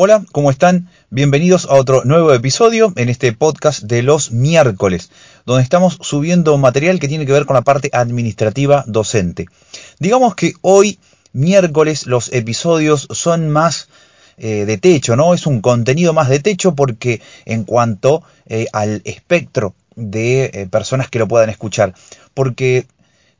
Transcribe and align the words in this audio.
Hola, 0.00 0.24
¿cómo 0.30 0.52
están? 0.52 0.88
Bienvenidos 1.10 1.64
a 1.64 1.74
otro 1.74 2.04
nuevo 2.04 2.32
episodio 2.32 2.92
en 2.94 3.08
este 3.08 3.32
podcast 3.32 3.82
de 3.82 4.02
los 4.04 4.30
miércoles, 4.30 5.10
donde 5.44 5.64
estamos 5.64 5.98
subiendo 6.02 6.56
material 6.56 7.00
que 7.00 7.08
tiene 7.08 7.26
que 7.26 7.32
ver 7.32 7.46
con 7.46 7.54
la 7.54 7.62
parte 7.62 7.90
administrativa 7.92 8.84
docente. 8.86 9.46
Digamos 9.98 10.36
que 10.36 10.52
hoy, 10.60 11.00
miércoles, 11.32 12.06
los 12.06 12.32
episodios 12.32 13.08
son 13.10 13.50
más 13.50 13.88
eh, 14.36 14.66
de 14.66 14.78
techo, 14.78 15.16
¿no? 15.16 15.34
Es 15.34 15.48
un 15.48 15.60
contenido 15.60 16.12
más 16.12 16.28
de 16.28 16.38
techo 16.38 16.76
porque 16.76 17.20
en 17.44 17.64
cuanto 17.64 18.22
eh, 18.46 18.68
al 18.72 19.02
espectro 19.04 19.74
de 19.96 20.44
eh, 20.44 20.68
personas 20.70 21.10
que 21.10 21.18
lo 21.18 21.26
puedan 21.26 21.50
escuchar, 21.50 21.92
porque 22.34 22.86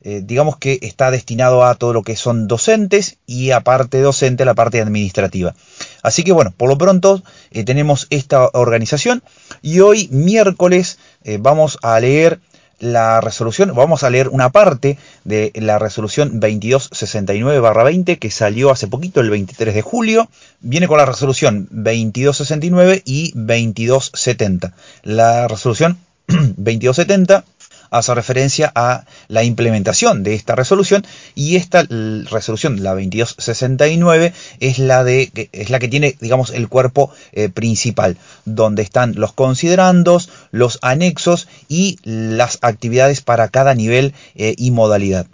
eh, 0.01 0.21
digamos 0.23 0.57
que 0.57 0.79
está 0.81 1.11
destinado 1.11 1.65
a 1.65 1.75
todo 1.75 1.91
lo 1.91 2.03
que 2.03 2.15
son 2.15 2.47
docentes 2.47 3.17
y 3.25 3.51
aparte 3.51 3.99
docente 3.99 4.45
la 4.45 4.53
parte 4.53 4.81
administrativa. 4.81 5.55
Así 6.03 6.23
que 6.23 6.31
bueno, 6.31 6.53
por 6.55 6.69
lo 6.69 6.77
pronto 6.77 7.21
eh, 7.51 7.63
tenemos 7.65 8.07
esta 8.09 8.49
organización 8.53 9.23
y 9.61 9.81
hoy 9.81 10.07
miércoles 10.11 10.99
eh, 11.23 11.37
vamos 11.39 11.77
a 11.81 11.99
leer 11.99 12.39
la 12.79 13.19
resolución, 13.19 13.73
vamos 13.75 14.03
a 14.03 14.09
leer 14.09 14.29
una 14.29 14.51
parte 14.51 14.97
de 15.25 15.51
la 15.55 15.79
resolución 15.79 16.39
2269-20 16.39 18.17
que 18.19 18.31
salió 18.31 18.71
hace 18.71 18.87
poquito, 18.87 19.19
el 19.19 19.29
23 19.29 19.73
de 19.73 19.81
julio. 19.81 20.29
Viene 20.61 20.87
con 20.87 20.97
la 20.97 21.05
resolución 21.05 21.67
2269 21.71 23.01
y 23.03 23.33
2270. 23.35 24.73
La 25.03 25.49
resolución 25.49 25.97
2270 26.27 27.43
hace 27.89 28.13
referencia 28.13 28.71
a 28.75 29.05
la 29.27 29.43
implementación 29.43 30.23
de 30.23 30.35
esta 30.35 30.55
resolución 30.55 31.05
y 31.35 31.55
esta 31.55 31.83
resolución, 31.83 32.83
la 32.83 32.91
2269, 32.91 34.33
es 34.59 34.79
la, 34.79 35.03
de, 35.03 35.49
es 35.51 35.69
la 35.69 35.79
que 35.79 35.87
tiene, 35.87 36.15
digamos, 36.19 36.51
el 36.51 36.67
cuerpo 36.67 37.11
eh, 37.31 37.49
principal, 37.49 38.17
donde 38.45 38.81
están 38.81 39.13
los 39.15 39.33
considerandos, 39.33 40.29
los 40.51 40.79
anexos 40.81 41.47
y 41.67 41.97
las 42.03 42.59
actividades 42.61 43.21
para 43.21 43.47
cada 43.47 43.73
nivel 43.73 44.13
eh, 44.35 44.55
y 44.57 44.71
modalidad. 44.71 45.27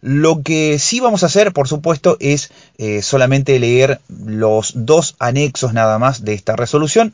Lo 0.00 0.42
que 0.42 0.78
sí 0.78 1.00
vamos 1.00 1.24
a 1.24 1.26
hacer, 1.26 1.52
por 1.52 1.66
supuesto, 1.66 2.16
es 2.20 2.52
eh, 2.78 3.02
solamente 3.02 3.58
leer 3.58 4.00
los 4.08 4.72
dos 4.76 5.16
anexos 5.18 5.72
nada 5.72 5.98
más 5.98 6.24
de 6.24 6.34
esta 6.34 6.54
resolución 6.54 7.12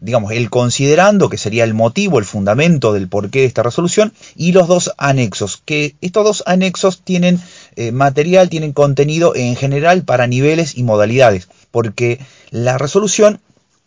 digamos, 0.00 0.32
el 0.32 0.50
considerando, 0.50 1.28
que 1.28 1.38
sería 1.38 1.64
el 1.64 1.74
motivo, 1.74 2.18
el 2.18 2.24
fundamento 2.24 2.92
del 2.92 3.08
porqué 3.08 3.40
de 3.40 3.46
esta 3.46 3.62
resolución, 3.62 4.12
y 4.36 4.52
los 4.52 4.68
dos 4.68 4.92
anexos, 4.98 5.62
que 5.64 5.96
estos 6.00 6.24
dos 6.24 6.42
anexos 6.46 7.02
tienen 7.02 7.40
eh, 7.76 7.92
material, 7.92 8.48
tienen 8.48 8.72
contenido 8.72 9.34
en 9.34 9.56
general 9.56 10.02
para 10.02 10.26
niveles 10.26 10.76
y 10.76 10.82
modalidades, 10.82 11.48
porque 11.70 12.20
la 12.50 12.78
resolución 12.78 13.40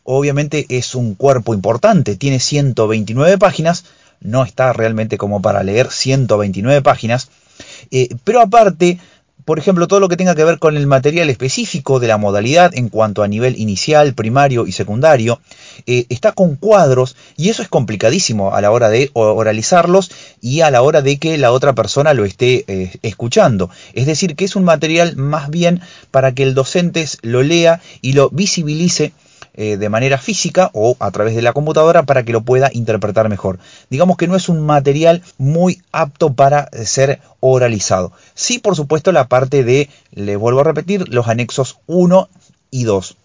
obviamente 0.03 0.65
es 0.69 0.95
un 0.95 1.15
cuerpo 1.15 1.53
importante, 1.53 2.15
tiene 2.15 2.39
129 2.39 3.37
páginas, 3.37 3.85
no 4.19 4.43
está 4.43 4.73
realmente 4.73 5.17
como 5.17 5.41
para 5.41 5.63
leer 5.63 5.91
129 5.91 6.81
páginas, 6.81 7.29
eh, 7.91 8.09
pero 8.23 8.41
aparte 8.41 8.99
por 9.45 9.59
ejemplo, 9.59 9.87
todo 9.87 9.99
lo 9.99 10.09
que 10.09 10.17
tenga 10.17 10.35
que 10.35 10.43
ver 10.43 10.59
con 10.59 10.77
el 10.77 10.87
material 10.87 11.29
específico 11.29 11.99
de 11.99 12.07
la 12.07 12.17
modalidad 12.17 12.71
en 12.73 12.89
cuanto 12.89 13.23
a 13.23 13.27
nivel 13.27 13.59
inicial, 13.59 14.13
primario 14.13 14.67
y 14.67 14.71
secundario, 14.71 15.41
eh, 15.85 16.05
está 16.09 16.31
con 16.31 16.55
cuadros 16.55 17.15
y 17.37 17.49
eso 17.49 17.61
es 17.61 17.67
complicadísimo 17.67 18.53
a 18.53 18.61
la 18.61 18.71
hora 18.71 18.89
de 18.89 19.09
oralizarlos 19.13 20.11
y 20.41 20.61
a 20.61 20.71
la 20.71 20.81
hora 20.81 21.01
de 21.01 21.17
que 21.17 21.37
la 21.37 21.51
otra 21.51 21.73
persona 21.73 22.13
lo 22.13 22.25
esté 22.25 22.65
eh, 22.67 22.93
escuchando. 23.01 23.69
Es 23.93 24.05
decir, 24.05 24.35
que 24.35 24.45
es 24.45 24.55
un 24.55 24.63
material 24.63 25.15
más 25.15 25.49
bien 25.49 25.81
para 26.11 26.33
que 26.33 26.43
el 26.43 26.53
docente 26.53 27.05
lo 27.21 27.41
lea 27.41 27.81
y 28.01 28.13
lo 28.13 28.29
visibilice 28.29 29.13
eh, 29.53 29.77
de 29.77 29.89
manera 29.89 30.17
física 30.17 30.69
o 30.73 30.95
a 30.99 31.11
través 31.11 31.35
de 31.35 31.41
la 31.41 31.53
computadora 31.53 32.03
para 32.03 32.23
que 32.23 32.31
lo 32.31 32.41
pueda 32.41 32.69
interpretar 32.71 33.27
mejor. 33.29 33.59
Digamos 33.89 34.17
que 34.17 34.27
no 34.27 34.35
es 34.35 34.49
un 34.49 34.61
material 34.61 35.21
muy 35.37 35.81
apto 35.91 36.33
para 36.33 36.69
ser 36.85 37.19
oralizado. 37.41 38.13
Sí, 38.33 38.59
por 38.59 38.75
supuesto, 38.75 39.11
la 39.11 39.27
parte 39.27 39.63
de, 39.63 39.89
le 40.11 40.35
vuelvo 40.35 40.61
a 40.61 40.65
repetir, 40.65 41.09
los 41.09 41.27
anexos 41.27 41.79
1 41.87 42.29
y 42.71 42.85
2. 42.85 43.17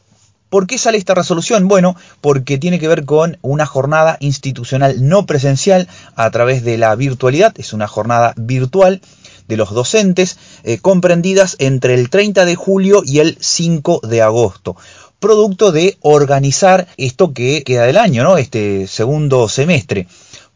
¿Por 0.49 0.67
qué 0.67 0.79
sale 0.79 0.97
esta 0.99 1.15
resolución? 1.15 1.67
Bueno, 1.67 1.97
porque 2.21 2.57
tiene 2.57 2.79
que 2.79 2.89
ver 2.89 3.05
con 3.05 3.39
una 3.43 3.67
jornada 3.67 4.17
institucional 4.21 5.09
no 5.09 5.27
presencial 5.27 5.89
a 6.15 6.31
través 6.31 6.65
de 6.65 6.79
la 6.79 6.95
virtualidad. 6.95 7.53
Es 7.59 7.73
una 7.73 7.89
jornada 7.89 8.33
virtual 8.37 9.01
de 9.49 9.57
los 9.57 9.71
docentes 9.71 10.39
eh, 10.63 10.79
comprendidas 10.79 11.57
entre 11.59 11.95
el 11.95 12.11
30 12.11 12.45
de 12.45 12.55
julio 12.55 13.03
y 13.05 13.19
el 13.19 13.37
5 13.41 14.01
de 14.09 14.23
agosto 14.23 14.77
producto 15.21 15.73
de 15.73 15.97
organizar 16.01 16.87
esto 16.97 17.33
que 17.33 17.63
queda 17.63 17.85
del 17.85 17.99
año, 17.99 18.23
¿no? 18.23 18.39
Este 18.39 18.87
segundo 18.87 19.49
semestre, 19.49 20.07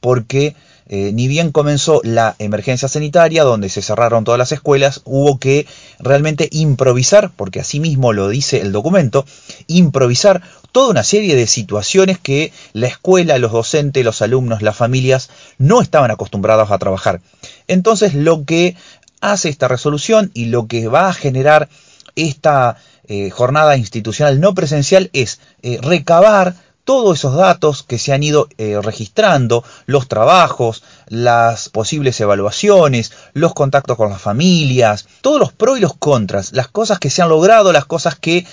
porque 0.00 0.54
eh, 0.92 1.12
ni 1.12 1.28
bien 1.28 1.52
comenzó 1.52 2.00
la 2.02 2.34
emergencia 2.40 2.88
sanitaria, 2.88 3.44
donde 3.44 3.68
se 3.68 3.80
cerraron 3.80 4.24
todas 4.24 4.38
las 4.38 4.50
escuelas, 4.50 5.02
hubo 5.04 5.38
que 5.38 5.68
realmente 6.00 6.48
improvisar, 6.50 7.30
porque 7.36 7.60
así 7.60 7.78
mismo 7.78 8.12
lo 8.12 8.28
dice 8.28 8.60
el 8.60 8.72
documento, 8.72 9.24
improvisar 9.68 10.42
toda 10.72 10.90
una 10.90 11.04
serie 11.04 11.36
de 11.36 11.46
situaciones 11.46 12.18
que 12.18 12.52
la 12.72 12.88
escuela, 12.88 13.38
los 13.38 13.52
docentes, 13.52 14.04
los 14.04 14.20
alumnos, 14.20 14.62
las 14.62 14.76
familias 14.76 15.30
no 15.58 15.80
estaban 15.80 16.10
acostumbrados 16.10 16.72
a 16.72 16.78
trabajar. 16.78 17.20
Entonces 17.68 18.14
lo 18.14 18.44
que 18.44 18.74
hace 19.20 19.48
esta 19.48 19.68
resolución 19.68 20.32
y 20.34 20.46
lo 20.46 20.66
que 20.66 20.88
va 20.88 21.08
a 21.08 21.14
generar 21.14 21.68
esta 22.16 22.78
eh, 23.12 23.28
jornada 23.28 23.76
institucional 23.76 24.38
no 24.38 24.54
presencial 24.54 25.10
es 25.12 25.40
eh, 25.62 25.80
recabar 25.82 26.54
todos 26.84 27.18
esos 27.18 27.34
datos 27.34 27.82
que 27.82 27.98
se 27.98 28.12
han 28.12 28.22
ido 28.22 28.48
eh, 28.56 28.78
registrando, 28.80 29.64
los 29.86 30.06
trabajos, 30.06 30.84
las 31.08 31.70
posibles 31.70 32.20
evaluaciones, 32.20 33.10
los 33.32 33.52
contactos 33.52 33.96
con 33.96 34.10
las 34.10 34.22
familias, 34.22 35.08
todos 35.22 35.40
los 35.40 35.52
pros 35.52 35.78
y 35.78 35.80
los 35.80 35.96
contras, 35.96 36.52
las 36.52 36.68
cosas 36.68 37.00
que 37.00 37.10
se 37.10 37.20
han 37.20 37.30
logrado, 37.30 37.72
las 37.72 37.84
cosas 37.84 38.14
que 38.14 38.46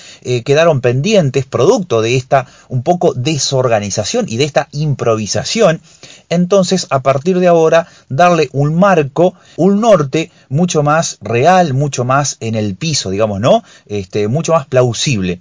quedaron 0.43 0.81
pendientes, 0.81 1.45
producto 1.45 2.01
de 2.01 2.15
esta 2.15 2.47
un 2.67 2.81
poco 2.81 3.13
desorganización 3.13 4.25
y 4.27 4.37
de 4.37 4.45
esta 4.45 4.69
improvisación 4.71 5.81
entonces 6.29 6.87
a 6.89 7.01
partir 7.01 7.39
de 7.39 7.47
ahora 7.47 7.87
darle 8.09 8.49
un 8.53 8.75
marco, 8.75 9.35
un 9.55 9.81
norte 9.81 10.31
mucho 10.49 10.83
más 10.83 11.17
real, 11.21 11.73
mucho 11.73 12.05
más 12.05 12.37
en 12.39 12.55
el 12.55 12.75
piso, 12.75 13.09
digamos, 13.09 13.39
¿no? 13.39 13.63
Este, 13.85 14.27
mucho 14.27 14.53
más 14.53 14.67
plausible. 14.67 15.39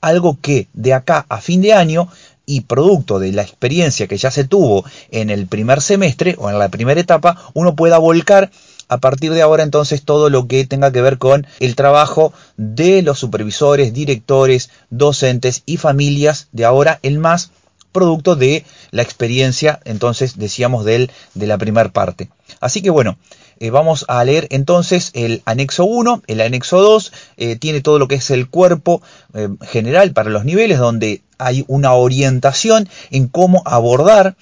Algo 0.00 0.38
que 0.40 0.68
de 0.74 0.92
acá 0.92 1.24
a 1.28 1.40
fin 1.40 1.62
de 1.62 1.72
año 1.72 2.08
y 2.46 2.62
producto 2.62 3.18
de 3.18 3.32
la 3.32 3.42
experiencia 3.42 4.06
que 4.06 4.18
ya 4.18 4.30
se 4.30 4.44
tuvo 4.44 4.84
en 5.10 5.30
el 5.30 5.46
primer 5.46 5.80
semestre 5.80 6.36
o 6.38 6.50
en 6.50 6.58
la 6.58 6.68
primera 6.68 7.00
etapa, 7.00 7.40
uno 7.54 7.74
pueda 7.74 7.98
volcar 7.98 8.50
a 8.88 8.98
partir 8.98 9.32
de 9.32 9.40
ahora 9.40 9.62
entonces 9.62 10.02
todo 10.02 10.28
lo 10.28 10.46
que 10.46 10.66
tenga 10.66 10.92
que 10.92 11.00
ver 11.00 11.16
con 11.16 11.46
el 11.58 11.74
trabajo 11.74 12.34
de 12.58 13.02
los 13.02 13.18
supervisores, 13.18 13.94
directores, 13.94 14.70
docentes 14.90 15.62
y 15.64 15.78
familias 15.78 16.48
de 16.52 16.66
ahora 16.66 16.98
en 17.02 17.18
más 17.18 17.50
producto 17.94 18.36
de 18.36 18.66
la 18.90 19.00
experiencia, 19.02 19.80
entonces 19.84 20.36
decíamos 20.36 20.84
de, 20.84 20.96
él, 20.96 21.10
de 21.32 21.46
la 21.46 21.56
primera 21.56 21.88
parte. 21.90 22.28
Así 22.60 22.82
que 22.82 22.90
bueno, 22.90 23.16
eh, 23.60 23.70
vamos 23.70 24.04
a 24.08 24.22
leer 24.24 24.48
entonces 24.50 25.10
el 25.14 25.42
anexo 25.46 25.84
1, 25.84 26.24
el 26.26 26.40
anexo 26.42 26.82
2, 26.82 27.12
eh, 27.36 27.56
tiene 27.56 27.80
todo 27.80 27.98
lo 27.98 28.08
que 28.08 28.16
es 28.16 28.30
el 28.30 28.50
cuerpo 28.50 29.00
eh, 29.32 29.48
general 29.62 30.12
para 30.12 30.28
los 30.28 30.44
niveles, 30.44 30.78
donde 30.78 31.22
hay 31.38 31.64
una 31.68 31.92
orientación 31.94 32.88
en 33.10 33.28
cómo 33.28 33.62
abordar 33.64 34.36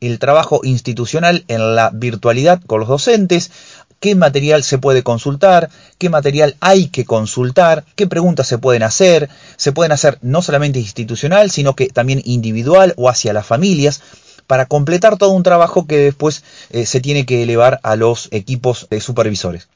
el 0.00 0.18
trabajo 0.18 0.60
institucional 0.64 1.44
en 1.48 1.76
la 1.76 1.90
virtualidad 1.90 2.60
con 2.66 2.80
los 2.80 2.88
docentes, 2.88 3.50
qué 4.02 4.16
material 4.16 4.64
se 4.64 4.78
puede 4.78 5.04
consultar, 5.04 5.70
qué 5.96 6.10
material 6.10 6.56
hay 6.58 6.88
que 6.88 7.04
consultar, 7.04 7.84
qué 7.94 8.08
preguntas 8.08 8.48
se 8.48 8.58
pueden 8.58 8.82
hacer, 8.82 9.30
se 9.56 9.70
pueden 9.70 9.92
hacer 9.92 10.18
no 10.22 10.42
solamente 10.42 10.80
institucional, 10.80 11.52
sino 11.52 11.76
que 11.76 11.86
también 11.86 12.20
individual 12.24 12.94
o 12.96 13.08
hacia 13.08 13.32
las 13.32 13.46
familias, 13.46 14.02
para 14.48 14.66
completar 14.66 15.18
todo 15.18 15.30
un 15.30 15.44
trabajo 15.44 15.86
que 15.86 15.98
después 15.98 16.42
eh, 16.70 16.84
se 16.84 17.00
tiene 17.00 17.24
que 17.24 17.44
elevar 17.44 17.78
a 17.84 17.94
los 17.94 18.28
equipos 18.32 18.88
de 18.90 19.00
supervisores. 19.00 19.68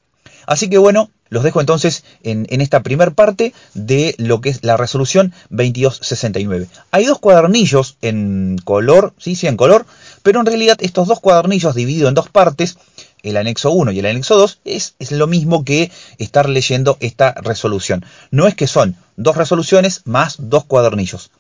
Así 0.45 0.69
que 0.69 0.79
bueno, 0.79 1.11
los 1.29 1.45
dejo 1.45 1.61
entonces 1.61 2.05
en, 2.23 2.47
esta 2.61 2.83
primera 2.83 3.12
parte 3.12 3.53
de 3.75 4.15
lo 4.19 4.41
que 4.41 4.49
es 4.49 4.65
la 4.65 4.77
resolución 4.77 5.33
2269. 5.50 6.69
Hay 6.91 7.05
dos 7.05 7.19
cuadernillos 7.19 7.97
en 8.03 8.59
color, 8.65 9.12
sí, 9.19 9.35
sí, 9.35 9.47
en 9.47 9.56
color, 9.56 9.87
pero 10.23 10.41
en 10.41 10.47
realidad 10.47 10.79
estos 10.81 11.09
dos 11.09 11.21
cuadernillos 11.21 11.75
divididos 11.75 12.09
en 12.09 12.15
dos 12.15 12.29
partes 12.29 12.77
el 13.26 13.37
anexo 13.37 13.70
1 13.70 13.93
y 13.93 13.99
el 13.99 14.06
anexo 14.06 14.37
2 14.37 14.61
es, 14.64 14.94
es, 14.99 15.12
lo 15.12 15.26
mismo 15.26 15.64
que 15.64 15.90
estar 16.19 16.49
leyendo 16.49 16.96
esta 17.00 17.32
resolución. 17.32 18.05
No 18.31 18.46
es 18.46 18.55
que 18.55 18.67
son 18.67 18.96
dos 19.17 19.37
resoluciones 19.37 20.02
más 20.05 20.37
dos 20.38 20.64
cuadernillos. 20.64 21.31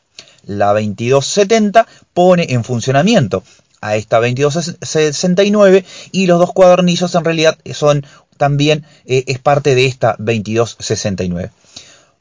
La 0.44 0.68
2270 0.68 1.86
pone 2.14 2.46
en 2.50 2.64
funcionamiento 2.64 3.42
a 3.80 3.96
esta 3.96 4.16
2269 4.20 5.84
y 6.12 6.26
los 6.26 6.38
dos 6.38 6.52
cuadernillos 6.52 7.14
en 7.14 7.24
realidad 7.24 7.58
son 7.72 8.04
también 8.36 8.84
eh, 9.06 9.24
es 9.26 9.38
parte 9.38 9.74
de 9.74 9.86
esta 9.86 10.16
2269. 10.18 11.50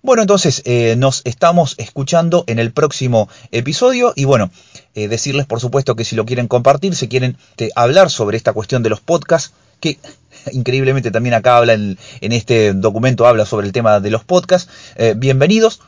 Bueno, 0.06 0.22
entonces 0.22 0.62
eh, 0.66 0.94
nos 0.96 1.24
estamos 1.24 1.74
escuchando 1.80 2.44
en 2.46 2.60
el 2.60 2.72
próximo 2.72 3.28
episodio 3.52 4.13
y 4.16 4.25
bueno, 4.25 4.52
eh, 4.94 5.07
decirles 5.07 5.48
por 5.48 5.60
supuesto 5.60 5.96
que 5.96 6.06
si 6.06 6.16
lo 6.16 6.28
quieren 6.28 6.48
compartir, 6.48 6.96
si 6.96 7.07
quieren 7.07 7.38
eh, 7.57 7.72
hablar 7.75 8.12
sobre 8.12 8.38
esta 8.38 8.54
cuestión 8.54 8.84
de 8.84 8.92
los 8.92 9.02
podcasts, 9.02 9.54
que 9.80 9.98
increíblemente 10.52 11.10
también 11.10 11.34
acá 11.34 11.57
habla 11.57 11.74
en, 11.74 11.98
este 12.22 12.74
documento, 12.74 13.25
habla 13.25 13.48
sobre 13.48 13.66
el 13.66 13.74
tema 13.74 14.00
de 14.00 14.12
los 14.12 14.24
podcasts, 14.24 14.69
bienvenidos. 15.16 15.81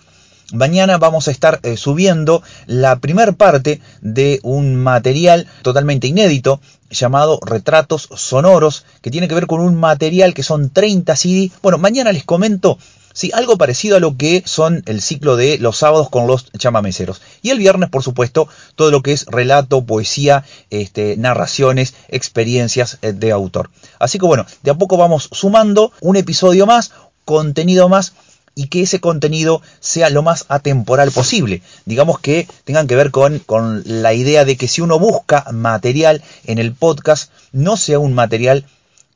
Mañana 0.52 0.98
vamos 0.98 1.28
a 1.28 1.31
estar 1.31 1.60
subiendo 1.75 2.42
la 2.66 2.98
primera 3.00 3.34
parte 3.34 3.81
de 4.02 4.40
un 4.42 4.78
material 4.78 5.46
totalmente 5.62 6.08
inédito 6.08 6.60
llamado 6.90 7.40
Retratos 7.46 8.10
Sonoros, 8.16 8.86
que 9.02 9.12
tiene 9.12 9.28
que 9.28 9.36
ver 9.36 9.46
con 9.46 9.60
un 9.60 9.75
material 9.75 10.34
que 10.34 10.42
son 10.42 10.72
30 10.72 11.16
CD. 11.16 11.52
Bueno, 11.62 11.78
mañana 11.78 12.13
les 12.13 12.24
comento 12.24 12.80
Sí, 13.18 13.31
algo 13.34 13.58
parecido 13.58 13.98
a 13.98 14.00
lo 14.00 14.16
que 14.16 14.44
son 14.46 14.84
el 14.86 15.02
ciclo 15.02 15.38
de 15.38 15.58
los 15.58 15.78
sábados 15.78 16.08
con 16.08 16.28
los 16.28 16.52
chamameceros. 16.52 17.19
Y 17.42 17.50
el 17.50 17.58
viernes, 17.58 17.90
por 17.90 18.04
supuesto, 18.04 18.48
todo 18.75 18.92
lo 18.92 19.02
que 19.02 19.12
es 19.12 19.25
relato, 19.25 19.84
poesía, 19.84 20.46
este, 20.69 21.18
narraciones, 21.18 21.96
experiencias 22.10 23.00
eh, 23.02 23.14
de 23.14 23.31
autor. 23.31 23.72
Así 23.98 24.19
que 24.19 24.28
bueno, 24.28 24.46
de 24.62 24.69
a 24.69 24.75
poco 24.75 24.98
vamos 24.98 25.30
sumando 25.31 25.92
un 26.00 26.16
episodio 26.16 26.68
más, 26.68 26.92
contenido 27.25 27.90
más 27.90 28.14
y 28.54 28.68
que 28.68 28.84
ese 28.84 29.00
contenido 29.00 29.63
sea 29.80 30.12
lo 30.12 30.22
más 30.22 30.46
atemporal 30.48 31.10
posible. 31.10 31.63
Digamos 31.86 32.20
que 32.20 32.48
tengan 32.66 32.86
que 32.86 32.96
ver 32.96 33.10
con, 33.10 33.40
con, 33.40 33.81
la 33.84 34.13
idea 34.13 34.46
de 34.46 34.58
que 34.58 34.68
si 34.68 34.81
uno 34.81 35.00
busca 35.00 35.44
material 35.52 36.22
en 36.46 36.60
el 36.60 36.72
podcast, 36.72 37.31
no 37.52 37.78
sea 37.78 37.98
un 37.98 38.13
material 38.13 38.63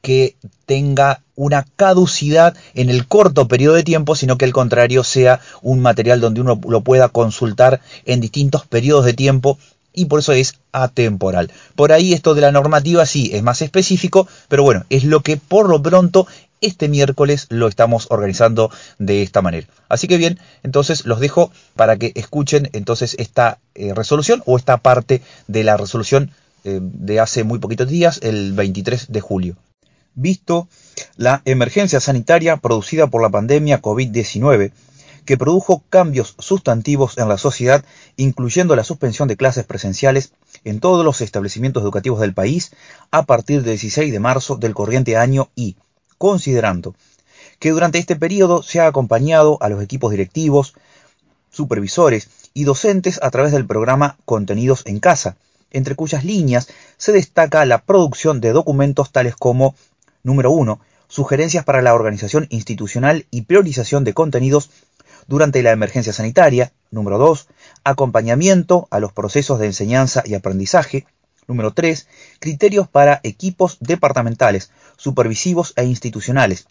que 0.02 0.36
tenga 0.66 1.22
una 1.36 1.66
caducidad 1.76 2.56
en 2.74 2.90
el 2.90 3.08
corto 3.08 3.48
periodo 3.48 3.76
de 3.76 3.84
tiempo, 3.84 4.16
sino 4.16 4.38
que 4.38 4.46
al 4.46 4.54
contrario 4.54 5.04
sea 5.04 5.40
un 5.62 5.82
material 5.82 6.22
donde 6.22 6.42
uno 6.42 6.60
lo 6.68 6.82
pueda 6.82 7.10
consultar 7.10 7.82
en 8.06 8.22
distintos 8.22 8.66
periodos 8.68 9.06
de 9.06 9.14
tiempo 9.14 9.58
y 9.94 10.06
por 10.06 10.20
eso 10.20 10.34
es 10.34 10.60
atemporal. 10.72 11.52
Por 11.76 11.92
ahí 11.92 12.14
esto 12.14 12.34
de 12.34 12.42
la 12.42 12.52
normativa 12.52 13.06
sí 13.06 13.32
es 13.34 13.44
más 13.44 13.62
específico, 13.62 14.28
pero 14.48 14.64
bueno, 14.64 14.86
es 14.90 15.04
lo 15.04 15.22
que 15.22 15.38
por 15.38 15.70
lo 15.70 15.82
pronto 15.82 16.28
este 16.62 16.88
miércoles 16.88 17.48
lo 17.50 17.68
estamos 17.68 18.08
organizando 18.10 18.70
de 19.00 19.24
esta 19.24 19.42
manera. 19.42 19.68
Así 19.90 20.08
que 20.08 20.18
bien, 20.18 20.40
entonces 20.64 21.06
los 21.06 21.20
dejo 21.20 21.52
para 21.76 21.98
que 21.98 22.12
escuchen 22.16 22.70
entonces 22.74 23.16
esta 23.20 23.58
eh, 23.74 23.94
resolución 23.96 24.44
o 24.46 24.58
esta 24.58 24.78
parte 24.78 25.22
de 25.48 25.64
la 25.64 25.76
resolución 25.76 26.32
eh, 26.64 26.80
de 26.82 27.20
hace 27.20 27.44
muy 27.44 27.58
poquitos 27.58 27.90
días, 27.90 28.20
el 28.22 28.54
23 28.54 29.12
de 29.12 29.22
julio 29.22 29.56
visto 30.16 30.68
la 31.16 31.42
emergencia 31.46 32.00
sanitaria 32.00 32.58
producida 32.58 33.08
por 33.08 33.22
la 33.22 33.30
pandemia 33.30 33.82
COVID-19, 33.82 34.72
que 35.26 35.38
produjo 35.38 35.84
cambios 35.90 36.36
sustantivos 36.40 37.18
en 37.18 37.30
la 37.30 37.38
sociedad, 37.38 37.86
incluyendo 38.18 38.76
la 38.76 38.84
suspensión 38.84 39.28
de 39.28 39.38
clases 39.38 39.66
presenciales 39.66 40.34
en 40.64 40.80
todos 40.80 41.06
los 41.06 41.22
establecimientos 41.22 41.84
educativos 41.84 42.20
del 42.20 42.34
país 42.34 42.72
a 43.12 43.24
partir 43.24 43.58
del 43.62 43.78
16 43.78 44.12
de 44.12 44.20
marzo 44.20 44.58
del 44.58 44.74
corriente 44.74 45.18
año 45.18 45.50
y, 45.56 45.76
considerando 46.18 46.96
que 47.60 47.70
durante 47.70 48.00
este 48.00 48.16
periodo 48.16 48.64
se 48.64 48.80
ha 48.80 48.88
acompañado 48.88 49.58
a 49.62 49.70
los 49.70 49.84
equipos 49.84 50.12
directivos, 50.12 50.74
supervisores 51.52 52.28
y 52.54 52.64
docentes 52.64 53.20
a 53.22 53.30
través 53.30 53.52
del 53.52 53.68
programa 53.68 54.18
Contenidos 54.26 54.82
en 54.86 55.00
Casa, 55.00 55.38
entre 55.70 55.96
cuyas 55.96 56.26
líneas 56.26 56.70
se 56.98 57.12
destaca 57.12 57.66
la 57.66 57.84
producción 57.84 58.42
de 58.42 58.52
documentos 58.52 59.12
tales 59.12 59.36
como 59.36 59.76
Número 60.24 60.52
1. 60.52 60.80
Sugerencias 61.08 61.66
para 61.66 61.82
la 61.82 61.96
organización 61.96 62.46
institucional 62.50 63.26
y 63.32 63.42
priorización 63.42 64.04
de 64.04 64.14
contenidos 64.14 64.70
durante 65.28 65.64
la 65.64 65.72
emergencia 65.72 66.14
sanitaria. 66.14 66.74
Número 66.92 67.18
2. 67.18 67.48
Acompañamiento 67.84 68.88
a 68.92 69.00
los 69.00 69.14
procesos 69.14 69.60
de 69.60 69.66
enseñanza 69.66 70.22
y 70.26 70.36
aprendizaje. 70.36 71.08
Número 71.48 71.72
3. 71.72 72.08
Criterios 72.40 72.88
para 72.88 73.20
equipos 73.24 73.78
departamentales, 73.80 74.72
supervisivos 74.96 75.74
e 75.76 75.86
institucionales. 75.86 76.68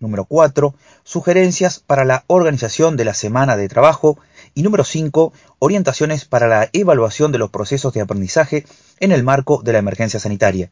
Número 0.00 0.24
4. 0.24 0.74
Sugerencias 1.04 1.78
para 1.78 2.04
la 2.04 2.24
organización 2.26 2.96
de 2.96 3.04
la 3.04 3.14
semana 3.14 3.56
de 3.56 3.68
trabajo. 3.68 4.18
Y 4.54 4.62
número 4.62 4.84
5. 4.84 5.32
Orientaciones 5.58 6.24
para 6.24 6.48
la 6.48 6.70
evaluación 6.72 7.32
de 7.32 7.38
los 7.38 7.50
procesos 7.50 7.92
de 7.92 8.00
aprendizaje 8.00 8.64
en 8.98 9.12
el 9.12 9.24
marco 9.24 9.60
de 9.62 9.74
la 9.74 9.78
emergencia 9.78 10.18
sanitaria 10.18 10.70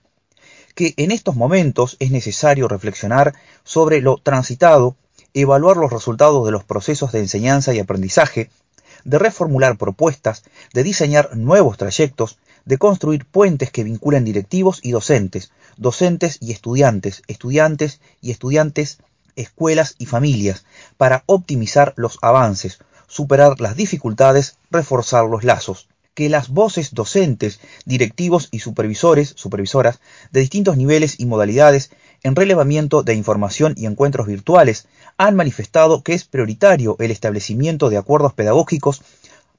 que 0.74 0.94
en 0.96 1.10
estos 1.10 1.36
momentos 1.36 1.96
es 2.00 2.10
necesario 2.10 2.68
reflexionar 2.68 3.34
sobre 3.64 4.00
lo 4.00 4.18
transitado, 4.18 4.96
evaluar 5.34 5.76
los 5.76 5.92
resultados 5.92 6.44
de 6.44 6.52
los 6.52 6.64
procesos 6.64 7.12
de 7.12 7.20
enseñanza 7.20 7.74
y 7.74 7.78
aprendizaje, 7.78 8.50
de 9.04 9.18
reformular 9.18 9.76
propuestas, 9.76 10.44
de 10.72 10.82
diseñar 10.82 11.36
nuevos 11.36 11.76
trayectos, 11.76 12.38
de 12.64 12.78
construir 12.78 13.26
puentes 13.26 13.70
que 13.70 13.84
vinculen 13.84 14.24
directivos 14.24 14.80
y 14.82 14.92
docentes, 14.92 15.50
docentes 15.76 16.38
y 16.40 16.52
estudiantes, 16.52 17.22
estudiantes 17.26 18.00
y 18.20 18.30
estudiantes, 18.30 18.98
escuelas 19.34 19.94
y 19.98 20.06
familias, 20.06 20.64
para 20.96 21.24
optimizar 21.26 21.94
los 21.96 22.18
avances, 22.22 22.78
superar 23.08 23.60
las 23.60 23.76
dificultades, 23.76 24.56
reforzar 24.70 25.24
los 25.24 25.44
lazos 25.44 25.88
que 26.14 26.28
las 26.28 26.48
voces 26.48 26.94
docentes, 26.94 27.60
directivos 27.84 28.48
y 28.50 28.58
supervisores, 28.58 29.32
supervisoras 29.36 30.00
de 30.30 30.40
distintos 30.40 30.76
niveles 30.76 31.18
y 31.18 31.26
modalidades 31.26 31.90
en 32.22 32.36
relevamiento 32.36 33.02
de 33.02 33.14
información 33.14 33.74
y 33.76 33.86
encuentros 33.86 34.26
virtuales 34.26 34.86
han 35.16 35.36
manifestado 35.36 36.02
que 36.02 36.14
es 36.14 36.24
prioritario 36.24 36.96
el 36.98 37.10
establecimiento 37.10 37.90
de 37.90 37.96
acuerdos 37.96 38.34
pedagógicos 38.34 39.02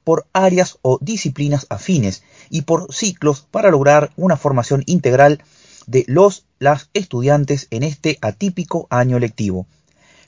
por 0.04 0.26
áreas 0.34 0.78
o 0.82 1.00
disciplinas 1.02 1.66
afines 1.70 2.24
y 2.50 2.64
por 2.64 2.94
ciclos 2.94 3.48
para 3.50 3.72
lograr 3.72 4.12
una 4.16 4.38
formación 4.38 4.84
integral 4.86 5.44
de 5.88 6.06
los 6.08 6.46
las 6.60 6.90
estudiantes 6.94 7.68
en 7.72 7.84
este 7.84 8.18
atípico 8.22 8.88
año 8.90 9.20
lectivo 9.20 9.66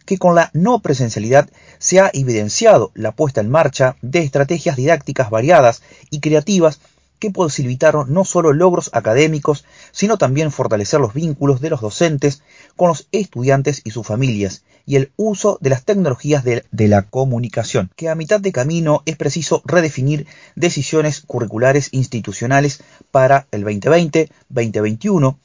que 0.05 0.17
con 0.17 0.35
la 0.35 0.49
no 0.53 0.79
presencialidad 0.79 1.49
se 1.79 1.99
ha 1.99 2.09
evidenciado 2.13 2.91
la 2.93 3.11
puesta 3.11 3.41
en 3.41 3.49
marcha 3.49 3.95
de 4.01 4.19
estrategias 4.19 4.75
didácticas 4.75 5.29
variadas 5.29 5.81
y 6.09 6.19
creativas 6.19 6.79
que 7.19 7.31
posibilitaron 7.31 8.13
no 8.13 8.25
solo 8.25 8.53
logros 8.53 8.89
académicos, 8.93 9.65
sino 9.91 10.17
también 10.17 10.51
fortalecer 10.51 10.99
los 10.99 11.13
vínculos 11.13 11.61
de 11.61 11.69
los 11.69 11.81
docentes 11.81 12.41
con 12.75 12.89
los 12.89 13.07
estudiantes 13.11 13.81
y 13.83 13.91
sus 13.91 14.05
familias, 14.05 14.63
y 14.85 14.97
el 14.97 15.11
uso 15.15 15.57
de 15.61 15.69
las 15.69 15.83
tecnologías 15.83 16.43
de, 16.43 16.63
la 16.71 17.03
comunicación, 17.03 17.89
que 17.95 18.09
a 18.09 18.15
mitad 18.15 18.39
de 18.39 18.51
camino 18.51 19.01
es 19.05 19.15
preciso 19.15 19.61
redefinir 19.65 20.27
decisiones 20.55 21.21
curriculares 21.21 21.89
institucionales 21.91 22.83
para 23.11 23.47
el 23.51 23.61
2020, 23.61 24.29
2021, 24.49 25.39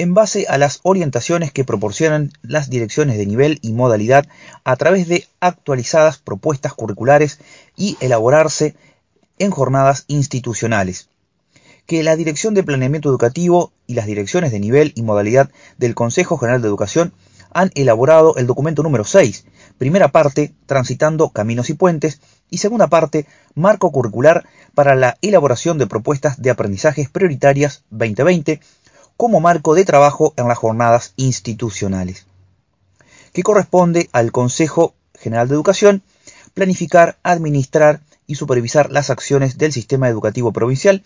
en 0.00 0.14
base 0.14 0.46
a 0.48 0.56
las 0.56 0.80
orientaciones 0.82 1.52
que 1.52 1.62
proporcionan 1.62 2.32
las 2.40 2.70
direcciones 2.70 3.18
de 3.18 3.26
nivel 3.26 3.58
y 3.60 3.74
modalidad 3.74 4.26
a 4.64 4.76
través 4.76 5.08
de 5.08 5.28
actualizadas 5.40 6.16
propuestas 6.16 6.72
curriculares 6.72 7.38
y 7.76 7.98
elaborarse 8.00 8.74
en 9.38 9.50
jornadas 9.50 10.06
institucionales. 10.08 11.10
Que 11.84 12.02
la 12.02 12.16
Dirección 12.16 12.54
de 12.54 12.62
Planeamiento 12.62 13.10
Educativo 13.10 13.72
y 13.86 13.92
las 13.92 14.06
direcciones 14.06 14.52
de 14.52 14.60
nivel 14.60 14.92
y 14.94 15.02
modalidad 15.02 15.50
del 15.76 15.94
Consejo 15.94 16.38
General 16.38 16.62
de 16.62 16.68
Educación 16.68 17.12
han 17.52 17.70
elaborado 17.74 18.36
el 18.36 18.46
documento 18.46 18.82
número 18.82 19.04
6, 19.04 19.44
primera 19.76 20.08
parte, 20.08 20.54
Transitando 20.64 21.28
Caminos 21.28 21.68
y 21.68 21.74
Puentes, 21.74 22.22
y 22.48 22.58
segunda 22.58 22.86
parte, 22.86 23.26
Marco 23.54 23.92
Curricular 23.92 24.46
para 24.74 24.94
la 24.94 25.18
elaboración 25.20 25.76
de 25.76 25.86
propuestas 25.86 26.40
de 26.40 26.48
aprendizajes 26.48 27.10
prioritarias 27.10 27.84
2020 27.90 28.60
como 29.20 29.40
marco 29.40 29.74
de 29.74 29.84
trabajo 29.84 30.32
en 30.38 30.48
las 30.48 30.56
jornadas 30.56 31.12
institucionales, 31.16 32.24
que 33.34 33.42
corresponde 33.42 34.08
al 34.12 34.32
Consejo 34.32 34.94
General 35.12 35.46
de 35.46 35.56
Educación 35.56 36.02
planificar, 36.54 37.18
administrar 37.22 38.00
y 38.26 38.36
supervisar 38.36 38.90
las 38.90 39.10
acciones 39.10 39.58
del 39.58 39.74
sistema 39.74 40.08
educativo 40.08 40.54
provincial 40.54 41.02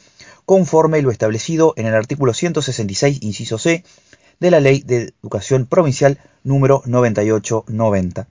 conforme 0.46 1.02
lo 1.02 1.10
establecido 1.10 1.74
en 1.76 1.86
el 1.86 1.94
artículo 1.96 2.34
166, 2.34 3.18
inciso 3.22 3.58
C, 3.58 3.82
de 4.38 4.50
la 4.52 4.60
Ley 4.60 4.82
de 4.82 5.12
Educación 5.20 5.66
Provincial 5.66 6.20
número 6.44 6.82
9890 6.86 8.28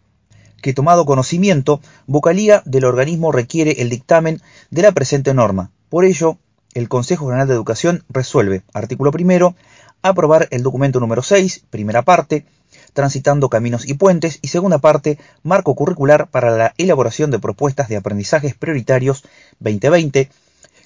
que 0.61 0.73
tomado 0.73 1.05
conocimiento, 1.05 1.81
vocalía 2.07 2.63
del 2.63 2.85
organismo 2.85 3.33
requiere 3.33 3.81
el 3.81 3.89
dictamen 3.89 4.41
de 4.71 4.81
la 4.81 4.93
presente 4.93 5.33
norma. 5.33 5.71
Por 5.89 6.05
ello, 6.05 6.37
el 6.73 6.89
Consejo 6.89 7.27
General 7.27 7.47
de 7.47 7.53
Educación 7.53 8.03
resuelve, 8.09 8.63
artículo 8.73 9.11
primero, 9.11 9.55
aprobar 10.01 10.47
el 10.51 10.63
documento 10.63 10.99
número 10.99 11.21
6, 11.21 11.65
primera 11.69 12.01
parte, 12.01 12.45
Transitando 12.93 13.49
Caminos 13.49 13.87
y 13.87 13.95
Puentes, 13.95 14.39
y 14.41 14.49
segunda 14.49 14.77
parte, 14.77 15.17
Marco 15.41 15.75
Curricular 15.75 16.27
para 16.27 16.51
la 16.51 16.73
elaboración 16.77 17.31
de 17.31 17.39
propuestas 17.39 17.87
de 17.87 17.97
aprendizajes 17.97 18.53
prioritarios 18.55 19.23
2020, 19.59 20.29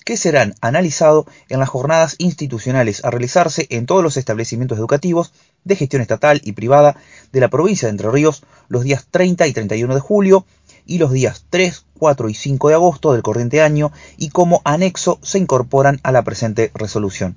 que 0.06 0.16
serán 0.16 0.56
analizados 0.62 1.26
en 1.50 1.60
las 1.60 1.68
jornadas 1.68 2.16
institucionales 2.18 3.04
a 3.04 3.12
realizarse 3.12 3.68
en 3.70 3.86
todos 3.86 4.02
los 4.02 4.16
establecimientos 4.16 4.78
educativos 4.78 5.34
de 5.66 5.76
gestión 5.76 6.02
estatal 6.02 6.40
y 6.46 6.54
privada 6.54 6.96
de 7.34 7.42
la 7.42 7.50
provincia 7.50 7.88
de 7.88 7.92
Entre 7.92 8.10
Ríos 8.10 8.44
los 8.70 8.84
días 8.84 9.06
30 9.12 9.48
y 9.48 9.52
31 9.52 9.94
de 9.94 10.00
julio 10.00 10.46
y 10.88 10.98
los 10.98 11.12
días 11.12 11.46
3, 11.50 11.86
4 12.00 12.30
y 12.30 12.34
5 12.34 12.70
de 12.70 12.74
agosto 12.74 13.14
del 13.14 13.22
corriente 13.22 13.62
año 13.62 13.92
y 14.18 14.30
como 14.30 14.62
anexo 14.64 15.20
se 15.22 15.38
incorporan 15.38 16.00
a 16.04 16.12
la 16.12 16.24
presente 16.24 16.72
resolución. 16.74 17.36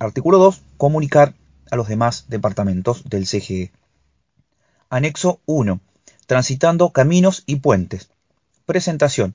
Artículo 0.00 0.38
2. 0.38 0.62
Comunicar 0.78 1.34
a 1.70 1.76
los 1.76 1.88
demás 1.88 2.24
departamentos 2.28 3.08
del 3.08 3.26
CGE. 3.26 3.70
Anexo 4.90 5.40
1. 5.46 5.80
Transitando 6.26 6.90
caminos 6.90 7.42
y 7.46 7.56
puentes. 7.56 8.08
Presentación. 8.64 9.34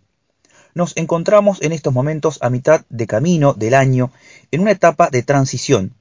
Nos 0.74 0.98
encontramos 0.98 1.62
en 1.62 1.72
estos 1.72 1.93
momentos 1.93 2.39
a 2.41 2.50
mitad 2.50 2.86
de 2.89 3.05
camino 3.05 3.53
del 3.53 3.75
año 3.75 4.12
en 4.51 4.62
una 4.62 4.72
etapa 4.72 5.10
de 5.12 5.22
transición, 5.22 5.93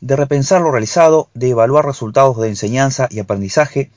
de 0.00 0.16
repensar 0.16 0.60
lo 0.62 0.72
realizado, 0.72 1.30
de 1.34 1.50
evaluar 1.50 1.86
resultados 1.86 2.40
de 2.40 2.48
enseñanza 2.48 3.06
y 3.10 3.20
aprendizaje, 3.20 3.90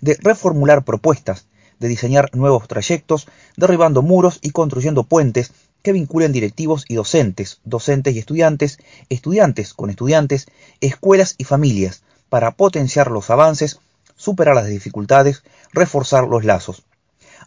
de 0.00 0.16
reformular 0.22 0.84
propuestas, 0.84 1.46
de 1.82 1.88
diseñar 1.88 2.30
nuevos 2.32 2.68
trayectos, 2.68 3.26
derribando 3.56 4.00
muros 4.00 4.38
y 4.40 4.50
construyendo 4.50 5.02
puentes 5.02 5.52
que 5.82 5.92
vinculen 5.92 6.32
directivos 6.32 6.84
y 6.88 6.94
docentes, 6.94 7.60
docentes 7.64 8.14
y 8.14 8.20
estudiantes, 8.20 8.78
estudiantes 9.10 9.74
con 9.74 9.90
estudiantes, 9.90 10.46
escuelas 10.80 11.34
y 11.38 11.44
familias, 11.44 12.04
para 12.28 12.52
potenciar 12.52 13.10
los 13.10 13.28
avances, 13.30 13.80
superar 14.16 14.54
las 14.54 14.68
dificultades, 14.68 15.42
reforzar 15.72 16.28
los 16.28 16.44
lazos. 16.44 16.84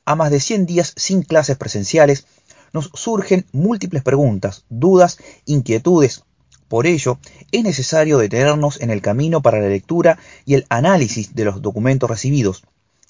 A 0.03 0.15
más 0.15 0.29
de 0.31 0.41
100 0.41 0.65
días 0.65 0.93
sin 0.97 1.23
clases 1.23 1.57
presenciales, 1.57 2.25
nos 2.73 2.91
surgen 2.93 3.45
múltiples 3.53 4.03
preguntas, 4.03 4.65
dudas, 4.69 5.17
inquietudes. 5.45 6.23
Por 6.67 6.87
ello, 6.87 7.19
es 7.53 7.63
necesario 7.63 8.17
detenernos 8.17 8.81
en 8.81 8.89
el 8.89 9.01
camino 9.01 9.41
para 9.41 9.61
la 9.61 9.69
lectura 9.69 10.19
y 10.45 10.55
el 10.55 10.65
análisis 10.67 11.33
de 11.35 11.45
los 11.45 11.61
documentos 11.61 12.09
recibidos, 12.09 12.63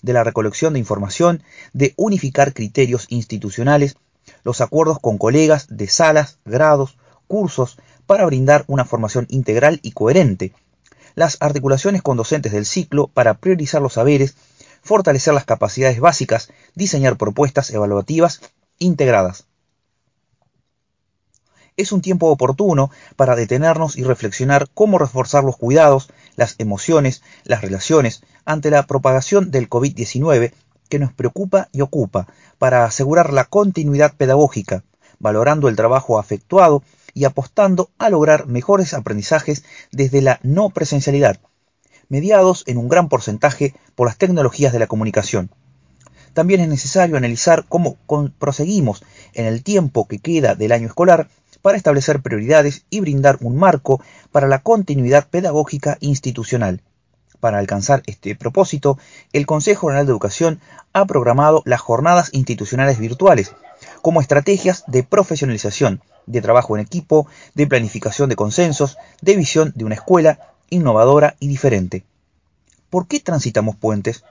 de 0.06 0.14
la 0.14 0.24
recolección 0.24 0.74
de 0.74 0.80
información, 0.80 1.42
de 1.74 1.96
unificar 1.98 2.54
criterios 2.54 3.08
institucionales, 3.10 3.98
los 4.44 4.62
acuerdos 4.62 5.00
con 5.00 5.18
colegas 5.18 5.66
de 5.70 5.88
salas, 5.88 6.38
grados, 6.46 6.96
cursos, 7.28 7.78
para 8.06 8.26
brindar 8.26 8.66
una 8.68 8.86
formación 8.86 9.26
integral 9.30 9.80
y 9.82 9.94
coherente, 9.94 10.54
las 11.16 11.38
articulaciones 11.40 12.04
con 12.04 12.18
docentes 12.18 12.52
del 12.52 12.68
ciclo 12.68 13.08
para 13.08 13.34
priorizar 13.34 13.82
los 13.82 13.94
saberes, 13.94 14.36
fortalecer 14.84 15.34
las 15.34 15.46
capacidades 15.46 16.00
básicas, 16.00 16.52
diseñar 16.76 17.18
propuestas 17.18 17.72
evaluativas 17.72 18.42
integradas. 18.78 19.46
Es 21.78 21.92
un 21.92 22.02
tiempo 22.02 22.28
oportuno 22.28 22.92
para 23.16 23.36
detenernos 23.36 23.98
y 23.98 24.04
reflexionar 24.04 24.70
cómo 24.76 25.00
reforzar 25.00 25.44
los 25.44 25.58
cuidados, 25.58 26.10
las 26.36 26.56
emociones, 26.58 27.22
las 27.44 27.62
relaciones 27.62 28.22
ante 28.46 28.70
la 28.70 28.86
propagación 28.88 29.52
del 29.52 29.70
COVID-19 29.70 30.54
que 30.90 31.00
nos 31.00 31.14
preocupa 31.14 31.70
y 31.72 31.82
ocupa 31.82 32.28
para 32.58 32.86
asegurar 32.86 33.34
la 33.34 33.46
continuidad 33.46 34.14
pedagógica, 34.16 34.84
valorando 35.20 35.68
el 35.68 35.76
trabajo 35.76 36.20
afectuado 36.20 36.84
y 37.14 37.26
apostando 37.26 37.90
a 37.98 38.10
lograr 38.10 38.48
mejores 38.48 38.94
aprendizajes 38.94 39.64
desde 39.92 40.22
la 40.22 40.40
no 40.44 40.70
presencialidad, 40.70 41.40
mediados 42.10 42.64
en 42.68 42.78
un 42.78 42.90
gran 42.90 43.10
porcentaje 43.10 43.74
por 43.96 44.08
las 44.08 44.18
tecnologías 44.18 44.74
de 44.74 44.80
la 44.80 44.88
comunicación. 44.88 45.50
También 46.34 46.60
es 46.60 46.68
necesario 46.68 47.16
analizar 47.16 47.66
cómo 47.68 47.96
proseguimos 48.38 49.04
en 49.34 49.46
el 49.46 49.64
tiempo 49.64 50.06
que 50.06 50.20
queda 50.20 50.54
del 50.54 50.74
año 50.74 50.88
escolar 50.88 51.30
para 51.66 51.78
establecer 51.78 52.22
prioridades 52.22 52.86
y 52.92 53.00
brindar 53.00 53.40
un 53.42 53.58
marco 53.58 54.00
para 54.32 54.48
la 54.48 54.60
continuidad 54.60 55.28
pedagógica 55.28 55.98
institucional. 56.00 56.84
Para 57.40 57.58
alcanzar 57.58 58.04
este 58.06 58.36
propósito, 58.36 59.00
el 59.34 59.48
Consejo 59.48 59.88
General 59.88 60.06
de 60.06 60.12
Educación 60.12 60.62
ha 60.94 61.06
programado 61.06 61.64
las 61.66 61.82
jornadas 61.82 62.30
institucionales 62.34 63.00
virtuales 63.00 63.56
como 64.04 64.22
estrategias 64.22 64.84
de 64.86 65.02
profesionalización, 65.02 66.04
de 66.28 66.40
trabajo 66.40 66.78
en 66.78 66.84
equipo, 66.84 67.26
de 67.56 67.66
planificación 67.66 68.30
de 68.30 68.36
consensos, 68.36 69.00
de 69.24 69.36
visión 69.36 69.74
de 69.76 69.86
una 69.86 69.96
escuela 69.96 70.54
innovadora 70.70 71.36
y 71.40 71.48
diferente. 71.48 72.06
¿Por 72.92 73.08
qué 73.08 73.20
transitamos 73.20 73.76
puentes? 73.76 74.24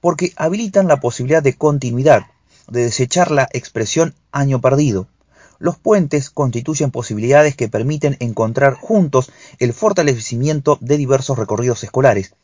Porque 0.00 0.32
habilitan 0.36 0.86
la 0.86 1.00
posibilidad 1.00 1.42
de 1.42 1.56
continuidad, 1.56 2.26
de 2.68 2.84
desechar 2.84 3.32
la 3.32 3.48
expresión 3.52 4.14
año 4.30 4.60
perdido, 4.60 5.08
los 5.62 5.78
puentes 5.78 6.28
constituyen 6.28 6.90
posibilidades 6.90 7.54
que 7.54 7.68
permiten 7.68 8.16
encontrar 8.18 8.74
juntos 8.74 9.30
el 9.60 9.72
fortalecimiento 9.72 10.76
de 10.80 10.96
diversos 10.96 11.38
recorridos 11.38 11.84
escolares, 11.84 12.34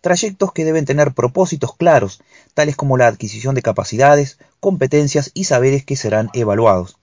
trayectos 0.00 0.52
que 0.52 0.64
deben 0.64 0.84
tener 0.84 1.12
propósitos 1.12 1.74
claros, 1.74 2.22
tales 2.54 2.76
como 2.76 2.96
la 2.96 3.08
adquisición 3.08 3.56
de 3.56 3.62
capacidades, 3.62 4.38
competencias 4.60 5.32
y 5.34 5.44
saberes 5.44 5.84
que 5.84 5.96
serán 5.96 6.30
evaluados. 6.32 6.96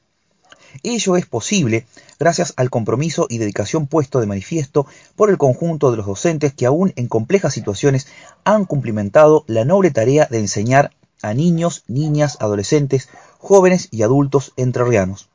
Ello 0.83 1.17
es 1.17 1.25
posible 1.25 1.86
gracias 2.17 2.53
al 2.55 2.69
compromiso 2.69 3.27
y 3.29 3.38
dedicación 3.38 3.88
puesto 3.88 4.21
de 4.21 4.25
manifiesto 4.25 4.88
por 5.17 5.29
el 5.29 5.38
conjunto 5.38 5.91
de 5.91 5.97
los 5.97 6.05
docentes 6.05 6.53
que 6.53 6.65
aún 6.65 6.93
en 6.95 7.09
complejas 7.09 7.53
situaciones 7.53 8.07
han 8.45 8.63
cumplimentado 8.63 9.43
la 9.47 9.65
noble 9.65 9.91
tarea 9.91 10.29
de 10.31 10.39
enseñar 10.39 10.91
a 11.21 11.33
niños, 11.33 11.83
niñas, 11.88 12.38
adolescentes, 12.39 13.09
jóvenes 13.38 13.89
y 13.91 14.03
adultos 14.03 14.53
entrerrianos 14.55 15.27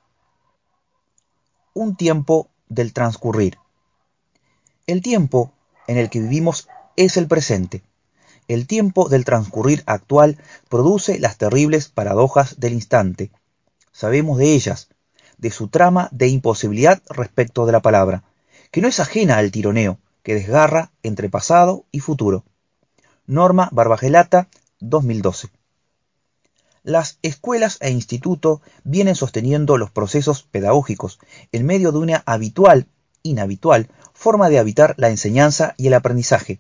un 1.74 1.96
tiempo 1.96 2.48
del 2.68 2.92
transcurrir. 2.92 3.58
El 4.86 5.02
tiempo 5.02 5.52
en 5.86 5.98
el 5.98 6.10
que 6.10 6.20
vivimos 6.20 6.68
es 6.96 7.16
el 7.16 7.28
presente. 7.28 7.82
El 8.48 8.66
tiempo 8.66 9.08
del 9.08 9.24
transcurrir 9.24 9.82
actual 9.86 10.38
produce 10.68 11.18
las 11.18 11.38
terribles 11.38 11.88
paradojas 11.88 12.58
del 12.58 12.72
instante. 12.72 13.30
Sabemos 13.92 14.38
de 14.38 14.52
ellas, 14.52 14.88
de 15.38 15.50
su 15.50 15.68
trama 15.68 16.08
de 16.12 16.28
imposibilidad 16.28 17.02
respecto 17.08 17.66
de 17.66 17.72
la 17.72 17.80
palabra, 17.80 18.24
que 18.70 18.80
no 18.80 18.88
es 18.88 19.00
ajena 19.00 19.38
al 19.38 19.50
tironeo, 19.50 19.98
que 20.22 20.34
desgarra 20.34 20.90
entre 21.02 21.28
pasado 21.28 21.84
y 21.92 22.00
futuro. 22.00 22.44
Norma 23.26 23.68
Barbagelata, 23.72 24.48
2012. 24.80 25.50
Las 26.84 27.18
escuelas 27.22 27.78
e 27.80 27.90
institutos 27.90 28.60
vienen 28.82 29.14
sosteniendo 29.14 29.78
los 29.78 29.90
procesos 29.90 30.42
pedagógicos 30.42 31.20
en 31.52 31.64
medio 31.64 31.92
de 31.92 31.98
una 31.98 32.22
habitual, 32.26 32.86
inhabitual, 33.22 33.88
forma 34.12 34.48
de 34.48 34.58
habitar 34.58 34.94
la 34.98 35.08
enseñanza 35.08 35.74
y 35.76 35.86
el 35.86 35.94
aprendizaje. 35.94 36.58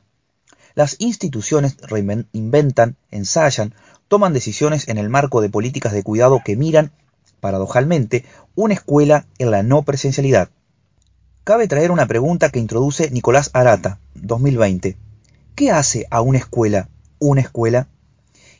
Las 0.74 0.96
instituciones 1.00 1.76
reinventan, 1.78 2.96
ensayan, 3.10 3.74
toman 4.06 4.32
decisiones 4.32 4.88
en 4.88 4.98
el 4.98 5.08
marco 5.08 5.40
de 5.40 5.50
políticas 5.50 5.92
de 5.92 6.04
cuidado 6.04 6.40
que 6.44 6.56
miran, 6.56 6.92
paradojalmente, 7.40 8.24
una 8.54 8.74
escuela 8.74 9.26
en 9.38 9.50
la 9.50 9.64
no 9.64 9.82
presencialidad. 9.82 10.50
Cabe 11.42 11.66
traer 11.66 11.90
una 11.90 12.06
pregunta 12.06 12.50
que 12.50 12.60
introduce 12.60 13.10
Nicolás 13.10 13.50
Arata, 13.54 13.98
2020. 14.14 14.96
¿Qué 15.56 15.70
hace 15.72 16.06
a 16.10 16.20
una 16.20 16.38
escuela 16.38 16.88
una 17.18 17.40
escuela? 17.40 17.88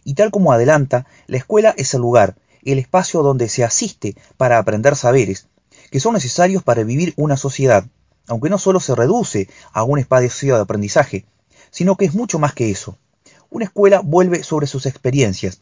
Y 0.04 0.14
tal 0.14 0.30
como 0.30 0.52
adelanta, 0.52 1.06
la 1.26 1.37
escuela 1.37 1.75
es 1.76 1.94
el 1.94 2.00
lugar, 2.00 2.37
el 2.64 2.78
espacio 2.78 3.23
donde 3.23 3.49
se 3.49 3.64
asiste 3.64 4.16
para 4.37 4.59
aprender 4.59 4.97
saberes, 4.97 5.49
que 5.90 6.00
son 6.00 6.14
necesarios 6.14 6.62
para 6.62 6.85
vivir 6.85 7.12
una 7.16 7.37
sociedad, 7.37 7.85
aunque 8.26 8.50
no 8.50 8.59
solo 8.59 8.80
se 8.80 8.94
reduce 8.94 9.49
a 9.73 9.85
un 9.85 9.99
espacio 9.99 10.54
de 10.56 10.62
aprendizaje, 10.62 11.26
sino 11.71 11.97
que 11.97 12.04
es 12.04 12.14
mucho 12.14 12.38
más 12.38 12.54
que 12.54 12.71
eso. 12.71 12.97
Una 13.50 13.64
escuela 13.64 14.00
vuelve 14.00 14.44
sobre 14.44 14.66
sus 14.66 14.87
experiencias, 14.87 15.61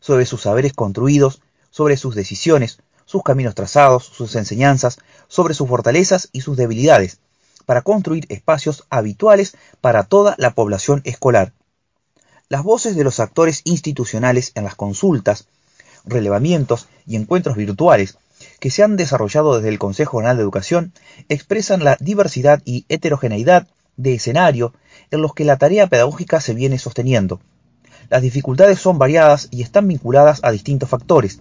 sobre 0.00 0.26
sus 0.26 0.42
saberes 0.42 0.72
construidos, 0.72 1.42
sobre 1.70 1.96
sus 1.96 2.14
decisiones, 2.14 2.78
sus 3.06 3.22
caminos 3.22 3.54
trazados, 3.54 4.04
sus 4.04 4.34
enseñanzas, 4.36 4.98
sobre 5.28 5.54
sus 5.54 5.68
fortalezas 5.68 6.28
y 6.32 6.42
sus 6.42 6.56
debilidades, 6.56 7.18
para 7.66 7.82
construir 7.82 8.26
espacios 8.28 8.84
habituales 8.90 9.56
para 9.80 10.04
toda 10.04 10.34
la 10.38 10.54
población 10.54 11.00
escolar, 11.04 11.52
las 12.48 12.62
voces 12.62 12.96
de 12.96 13.04
los 13.04 13.20
actores 13.20 13.62
institucionales 13.64 14.52
en 14.54 14.64
las 14.64 14.74
consultas, 14.74 15.46
relevamientos 16.04 16.88
y 17.06 17.16
encuentros 17.16 17.56
virtuales 17.56 18.18
que 18.60 18.70
se 18.70 18.82
han 18.82 18.96
desarrollado 18.96 19.56
desde 19.56 19.68
el 19.68 19.78
Consejo 19.78 20.18
General 20.18 20.36
de 20.36 20.42
Educación 20.42 20.92
expresan 21.28 21.84
la 21.84 21.96
diversidad 22.00 22.60
y 22.64 22.84
heterogeneidad 22.88 23.66
de 23.96 24.14
escenario 24.14 24.74
en 25.10 25.22
los 25.22 25.34
que 25.34 25.44
la 25.44 25.56
tarea 25.56 25.86
pedagógica 25.86 26.40
se 26.40 26.54
viene 26.54 26.78
sosteniendo. 26.78 27.40
Las 28.10 28.22
dificultades 28.22 28.78
son 28.78 28.98
variadas 28.98 29.48
y 29.50 29.62
están 29.62 29.88
vinculadas 29.88 30.40
a 30.42 30.50
distintos 30.50 30.90
factores, 30.90 31.40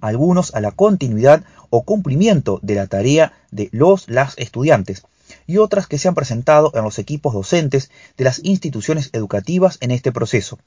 algunos 0.00 0.54
a 0.54 0.60
la 0.60 0.70
continuidad 0.70 1.42
o 1.70 1.82
cumplimiento 1.82 2.60
de 2.62 2.76
la 2.76 2.86
tarea 2.86 3.32
de 3.50 3.68
los 3.72 4.08
las 4.08 4.38
estudiantes, 4.38 5.04
y 5.46 5.58
otras 5.58 5.86
que 5.86 5.98
se 5.98 6.08
han 6.08 6.14
presentado 6.14 6.72
en 6.74 6.82
los 6.82 6.98
equipos 6.98 7.34
docentes 7.34 7.90
de 8.16 8.24
las 8.24 8.40
instituciones 8.44 9.10
educativas 9.12 9.78
en 9.80 9.90
este 9.90 10.12
proceso. 10.12 10.58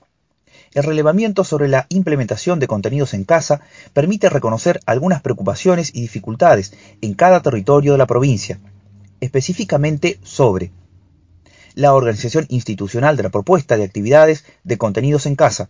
El 0.74 0.84
relevamiento 0.84 1.44
sobre 1.44 1.68
la 1.68 1.88
implementación 1.90 2.60
de 2.60 2.68
contenidos 2.68 3.14
en 3.14 3.24
casa 3.24 3.62
permite 3.94 4.30
reconocer 4.30 4.80
algunas 4.86 5.22
preocupaciones 5.22 5.90
y 5.94 6.02
dificultades 6.02 6.74
en 7.02 7.16
cada 7.16 7.42
territorio 7.42 7.94
de 7.94 7.98
la 7.98 8.06
provincia, 8.06 8.60
específicamente 9.20 10.20
sobre 10.24 10.72
la 11.74 11.94
organización 11.94 12.46
institucional 12.50 13.18
de 13.18 13.24
la 13.24 13.30
propuesta 13.30 13.78
de 13.78 13.84
actividades 13.84 14.46
de 14.64 14.78
contenidos 14.78 15.26
en 15.26 15.36
casa, 15.36 15.70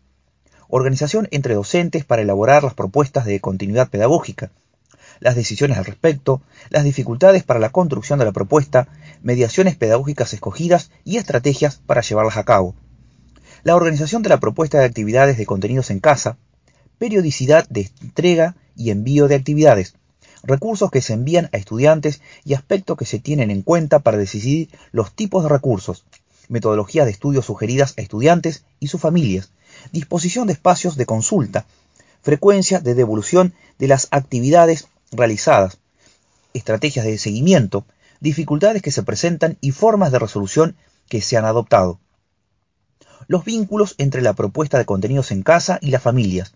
organización 0.67 1.27
entre 1.31 1.55
docentes 1.55 2.03
para 2.03 2.21
elaborar 2.21 2.63
las 2.63 2.73
propuestas 2.73 3.25
de 3.25 3.39
continuidad 3.39 3.89
pedagógica, 3.89 4.51
las 5.19 5.35
decisiones 5.35 5.77
al 5.77 5.85
respecto, 5.85 6.41
las 6.69 6.83
dificultades 6.83 7.43
para 7.43 7.59
la 7.59 7.71
construcción 7.71 8.19
de 8.19 8.25
la 8.25 8.31
propuesta, 8.31 8.87
mediaciones 9.21 9.75
pedagógicas 9.75 10.33
escogidas 10.33 10.91
y 11.03 11.17
estrategias 11.17 11.81
para 11.85 12.01
llevarlas 12.01 12.37
a 12.37 12.45
cabo. 12.45 12.75
La 13.63 13.75
organización 13.75 14.21
de 14.21 14.29
la 14.29 14.39
propuesta 14.39 14.79
de 14.79 14.85
actividades 14.85 15.37
de 15.37 15.45
contenidos 15.45 15.89
en 15.89 15.99
casa, 15.99 16.37
periodicidad 16.97 17.67
de 17.69 17.89
entrega 18.01 18.55
y 18.75 18.91
envío 18.91 19.27
de 19.27 19.35
actividades, 19.35 19.95
recursos 20.43 20.89
que 20.91 21.01
se 21.01 21.13
envían 21.13 21.49
a 21.51 21.57
estudiantes 21.57 22.21
y 22.45 22.53
aspectos 22.53 22.97
que 22.97 23.05
se 23.05 23.19
tienen 23.19 23.51
en 23.51 23.61
cuenta 23.61 23.99
para 23.99 24.17
decidir 24.17 24.69
los 24.91 25.13
tipos 25.13 25.43
de 25.43 25.49
recursos, 25.49 26.05
metodologías 26.47 27.05
de 27.05 27.11
estudio 27.11 27.41
sugeridas 27.41 27.93
a 27.97 28.01
estudiantes 28.01 28.63
y 28.79 28.87
sus 28.87 29.01
familias, 29.01 29.51
disposición 29.91 30.47
de 30.47 30.53
espacios 30.53 30.95
de 30.95 31.05
consulta, 31.05 31.65
frecuencia 32.21 32.79
de 32.79 32.95
devolución 32.95 33.53
de 33.77 33.87
las 33.87 34.07
actividades 34.11 34.87
realizadas, 35.11 35.79
estrategias 36.53 37.05
de 37.05 37.17
seguimiento, 37.17 37.85
dificultades 38.19 38.81
que 38.81 38.91
se 38.91 39.03
presentan 39.03 39.57
y 39.61 39.71
formas 39.71 40.11
de 40.11 40.19
resolución 40.19 40.75
que 41.07 41.21
se 41.21 41.37
han 41.37 41.45
adoptado. 41.45 41.99
Los 43.27 43.45
vínculos 43.45 43.95
entre 43.97 44.21
la 44.21 44.33
propuesta 44.33 44.77
de 44.77 44.85
contenidos 44.85 45.31
en 45.31 45.43
casa 45.43 45.79
y 45.81 45.91
las 45.91 46.01
familias, 46.01 46.53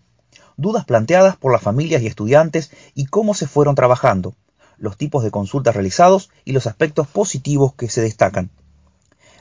dudas 0.56 0.84
planteadas 0.84 1.36
por 1.36 1.52
las 1.52 1.62
familias 1.62 2.02
y 2.02 2.06
estudiantes 2.06 2.70
y 2.94 3.06
cómo 3.06 3.34
se 3.34 3.46
fueron 3.46 3.74
trabajando, 3.74 4.34
los 4.76 4.96
tipos 4.96 5.22
de 5.22 5.30
consultas 5.30 5.74
realizados 5.74 6.30
y 6.44 6.52
los 6.52 6.66
aspectos 6.66 7.06
positivos 7.06 7.74
que 7.74 7.88
se 7.88 8.00
destacan. 8.00 8.50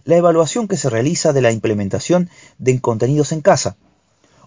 La 0.04 0.18
evaluación 0.18 0.68
que 0.68 0.78
se 0.78 0.90
realiza 0.90 1.34
de 1.34 1.42
la 1.42 1.52
implementación 1.52 2.30
de 2.58 2.80
contenidos 2.82 3.32
en 3.32 3.42
casa, 3.42 3.78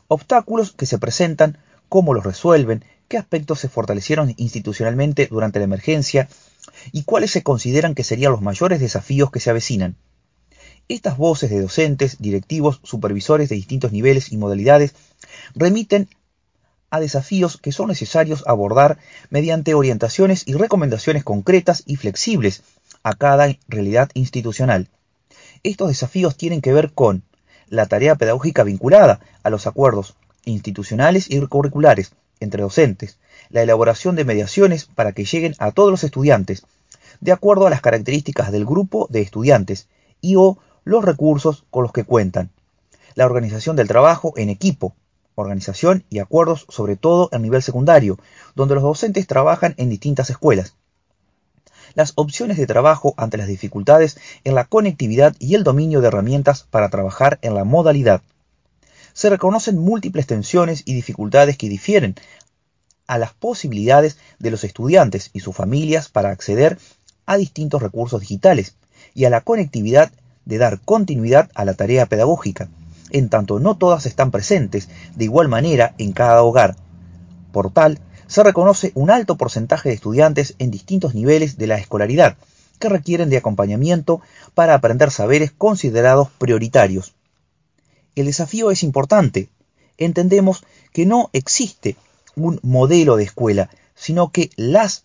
obstáculos 0.09 0.73
que 0.73 0.87
se 0.87 0.99
presentan, 0.99 1.59
cómo 1.89 2.15
los 2.15 2.25
resuelven, 2.25 2.85
qué 3.09 3.19
aspectos 3.19 3.61
se 3.61 3.69
fortalecieron 3.69 4.35
institucionalmente 4.37 5.29
durante 5.31 5.59
la 5.59 5.65
emergencia 5.65 6.29
y 6.93 7.05
cuáles 7.05 7.31
se 7.31 7.43
consideran 7.43 7.95
que 7.95 8.05
serían 8.05 8.33
los 8.33 8.43
mayores 8.43 8.81
desafíos 8.81 9.31
que 9.31 9.41
se 9.41 9.51
avecinan. 9.51 9.97
Estas 10.89 11.17
voces 11.17 11.51
de 11.51 11.61
docentes, 11.61 12.19
directivos, 12.21 12.81
supervisores 12.85 13.49
de 13.49 13.57
distintos 13.57 13.93
niveles 13.93 14.33
y 14.33 14.37
modalidades 14.37 14.95
remiten 15.55 16.09
a 16.91 17.01
desafíos 17.01 17.57
que 17.57 17.73
son 17.73 17.89
necesarios 17.89 18.45
abordar 18.47 18.99
mediante 19.29 19.75
orientaciones 19.75 20.45
y 20.47 20.55
recomendaciones 20.55 21.25
concretas 21.25 21.83
y 21.87 21.97
flexibles 21.97 22.63
a 23.03 23.15
cada 23.15 23.57
realidad 23.69 24.11
institucional. 24.15 24.89
Estos 25.65 25.89
desafíos 25.89 26.37
tienen 26.37 26.61
que 26.61 26.73
ver 26.73 26.93
con 26.93 27.25
la 27.69 27.87
tarea 27.87 28.15
pedagógica 28.15 28.63
vinculada 28.63 29.21
a 29.43 29.51
los 29.51 29.67
acuerdos 29.67 30.15
institucionales 30.45 31.29
y 31.29 31.41
curriculares 31.41 32.13
entre 32.41 32.63
docentes, 32.63 33.19
la 33.51 33.63
elaboración 33.63 34.17
de 34.17 34.25
mediaciones 34.25 34.87
para 34.87 35.13
que 35.13 35.25
lleguen 35.25 35.55
a 35.59 35.73
todos 35.73 35.91
los 35.91 36.05
estudiantes, 36.05 36.65
de 37.21 37.33
acuerdo 37.33 37.67
a 37.67 37.71
las 37.71 37.81
características 37.81 38.53
del 38.53 38.67
grupo 38.67 39.07
de 39.11 39.23
estudiantes 39.23 39.89
y 40.21 40.37
o 40.37 40.59
los 40.85 41.05
recursos 41.05 41.65
con 41.71 41.83
los 41.83 41.93
que 41.93 42.05
cuentan, 42.05 42.51
la 43.15 43.27
organización 43.27 43.77
del 43.77 43.89
trabajo 43.89 44.35
en 44.37 44.51
equipo, 44.51 44.95
organización 45.35 46.05
y 46.11 46.19
acuerdos 46.19 46.67
sobre 46.69 46.97
todo 46.97 47.29
a 47.33 47.39
nivel 47.39 47.63
secundario, 47.63 48.19
donde 48.55 48.75
los 48.75 48.83
docentes 48.83 49.27
trabajan 49.27 49.75
en 49.77 49.91
distintas 49.91 50.31
escuelas. 50.31 50.75
Las 51.95 52.13
opciones 52.17 52.57
de 52.59 52.67
trabajo 52.67 53.15
ante 53.17 53.39
las 53.39 53.47
dificultades 53.47 54.19
en 54.45 54.55
la 54.55 54.65
conectividad 54.65 55.35
y 55.39 55.55
el 55.55 55.65
dominio 55.65 56.01
de 56.01 56.09
herramientas 56.09 56.67
para 56.71 56.91
trabajar 56.91 57.39
en 57.43 57.55
la 57.55 57.65
modalidad. 57.65 58.23
Se 59.17 59.31
reconocen 59.31 59.79
múltiples 59.79 60.27
tensiones 60.27 60.83
y 60.85 60.93
dificultades 60.93 61.57
que 61.57 61.71
difieren 61.71 62.17
a 63.07 63.17
las 63.17 63.33
posibilidades 63.33 64.19
de 64.39 64.51
los 64.51 64.63
estudiantes 64.63 65.31
y 65.33 65.41
sus 65.41 65.57
familias 65.57 66.11
para 66.11 66.29
acceder 66.29 66.79
a 67.25 67.39
distintos 67.39 67.81
recursos 67.81 68.21
digitales 68.21 68.77
y 69.15 69.25
a 69.25 69.31
la 69.31 69.41
conectividad 69.41 70.13
de 70.45 70.59
dar 70.59 70.83
continuidad 70.83 71.51
a 71.55 71.65
la 71.65 71.73
tarea 71.73 72.05
pedagógica 72.05 72.69
en 73.11 73.31
tanto 73.31 73.59
no 73.59 73.79
todas 73.79 74.05
están 74.05 74.31
presentes 74.31 74.91
de 75.15 75.25
igual 75.25 75.49
manera 75.49 75.95
en 75.97 76.13
cada 76.13 76.43
hogar. 76.43 76.77
Por 77.53 77.73
tal, 77.73 78.01
se 78.27 78.43
reconoce 78.43 78.93
un 78.95 79.11
alto 79.11 79.39
porcentaje 79.39 79.89
de 79.89 79.95
estudiantes 79.95 80.57
en 80.59 80.71
distintos 80.71 81.15
niveles 81.15 81.57
de 81.57 81.69
la 81.69 81.79
escolaridad 81.79 82.37
que 82.79 82.91
requieren 82.91 83.31
de 83.31 83.39
acompañamiento 83.39 84.21
para 84.53 84.75
aprender 84.75 85.11
saberes 85.11 85.53
considerados 85.53 86.29
prioritarios. 86.37 87.16
El 88.17 88.27
desafío 88.27 88.71
es 88.71 88.83
importante. 88.83 89.51
Entendemos 89.99 90.65
que 90.93 91.07
no 91.07 91.31
existe 91.33 91.97
un 92.35 92.59
modelo 92.63 93.17
de 93.17 93.25
escuela, 93.25 93.71
sino 93.95 94.33
que 94.33 94.51
las 94.57 95.05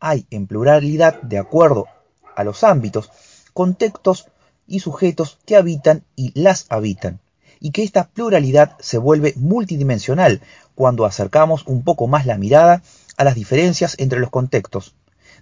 hay 0.00 0.26
en 0.30 0.46
pluralidad 0.46 1.20
de 1.22 1.38
acuerdo 1.38 1.86
a 2.34 2.44
los 2.44 2.64
ámbitos, 2.64 3.10
contextos 3.52 4.28
y 4.66 4.80
sujetos 4.80 5.38
que 5.44 5.56
habitan 5.56 6.04
y 6.16 6.32
las 6.40 6.66
habitan 6.68 7.20
y 7.60 7.72
que 7.72 7.82
esta 7.82 8.08
pluralidad 8.08 8.76
se 8.80 8.98
vuelve 8.98 9.34
multidimensional 9.36 10.40
cuando 10.74 11.04
acercamos 11.04 11.66
un 11.66 11.82
poco 11.82 12.06
más 12.06 12.24
la 12.26 12.38
mirada 12.38 12.82
a 13.16 13.24
las 13.24 13.34
diferencias 13.34 13.96
entre 13.98 14.20
los 14.20 14.30
contextos, 14.30 14.94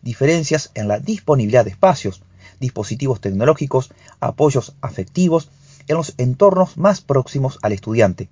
diferencias 0.03 0.71
en 0.75 0.89
la 0.89 0.99
disponibilidad 0.99 1.65
de 1.65 1.73
espacios, 1.73 2.23
dispositivos 2.59 3.21
tecnológicos, 3.21 3.93
apoyos 4.19 4.75
afectivos 4.81 5.51
en 5.89 5.97
los 5.97 6.15
entornos 6.19 6.77
más 6.77 7.01
próximos 7.01 7.59
al 7.63 7.73
estudiante, 7.73 8.29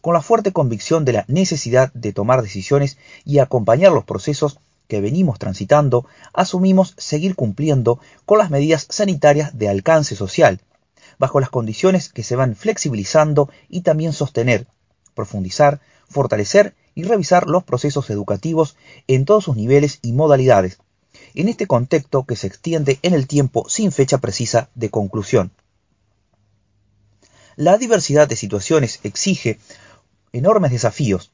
con 0.00 0.14
la 0.14 0.22
fuerte 0.22 0.52
convicción 0.52 1.04
de 1.04 1.12
la 1.12 1.24
necesidad 1.28 1.92
de 1.92 2.12
tomar 2.12 2.42
decisiones 2.42 2.98
y 3.24 3.38
acompañar 3.38 3.92
los 3.92 4.04
procesos 4.04 4.58
que 4.86 5.00
venimos 5.00 5.38
transitando, 5.38 6.06
asumimos 6.32 6.94
seguir 6.96 7.34
cumpliendo 7.34 8.00
con 8.24 8.38
las 8.38 8.50
medidas 8.50 8.86
sanitarias 8.88 9.58
de 9.58 9.68
alcance 9.68 10.16
social, 10.16 10.60
bajo 11.18 11.40
las 11.40 11.50
condiciones 11.50 12.08
que 12.08 12.22
se 12.22 12.36
van 12.36 12.56
flexibilizando 12.56 13.50
y 13.68 13.82
también 13.82 14.12
sostener, 14.12 14.66
profundizar, 15.14 15.80
fortalecer 16.08 16.74
y 16.94 17.02
revisar 17.02 17.48
los 17.48 17.64
procesos 17.64 18.08
educativos 18.10 18.76
en 19.06 19.24
todos 19.24 19.44
sus 19.44 19.56
niveles 19.56 19.98
y 20.02 20.12
modalidades, 20.12 20.78
en 21.34 21.48
este 21.48 21.66
contexto 21.66 22.24
que 22.24 22.36
se 22.36 22.46
extiende 22.46 22.98
en 23.02 23.14
el 23.14 23.26
tiempo 23.26 23.68
sin 23.68 23.92
fecha 23.92 24.18
precisa 24.18 24.70
de 24.74 24.90
conclusión. 24.90 25.52
La 27.58 27.76
diversidad 27.76 28.28
de 28.28 28.36
situaciones 28.36 29.00
exige 29.02 29.58
enormes 30.32 30.70
desafíos, 30.70 31.32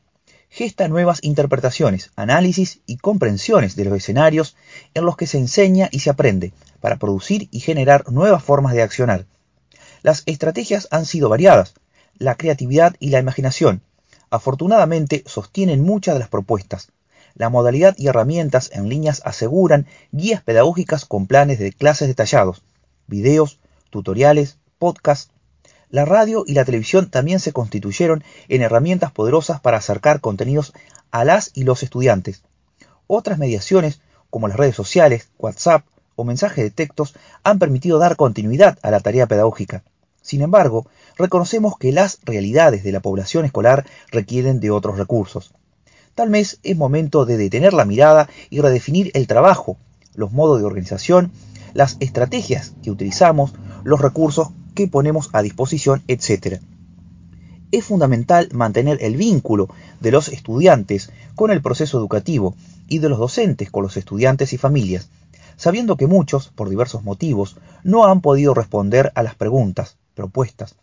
gesta 0.48 0.88
nuevas 0.88 1.18
interpretaciones, 1.20 2.12
análisis 2.16 2.80
y 2.86 2.96
comprensiones 2.96 3.76
de 3.76 3.84
los 3.84 3.92
escenarios 3.92 4.56
en 4.94 5.04
los 5.04 5.18
que 5.18 5.26
se 5.26 5.36
enseña 5.36 5.90
y 5.92 5.98
se 5.98 6.08
aprende, 6.08 6.54
para 6.80 6.96
producir 6.96 7.48
y 7.50 7.60
generar 7.60 8.10
nuevas 8.10 8.42
formas 8.42 8.72
de 8.72 8.80
accionar. 8.80 9.26
Las 10.02 10.22
estrategias 10.24 10.88
han 10.90 11.04
sido 11.04 11.28
variadas, 11.28 11.74
la 12.16 12.36
creatividad 12.36 12.96
y 13.00 13.10
la 13.10 13.18
imaginación. 13.18 13.82
Afortunadamente 14.30 15.24
sostienen 15.26 15.82
muchas 15.82 16.14
de 16.14 16.20
las 16.20 16.30
propuestas. 16.30 16.88
La 17.34 17.50
modalidad 17.50 17.96
y 17.98 18.06
herramientas 18.06 18.70
en 18.72 18.88
líneas 18.88 19.20
aseguran 19.26 19.86
guías 20.10 20.42
pedagógicas 20.42 21.04
con 21.04 21.26
planes 21.26 21.58
de 21.58 21.74
clases 21.74 22.08
detallados, 22.08 22.62
videos, 23.08 23.58
tutoriales, 23.90 24.56
podcasts. 24.78 25.33
La 25.90 26.04
radio 26.04 26.44
y 26.46 26.54
la 26.54 26.64
televisión 26.64 27.10
también 27.10 27.40
se 27.40 27.52
constituyeron 27.52 28.24
en 28.48 28.62
herramientas 28.62 29.12
poderosas 29.12 29.60
para 29.60 29.78
acercar 29.78 30.20
contenidos 30.20 30.72
a 31.10 31.24
las 31.24 31.50
y 31.54 31.64
los 31.64 31.82
estudiantes. 31.82 32.42
Otras 33.06 33.38
mediaciones, 33.38 34.00
como 34.30 34.48
las 34.48 34.56
redes 34.56 34.74
sociales, 34.74 35.28
WhatsApp 35.38 35.84
o 36.16 36.24
mensajes 36.24 36.64
de 36.64 36.70
textos, 36.70 37.14
han 37.42 37.58
permitido 37.58 37.98
dar 37.98 38.16
continuidad 38.16 38.78
a 38.82 38.90
la 38.90 39.00
tarea 39.00 39.26
pedagógica. 39.26 39.82
Sin 40.22 40.40
embargo, 40.40 40.86
reconocemos 41.16 41.76
que 41.78 41.92
las 41.92 42.18
realidades 42.24 42.82
de 42.82 42.92
la 42.92 43.00
población 43.00 43.44
escolar 43.44 43.84
requieren 44.10 44.58
de 44.58 44.70
otros 44.70 44.96
recursos. 44.96 45.52
Tal 46.14 46.30
vez 46.30 46.58
es 46.62 46.76
momento 46.76 47.26
de 47.26 47.36
detener 47.36 47.74
la 47.74 47.84
mirada 47.84 48.28
y 48.48 48.60
redefinir 48.60 49.10
el 49.14 49.26
trabajo, 49.26 49.76
los 50.14 50.32
modos 50.32 50.60
de 50.60 50.64
organización, 50.64 51.30
las 51.74 51.96
estrategias 52.00 52.72
que 52.82 52.90
utilizamos, 52.90 53.52
los 53.82 54.00
recursos 54.00 54.48
que 54.74 54.88
ponemos 54.88 55.30
a 55.32 55.42
disposición, 55.42 56.02
etc. 56.08 56.60
Es 57.70 57.84
fundamental 57.84 58.48
mantener 58.52 58.98
el 59.00 59.16
vínculo 59.16 59.68
de 60.00 60.10
los 60.12 60.28
estudiantes 60.28 61.10
con 61.34 61.50
el 61.50 61.62
proceso 61.62 61.98
educativo 61.98 62.54
y 62.88 62.98
de 62.98 63.08
los 63.08 63.18
docentes 63.18 63.70
con 63.70 63.82
los 63.82 63.96
estudiantes 63.96 64.52
y 64.52 64.58
familias, 64.58 65.08
sabiendo 65.56 65.96
que 65.96 66.06
muchos, 66.06 66.48
por 66.48 66.68
diversos 66.68 67.04
motivos, 67.04 67.56
no 67.82 68.06
han 68.06 68.20
podido 68.20 68.54
responder 68.54 69.12
a 69.14 69.22
las 69.22 69.34
preguntas, 69.34 69.96
propuestas, 70.14 70.74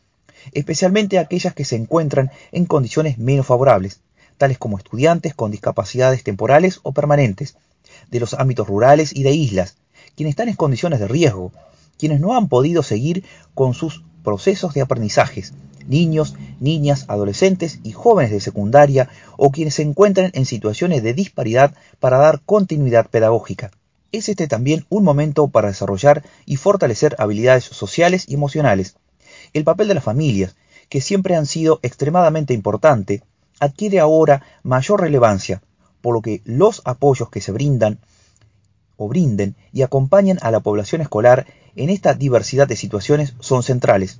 especialmente 0.53 1.19
aquellas 1.19 1.53
que 1.53 1.65
se 1.65 1.75
encuentran 1.75 2.31
en 2.51 2.65
condiciones 2.65 3.17
menos 3.17 3.45
favorables, 3.45 4.01
tales 4.37 4.57
como 4.57 4.77
estudiantes 4.77 5.35
con 5.35 5.51
discapacidades 5.51 6.23
temporales 6.23 6.79
o 6.83 6.93
permanentes, 6.93 7.55
de 8.09 8.19
los 8.19 8.33
ámbitos 8.33 8.67
rurales 8.67 9.15
y 9.15 9.23
de 9.23 9.31
islas, 9.31 9.75
quienes 10.15 10.31
están 10.31 10.49
en 10.49 10.55
condiciones 10.55 10.99
de 10.99 11.07
riesgo, 11.07 11.51
quienes 12.01 12.19
no 12.19 12.35
han 12.35 12.47
podido 12.47 12.81
seguir 12.81 13.23
con 13.53 13.75
sus 13.75 14.03
procesos 14.23 14.73
de 14.73 14.81
aprendizajes, 14.81 15.53
niños, 15.87 16.33
niñas, 16.59 17.05
adolescentes 17.09 17.79
y 17.83 17.91
jóvenes 17.91 18.31
de 18.31 18.39
secundaria 18.39 19.07
o 19.37 19.51
quienes 19.51 19.75
se 19.75 19.83
encuentren 19.83 20.31
en 20.33 20.47
situaciones 20.47 21.03
de 21.03 21.13
disparidad 21.13 21.75
para 21.99 22.17
dar 22.17 22.41
continuidad 22.43 23.07
pedagógica. 23.07 23.69
Es 24.11 24.29
este 24.29 24.47
también 24.47 24.83
un 24.89 25.03
momento 25.03 25.49
para 25.49 25.67
desarrollar 25.67 26.23
y 26.47 26.55
fortalecer 26.55 27.15
habilidades 27.19 27.65
sociales 27.65 28.25
y 28.27 28.33
emocionales. 28.33 28.95
El 29.53 29.63
papel 29.63 29.87
de 29.87 29.93
las 29.93 30.03
familias, 30.03 30.55
que 30.89 31.01
siempre 31.01 31.35
han 31.35 31.45
sido 31.45 31.79
extremadamente 31.83 32.55
importante, 32.55 33.21
adquiere 33.59 33.99
ahora 33.99 34.41
mayor 34.63 35.01
relevancia, 35.01 35.61
por 36.01 36.15
lo 36.15 36.23
que 36.23 36.41
los 36.45 36.81
apoyos 36.83 37.29
que 37.29 37.41
se 37.41 37.51
brindan 37.51 37.99
o 38.97 39.07
brinden 39.07 39.55
y 39.71 39.83
acompañan 39.83 40.39
a 40.41 40.49
la 40.49 40.61
población 40.61 41.01
escolar 41.01 41.45
en 41.75 41.89
esta 41.89 42.13
diversidad 42.13 42.67
de 42.67 42.75
situaciones 42.75 43.33
son 43.39 43.63
centrales. 43.63 44.19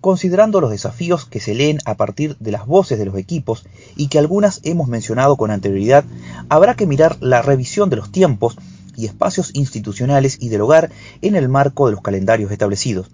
Considerando 0.00 0.60
los 0.60 0.70
desafíos 0.70 1.26
que 1.26 1.38
se 1.38 1.54
leen 1.54 1.78
a 1.84 1.96
partir 1.96 2.36
de 2.40 2.50
las 2.50 2.66
voces 2.66 2.98
de 2.98 3.04
los 3.04 3.16
equipos 3.16 3.64
y 3.94 4.08
que 4.08 4.18
algunas 4.18 4.60
hemos 4.64 4.88
mencionado 4.88 5.36
con 5.36 5.52
anterioridad, 5.52 6.04
habrá 6.48 6.74
que 6.74 6.86
mirar 6.86 7.18
la 7.20 7.40
revisión 7.40 7.88
de 7.88 7.96
los 7.96 8.10
tiempos 8.10 8.56
y 8.96 9.06
espacios 9.06 9.50
institucionales 9.54 10.38
y 10.40 10.48
del 10.48 10.62
hogar 10.62 10.90
en 11.22 11.36
el 11.36 11.48
marco 11.48 11.86
de 11.86 11.92
los 11.92 12.02
calendarios 12.02 12.50
establecidos, 12.50 13.10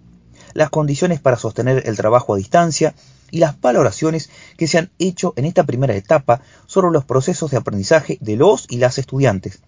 las 0.55 0.71
condiciones 0.71 1.21
para 1.21 1.37
sostener 1.37 1.83
el 1.87 1.97
trabajo 1.97 2.35
a 2.35 2.39
distancia 2.39 2.95
y 3.31 3.39
las 3.39 3.61
valoraciones 3.61 4.31
que 4.57 4.67
se 4.67 4.79
han 4.79 4.91
hecho 4.99 5.35
en 5.37 5.45
esta 5.45 5.65
primera 5.65 5.95
etapa 5.95 6.41
sobre 6.67 6.91
los 6.91 7.05
procesos 7.05 7.51
de 7.51 7.59
aprendizaje 7.59 8.17
de 8.23 8.37
los 8.37 8.67
y 8.71 8.79
las 8.79 8.99
estudiantes, 8.99 9.61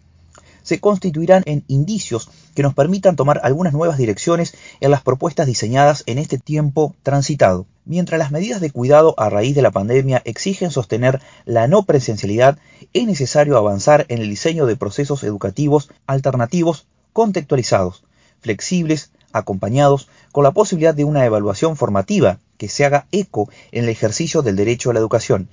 se 0.70 0.78
constituirán 0.78 1.42
en 1.46 1.64
indicios 1.66 2.30
que 2.54 2.62
nos 2.62 2.74
permitan 2.74 3.16
tomar 3.16 3.40
algunas 3.42 3.72
nuevas 3.72 3.98
direcciones 3.98 4.54
en 4.78 4.92
las 4.92 5.02
propuestas 5.02 5.48
diseñadas 5.48 6.04
en 6.06 6.16
este 6.18 6.38
tiempo 6.38 6.94
transitado. 7.02 7.66
Mientras 7.84 8.20
las 8.20 8.30
medidas 8.30 8.60
de 8.60 8.70
cuidado 8.70 9.16
a 9.18 9.30
raíz 9.30 9.56
de 9.56 9.62
la 9.62 9.72
pandemia 9.72 10.22
exigen 10.24 10.70
sostener 10.70 11.20
la 11.44 11.66
no 11.66 11.82
presencialidad, 11.82 12.56
es 12.92 13.04
necesario 13.04 13.56
avanzar 13.56 14.06
en 14.10 14.18
el 14.18 14.30
diseño 14.30 14.64
de 14.64 14.76
procesos 14.76 15.24
educativos 15.24 15.90
alternativos 16.06 16.86
contextualizados, 17.12 18.04
flexibles, 18.38 19.10
acompañados 19.32 20.08
con 20.30 20.44
la 20.44 20.52
posibilidad 20.52 20.94
de 20.94 21.02
una 21.02 21.24
evaluación 21.24 21.76
formativa 21.76 22.38
que 22.58 22.68
se 22.68 22.84
haga 22.84 23.08
eco 23.10 23.50
en 23.72 23.82
el 23.82 23.90
ejercicio 23.90 24.42
del 24.42 24.54
derecho 24.54 24.90
a 24.90 24.92
la 24.92 25.00
educación. 25.00 25.48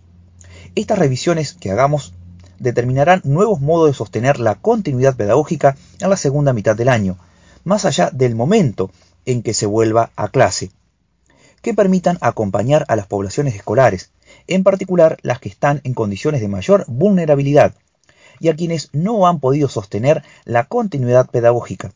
Estas 0.75 0.99
revisiones 0.99 1.53
que 1.53 1.71
hagamos 1.71 2.13
determinarán 2.59 3.21
nuevos 3.23 3.61
modos 3.61 3.89
de 3.89 3.93
sostener 3.93 4.39
la 4.39 4.55
continuidad 4.55 5.15
pedagógica 5.15 5.75
en 5.99 6.09
la 6.09 6.17
segunda 6.17 6.53
mitad 6.53 6.75
del 6.75 6.89
año, 6.89 7.17
más 7.63 7.85
allá 7.85 8.09
del 8.11 8.35
momento 8.35 8.91
en 9.25 9.43
que 9.43 9.53
se 9.53 9.65
vuelva 9.65 10.11
a 10.15 10.29
clase, 10.29 10.71
que 11.61 11.73
permitan 11.73 12.17
acompañar 12.21 12.85
a 12.87 12.95
las 12.95 13.07
poblaciones 13.07 13.55
escolares, 13.55 14.11
en 14.47 14.63
particular 14.63 15.17
las 15.21 15.39
que 15.39 15.49
están 15.49 15.81
en 15.83 15.93
condiciones 15.93 16.41
de 16.41 16.47
mayor 16.47 16.85
vulnerabilidad, 16.87 17.73
y 18.39 18.49
a 18.49 18.55
quienes 18.55 18.89
no 18.93 19.27
han 19.27 19.39
podido 19.39 19.67
sostener 19.67 20.23
la 20.45 20.65
continuidad 20.65 21.29
pedagógica. 21.29 21.91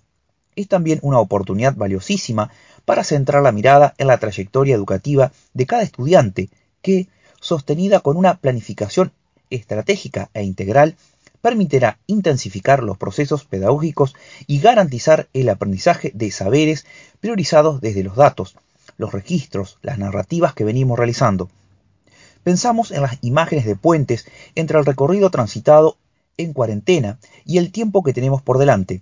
Es 0.55 0.67
también 0.67 0.99
una 1.01 1.19
oportunidad 1.19 1.75
valiosísima 1.75 2.51
para 2.83 3.03
centrar 3.03 3.43
la 3.43 3.51
mirada 3.51 3.93
en 3.97 4.07
la 4.07 4.17
trayectoria 4.17 4.75
educativa 4.75 5.31
de 5.53 5.65
cada 5.65 5.83
estudiante 5.83 6.49
que, 6.81 7.07
sostenida 7.39 7.99
con 7.99 8.17
una 8.17 8.37
planificación 8.37 9.13
estratégica 9.51 10.29
e 10.33 10.43
integral 10.43 10.95
permitirá 11.41 11.99
intensificar 12.07 12.83
los 12.83 12.97
procesos 12.97 13.45
pedagógicos 13.45 14.15
y 14.47 14.59
garantizar 14.59 15.27
el 15.33 15.49
aprendizaje 15.49 16.11
de 16.13 16.31
saberes 16.31 16.85
priorizados 17.19 17.81
desde 17.81 18.03
los 18.03 18.15
datos, 18.15 18.55
los 18.97 19.11
registros, 19.11 19.77
las 19.81 19.97
narrativas 19.97 20.53
que 20.53 20.63
venimos 20.63 20.97
realizando. 20.97 21.49
Pensamos 22.43 22.91
en 22.91 23.01
las 23.01 23.17
imágenes 23.21 23.65
de 23.65 23.75
puentes 23.75 24.25
entre 24.55 24.79
el 24.79 24.85
recorrido 24.85 25.29
transitado 25.29 25.97
en 26.37 26.53
cuarentena 26.53 27.19
y 27.45 27.57
el 27.57 27.71
tiempo 27.71 28.03
que 28.03 28.13
tenemos 28.13 28.41
por 28.41 28.57
delante, 28.57 29.01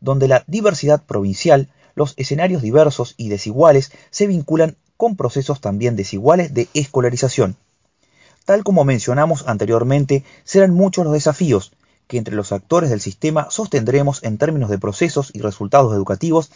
donde 0.00 0.28
la 0.28 0.44
diversidad 0.46 1.02
provincial, 1.04 1.68
los 1.94 2.14
escenarios 2.16 2.62
diversos 2.62 3.14
y 3.16 3.28
desiguales 3.28 3.92
se 4.10 4.26
vinculan 4.26 4.76
con 4.96 5.16
procesos 5.16 5.60
también 5.60 5.96
desiguales 5.96 6.52
de 6.54 6.68
escolarización. 6.74 7.56
Tal 8.50 8.64
como 8.64 8.84
mencionamos 8.84 9.44
anteriormente, 9.46 10.24
serán 10.42 10.74
muchos 10.74 11.04
los 11.04 11.12
desafíos 11.12 11.70
que 12.08 12.18
entre 12.18 12.34
los 12.34 12.50
actores 12.50 12.90
del 12.90 13.00
sistema 13.00 13.46
sostendremos 13.48 14.24
en 14.24 14.38
términos 14.38 14.70
de 14.70 14.78
procesos 14.80 15.30
y 15.32 15.38
resultados 15.38 15.94
educativos 15.94 16.50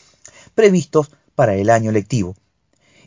previstos 0.56 1.12
para 1.36 1.54
el 1.54 1.70
año 1.70 1.92
lectivo. 1.92 2.34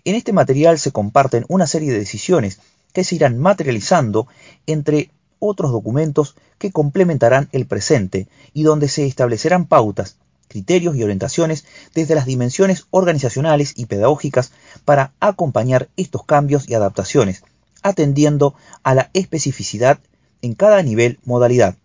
En 0.06 0.16
este 0.16 0.32
material 0.32 0.80
se 0.80 0.94
comparten 0.94 1.44
una 1.50 1.68
serie 1.68 1.92
de 1.92 2.00
decisiones 2.00 2.62
que 2.94 3.04
se 3.04 3.16
irán 3.16 3.38
materializando 3.38 4.30
entre 4.68 5.12
otros 5.40 5.74
documentos 5.74 6.38
que 6.58 6.72
complementarán 6.72 7.50
el 7.52 7.66
presente 7.66 8.30
y 8.54 8.64
donde 8.64 8.88
se 8.88 9.06
establecerán 9.06 9.66
pautas, 9.66 10.16
criterios 10.48 10.96
y 10.96 11.04
orientaciones 11.04 11.66
desde 11.94 12.16
las 12.16 12.26
dimensiones 12.26 12.86
organizacionales 12.92 13.74
y 13.76 13.88
pedagógicas 13.88 14.54
para 14.86 15.12
acompañar 15.20 15.90
estos 15.98 16.24
cambios 16.24 16.70
y 16.70 16.74
adaptaciones 16.74 17.44
atendiendo 17.84 18.56
a 18.84 18.96
la 18.96 19.10
especificidad 19.14 20.00
en 20.42 20.54
cada 20.54 20.82
nivel 20.84 21.20
modalidad. 21.26 21.76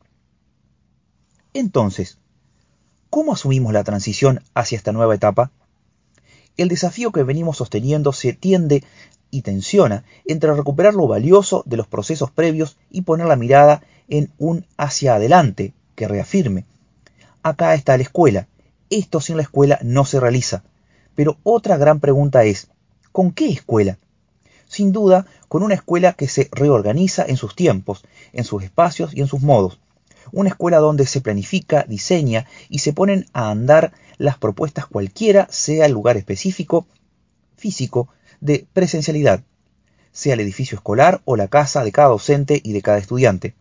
Entonces, 1.54 2.18
¿cómo 3.10 3.32
asumimos 3.32 3.72
la 3.72 3.84
transición 3.84 4.42
hacia 4.54 4.76
esta 4.76 4.92
nueva 4.92 5.14
etapa? 5.14 5.50
El 6.56 6.68
desafío 6.68 7.12
que 7.12 7.22
venimos 7.22 7.58
sosteniendo 7.58 8.12
se 8.12 8.32
tiende 8.32 8.84
y 9.30 9.42
tensiona 9.42 10.04
entre 10.26 10.54
recuperar 10.54 10.94
lo 10.94 11.06
valioso 11.06 11.62
de 11.66 11.78
los 11.78 11.86
procesos 11.86 12.30
previos 12.30 12.76
y 12.90 13.02
poner 13.02 13.26
la 13.26 13.36
mirada 13.36 13.82
en 14.08 14.30
un 14.38 14.66
hacia 14.76 15.14
adelante 15.14 15.72
que 15.94 16.08
reafirme. 16.08 16.66
Acá 17.42 17.74
está 17.74 17.96
la 17.96 18.02
escuela. 18.02 18.46
Esto 18.90 19.20
sin 19.20 19.36
la 19.36 19.42
escuela 19.42 19.78
no 19.82 20.04
se 20.04 20.20
realiza. 20.20 20.62
Pero 21.14 21.38
otra 21.42 21.76
gran 21.76 21.98
pregunta 21.98 22.44
es, 22.44 22.68
¿con 23.10 23.32
qué 23.32 23.48
escuela? 23.48 23.98
Sin 24.72 24.90
duda 24.90 25.26
con 25.48 25.62
una 25.62 25.74
escuela 25.74 26.14
que 26.14 26.28
se 26.28 26.48
reorganiza 26.50 27.26
en 27.28 27.36
sus 27.36 27.54
tiempos, 27.54 28.04
en 28.32 28.44
sus 28.44 28.62
espacios 28.62 29.14
y 29.14 29.20
en 29.20 29.26
sus 29.26 29.42
modos. 29.42 29.78
Una 30.32 30.48
escuela 30.48 30.78
donde 30.78 31.04
se 31.04 31.20
planifica, 31.20 31.84
diseña 31.86 32.46
y 32.70 32.78
se 32.78 32.94
ponen 32.94 33.26
a 33.34 33.50
andar 33.50 33.92
las 34.16 34.38
propuestas 34.38 34.86
cualquiera 34.86 35.46
sea 35.50 35.84
el 35.84 35.92
lugar 35.92 36.16
específico, 36.16 36.86
físico, 37.54 38.08
de 38.40 38.66
presencialidad, 38.72 39.42
sea 40.10 40.34
el 40.34 40.40
edificio 40.40 40.76
escolar 40.76 41.20
o 41.26 41.36
la 41.36 41.48
casa 41.48 41.84
de 41.84 41.92
cada 41.92 42.08
docente 42.08 42.58
y 42.64 42.72
de 42.72 42.80
cada 42.80 42.96
estudiante. 42.96 43.54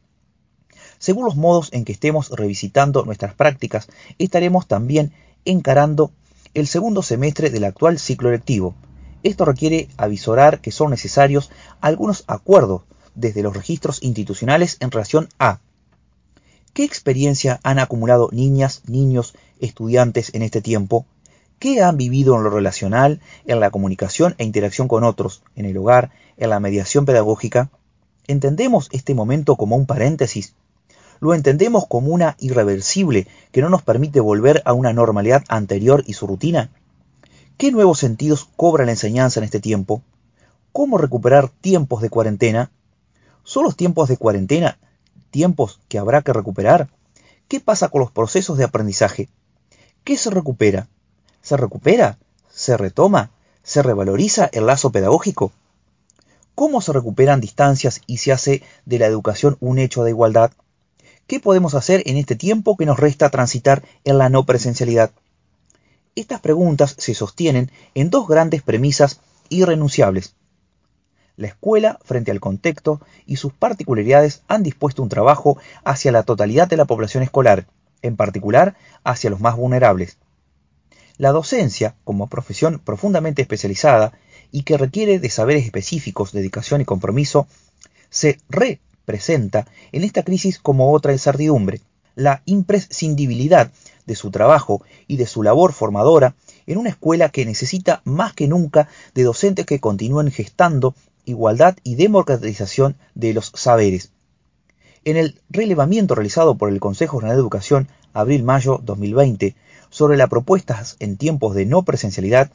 Según 0.97 1.25
los 1.25 1.35
modos 1.35 1.73
en 1.73 1.83
que 1.83 1.91
estemos 1.91 2.29
revisitando 2.29 3.03
nuestras 3.03 3.33
prácticas, 3.33 3.89
estaremos 4.17 4.65
también 4.65 5.11
encarando 5.43 6.11
el 6.53 6.67
segundo 6.67 7.03
semestre 7.03 7.49
del 7.49 7.65
actual 7.65 7.99
ciclo 7.99 8.31
lectivo, 8.31 8.75
esto 9.23 9.45
requiere 9.45 9.89
avisorar 9.97 10.61
que 10.61 10.71
son 10.71 10.91
necesarios 10.91 11.51
algunos 11.81 12.23
acuerdos 12.27 12.83
desde 13.15 13.43
los 13.43 13.55
registros 13.55 14.01
institucionales 14.03 14.77
en 14.79 14.91
relación 14.91 15.29
a 15.39 15.59
¿Qué 16.73 16.85
experiencia 16.85 17.59
han 17.63 17.79
acumulado 17.79 18.29
niñas, 18.31 18.83
niños, 18.87 19.33
estudiantes 19.59 20.33
en 20.33 20.41
este 20.41 20.61
tiempo? 20.61 21.05
¿Qué 21.59 21.81
han 21.81 21.97
vivido 21.97 22.37
en 22.37 22.43
lo 22.43 22.49
relacional, 22.49 23.19
en 23.45 23.59
la 23.59 23.71
comunicación 23.71 24.35
e 24.37 24.45
interacción 24.45 24.87
con 24.87 25.03
otros, 25.03 25.43
en 25.57 25.65
el 25.65 25.77
hogar, 25.77 26.11
en 26.37 26.49
la 26.49 26.61
mediación 26.61 27.05
pedagógica? 27.05 27.69
¿Entendemos 28.25 28.87
este 28.93 29.13
momento 29.13 29.57
como 29.57 29.75
un 29.75 29.85
paréntesis? 29.85 30.53
¿Lo 31.19 31.33
entendemos 31.33 31.87
como 31.87 32.13
una 32.13 32.37
irreversible 32.39 33.27
que 33.51 33.61
no 33.61 33.69
nos 33.69 33.81
permite 33.81 34.21
volver 34.21 34.61
a 34.63 34.71
una 34.71 34.93
normalidad 34.93 35.43
anterior 35.49 36.05
y 36.07 36.13
su 36.13 36.25
rutina? 36.25 36.71
¿Qué 37.61 37.71
nuevos 37.71 37.99
sentidos 37.99 38.49
cobra 38.55 38.85
la 38.85 38.91
enseñanza 38.93 39.39
en 39.39 39.43
este 39.43 39.59
tiempo? 39.59 40.01
¿Cómo 40.71 40.97
recuperar 40.97 41.49
tiempos 41.49 42.01
de 42.01 42.09
cuarentena? 42.09 42.71
¿Son 43.43 43.63
los 43.63 43.75
tiempos 43.75 44.09
de 44.09 44.17
cuarentena 44.17 44.79
tiempos 45.29 45.79
que 45.87 45.99
habrá 45.99 46.23
que 46.23 46.33
recuperar? 46.33 46.89
¿Qué 47.47 47.59
pasa 47.59 47.89
con 47.89 48.01
los 48.01 48.09
procesos 48.09 48.57
de 48.57 48.63
aprendizaje? 48.63 49.29
¿Qué 50.03 50.17
se 50.17 50.31
recupera? 50.31 50.87
¿Se 51.43 51.55
recupera? 51.55 52.17
¿Se 52.49 52.77
retoma? 52.77 53.29
¿Se 53.61 53.83
revaloriza 53.83 54.49
el 54.53 54.65
lazo 54.65 54.91
pedagógico? 54.91 55.51
¿Cómo 56.55 56.81
se 56.81 56.93
recuperan 56.93 57.41
distancias 57.41 58.01
y 58.07 58.17
se 58.17 58.31
hace 58.31 58.63
de 58.87 58.97
la 58.97 59.05
educación 59.05 59.57
un 59.59 59.77
hecho 59.77 60.03
de 60.03 60.09
igualdad? 60.09 60.49
¿Qué 61.27 61.39
podemos 61.39 61.75
hacer 61.75 62.01
en 62.07 62.17
este 62.17 62.35
tiempo 62.35 62.75
que 62.75 62.87
nos 62.87 62.99
resta 62.99 63.29
transitar 63.29 63.83
en 64.03 64.17
la 64.17 64.29
no 64.29 64.47
presencialidad? 64.47 65.11
Estas 66.13 66.41
preguntas 66.41 66.95
se 66.97 67.13
sostienen 67.13 67.71
en 67.95 68.09
dos 68.09 68.27
grandes 68.27 68.61
premisas 68.61 69.21
irrenunciables. 69.47 70.35
La 71.37 71.47
escuela, 71.47 71.99
frente 72.03 72.31
al 72.31 72.41
contexto 72.41 72.99
y 73.25 73.37
sus 73.37 73.53
particularidades, 73.53 74.43
han 74.49 74.61
dispuesto 74.61 75.01
un 75.01 75.07
trabajo 75.07 75.57
hacia 75.85 76.11
la 76.11 76.23
totalidad 76.23 76.67
de 76.67 76.75
la 76.75 76.83
población 76.83 77.23
escolar, 77.23 77.65
en 78.01 78.17
particular 78.17 78.75
hacia 79.05 79.29
los 79.29 79.39
más 79.39 79.55
vulnerables. 79.55 80.17
La 81.15 81.31
docencia, 81.31 81.95
como 82.03 82.27
profesión 82.27 82.79
profundamente 82.79 83.41
especializada 83.41 84.11
y 84.51 84.63
que 84.63 84.77
requiere 84.77 85.17
de 85.17 85.29
saberes 85.29 85.63
específicos, 85.63 86.33
dedicación 86.33 86.81
y 86.81 86.85
compromiso, 86.85 87.47
se 88.09 88.37
representa 88.49 89.65
en 89.93 90.03
esta 90.03 90.23
crisis 90.23 90.59
como 90.59 90.91
otra 90.91 91.13
incertidumbre, 91.13 91.79
la 92.15 92.41
imprescindibilidad 92.45 93.71
de 94.05 94.15
su 94.15 94.31
trabajo 94.31 94.83
y 95.07 95.17
de 95.17 95.25
su 95.25 95.43
labor 95.43 95.73
formadora 95.73 96.35
en 96.67 96.77
una 96.77 96.89
escuela 96.89 97.29
que 97.29 97.45
necesita 97.45 98.01
más 98.03 98.33
que 98.33 98.47
nunca 98.47 98.87
de 99.13 99.23
docentes 99.23 99.65
que 99.65 99.79
continúen 99.79 100.31
gestando 100.31 100.95
igualdad 101.25 101.77
y 101.83 101.95
democratización 101.95 102.95
de 103.15 103.33
los 103.33 103.51
saberes. 103.55 104.11
En 105.03 105.17
el 105.17 105.39
relevamiento 105.49 106.15
realizado 106.15 106.55
por 106.55 106.69
el 106.69 106.79
Consejo 106.79 107.19
General 107.19 107.37
de 107.37 107.41
Educación 107.41 107.87
abril-mayo 108.13 108.79
2020 108.83 109.55
sobre 109.89 110.17
las 110.17 110.29
propuestas 110.29 110.95
en 110.99 111.17
tiempos 111.17 111.55
de 111.55 111.65
no 111.65 111.83
presencialidad, 111.83 112.51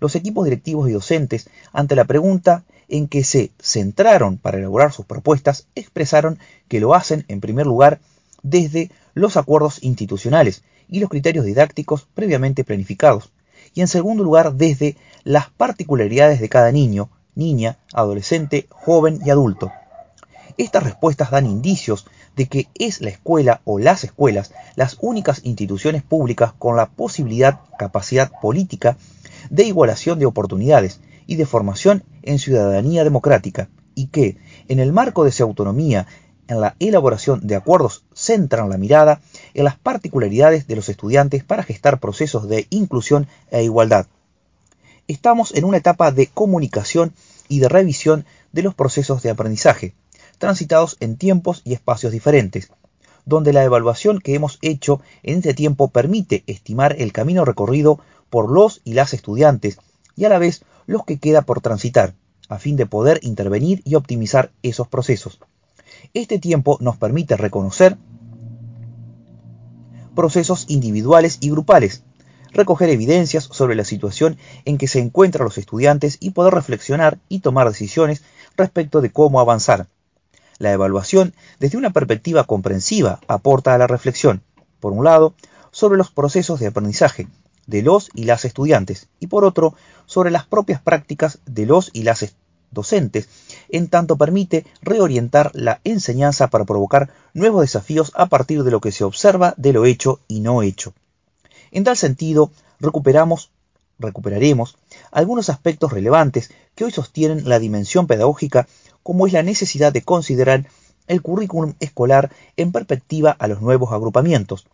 los 0.00 0.14
equipos 0.14 0.44
directivos 0.44 0.88
y 0.88 0.92
docentes, 0.92 1.48
ante 1.72 1.96
la 1.96 2.04
pregunta 2.04 2.64
en 2.88 3.08
que 3.08 3.24
se 3.24 3.50
centraron 3.60 4.38
para 4.38 4.58
elaborar 4.58 4.92
sus 4.92 5.06
propuestas, 5.06 5.66
expresaron 5.74 6.38
que 6.68 6.80
lo 6.80 6.94
hacen, 6.94 7.24
en 7.28 7.40
primer 7.40 7.66
lugar, 7.66 8.00
desde 8.42 8.90
los 9.14 9.36
acuerdos 9.36 9.82
institucionales 9.82 10.62
y 10.88 11.00
los 11.00 11.10
criterios 11.10 11.44
didácticos 11.44 12.06
previamente 12.14 12.64
planificados, 12.64 13.30
y 13.74 13.80
en 13.80 13.88
segundo 13.88 14.24
lugar, 14.24 14.54
desde 14.54 14.96
las 15.24 15.50
particularidades 15.50 16.40
de 16.40 16.48
cada 16.48 16.72
niño, 16.72 17.10
niña, 17.34 17.78
adolescente, 17.92 18.66
joven 18.70 19.20
y 19.24 19.30
adulto. 19.30 19.70
Estas 20.56 20.82
respuestas 20.82 21.30
dan 21.30 21.46
indicios 21.46 22.06
de 22.34 22.46
que 22.46 22.68
es 22.74 23.00
la 23.00 23.10
escuela 23.10 23.60
o 23.64 23.78
las 23.78 24.04
escuelas 24.04 24.52
las 24.76 24.96
únicas 25.00 25.40
instituciones 25.44 26.02
públicas 26.02 26.52
con 26.58 26.76
la 26.76 26.86
posibilidad, 26.86 27.60
capacidad 27.78 28.30
política 28.40 28.96
de 29.50 29.64
igualación 29.64 30.18
de 30.18 30.26
oportunidades 30.26 31.00
y 31.26 31.36
de 31.36 31.46
formación 31.46 32.04
en 32.22 32.38
ciudadanía 32.38 33.04
democrática, 33.04 33.68
y 33.94 34.06
que, 34.06 34.36
en 34.68 34.78
el 34.78 34.92
marco 34.92 35.24
de 35.24 35.32
su 35.32 35.42
autonomía 35.42 36.06
en 36.48 36.60
la 36.60 36.74
elaboración 36.80 37.46
de 37.46 37.54
acuerdos, 37.54 38.02
centran 38.14 38.68
la 38.70 38.78
mirada 38.78 39.20
en 39.54 39.64
las 39.64 39.76
particularidades 39.76 40.66
de 40.66 40.76
los 40.76 40.88
estudiantes 40.88 41.44
para 41.44 41.62
gestar 41.62 42.00
procesos 42.00 42.48
de 42.48 42.66
inclusión 42.70 43.28
e 43.50 43.62
igualdad. 43.62 44.06
Estamos 45.06 45.54
en 45.54 45.64
una 45.64 45.76
etapa 45.76 46.10
de 46.10 46.26
comunicación 46.26 47.12
y 47.48 47.60
de 47.60 47.68
revisión 47.68 48.24
de 48.52 48.62
los 48.62 48.74
procesos 48.74 49.22
de 49.22 49.30
aprendizaje, 49.30 49.94
transitados 50.38 50.96
en 51.00 51.16
tiempos 51.16 51.62
y 51.64 51.74
espacios 51.74 52.12
diferentes, 52.12 52.70
donde 53.24 53.52
la 53.52 53.64
evaluación 53.64 54.20
que 54.20 54.34
hemos 54.34 54.58
hecho 54.62 55.00
en 55.22 55.38
este 55.38 55.54
tiempo 55.54 55.88
permite 55.88 56.44
estimar 56.46 56.96
el 56.98 57.12
camino 57.12 57.44
recorrido 57.44 58.00
por 58.30 58.50
los 58.50 58.80
y 58.84 58.94
las 58.94 59.12
estudiantes 59.12 59.78
y 60.16 60.24
a 60.24 60.28
la 60.28 60.38
vez 60.38 60.62
los 60.86 61.04
que 61.04 61.18
queda 61.18 61.42
por 61.42 61.60
transitar, 61.60 62.14
a 62.48 62.58
fin 62.58 62.76
de 62.76 62.86
poder 62.86 63.20
intervenir 63.22 63.82
y 63.84 63.94
optimizar 63.94 64.50
esos 64.62 64.88
procesos. 64.88 65.38
Este 66.14 66.38
tiempo 66.38 66.78
nos 66.80 66.96
permite 66.96 67.36
reconocer 67.36 67.96
procesos 70.14 70.64
individuales 70.68 71.38
y 71.40 71.50
grupales, 71.50 72.02
recoger 72.52 72.88
evidencias 72.88 73.44
sobre 73.44 73.76
la 73.76 73.84
situación 73.84 74.36
en 74.64 74.78
que 74.78 74.88
se 74.88 74.98
encuentran 74.98 75.44
los 75.44 75.58
estudiantes 75.58 76.16
y 76.20 76.30
poder 76.30 76.54
reflexionar 76.54 77.18
y 77.28 77.40
tomar 77.40 77.68
decisiones 77.68 78.22
respecto 78.56 79.00
de 79.00 79.12
cómo 79.12 79.40
avanzar. 79.40 79.86
La 80.58 80.72
evaluación, 80.72 81.34
desde 81.60 81.78
una 81.78 81.92
perspectiva 81.92 82.44
comprensiva, 82.44 83.20
aporta 83.28 83.74
a 83.74 83.78
la 83.78 83.86
reflexión, 83.86 84.42
por 84.80 84.92
un 84.92 85.04
lado, 85.04 85.34
sobre 85.70 85.98
los 85.98 86.10
procesos 86.10 86.58
de 86.58 86.66
aprendizaje 86.66 87.28
de 87.68 87.82
los 87.82 88.10
y 88.14 88.24
las 88.24 88.44
estudiantes, 88.44 89.08
y 89.20 89.28
por 89.28 89.44
otro, 89.44 89.74
sobre 90.06 90.30
las 90.30 90.46
propias 90.46 90.80
prácticas 90.80 91.38
de 91.46 91.66
los 91.66 91.90
y 91.92 92.02
las 92.02 92.24
docentes, 92.70 93.28
en 93.68 93.88
tanto 93.88 94.16
permite 94.16 94.66
reorientar 94.82 95.50
la 95.54 95.80
enseñanza 95.84 96.48
para 96.48 96.64
provocar 96.64 97.10
nuevos 97.34 97.62
desafíos 97.62 98.12
a 98.14 98.26
partir 98.26 98.62
de 98.64 98.70
lo 98.70 98.80
que 98.80 98.92
se 98.92 99.04
observa 99.04 99.54
de 99.56 99.72
lo 99.72 99.84
hecho 99.84 100.20
y 100.28 100.40
no 100.40 100.62
hecho. 100.62 100.94
En 101.70 101.84
tal 101.84 101.96
sentido, 101.96 102.50
recuperamos, 102.80 103.50
recuperaremos 103.98 104.76
algunos 105.10 105.48
aspectos 105.48 105.92
relevantes 105.92 106.50
que 106.74 106.84
hoy 106.84 106.90
sostienen 106.90 107.48
la 107.48 107.58
dimensión 107.58 108.06
pedagógica 108.06 108.68
como 109.02 109.26
es 109.26 109.32
la 109.32 109.42
necesidad 109.42 109.92
de 109.92 110.02
considerar 110.02 110.66
el 111.06 111.22
currículum 111.22 111.74
escolar 111.80 112.30
en 112.56 112.72
perspectiva 112.72 113.30
a 113.30 113.48
los 113.48 113.60
nuevos 113.62 113.92
agrupamientos, 113.92 114.66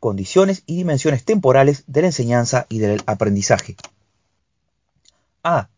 condiciones 0.00 0.62
y 0.66 0.76
dimensiones 0.76 1.24
temporales 1.24 1.84
de 1.86 2.02
la 2.02 2.08
enseñanza 2.08 2.66
y 2.68 2.78
del 2.78 3.02
aprendizaje. 3.06 3.76
A. 5.42 5.68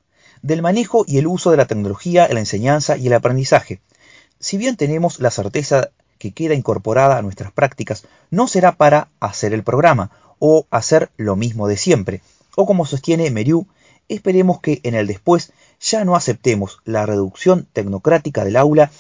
Del 0.47 0.63
manejo 0.63 1.05
y 1.09 1.19
el 1.19 1.27
uso 1.27 1.51
de 1.51 1.57
la 1.57 1.67
tecnología 1.67 2.25
en 2.25 2.35
la 2.35 2.39
enseñanza 2.39 2.97
y 2.97 3.09
el 3.09 3.15
aprendizaje. 3.15 3.81
Si 4.39 4.57
bien 4.57 4.77
tenemos 4.77 5.19
la 5.19 5.33
certeza 5.33 5.91
que 6.19 6.31
queda 6.31 6.55
incorporada 6.55 7.19
a 7.19 7.23
nuestras 7.23 7.51
prácticas, 7.51 8.05
no 8.31 8.47
será 8.47 8.77
para 8.77 9.09
hacer 9.19 9.53
el 9.53 9.65
programa 9.65 10.13
o 10.39 10.65
hacer 10.71 11.11
lo 11.17 11.35
mismo 11.35 11.67
de 11.67 11.77
siempre, 11.77 12.23
o 12.55 12.65
como 12.65 12.87
sostiene 12.87 13.29
Meriu, 13.33 13.67
esperemos 14.09 14.61
que 14.61 14.79
en 14.85 14.95
el 14.95 15.09
después 15.09 15.53
ya 15.81 16.05
no 16.05 16.15
aceptemos 16.15 16.79
la 16.85 17.07
reducción 17.07 17.67
tecnocrática 17.73 18.45
del 18.45 18.55
aula 18.55 18.93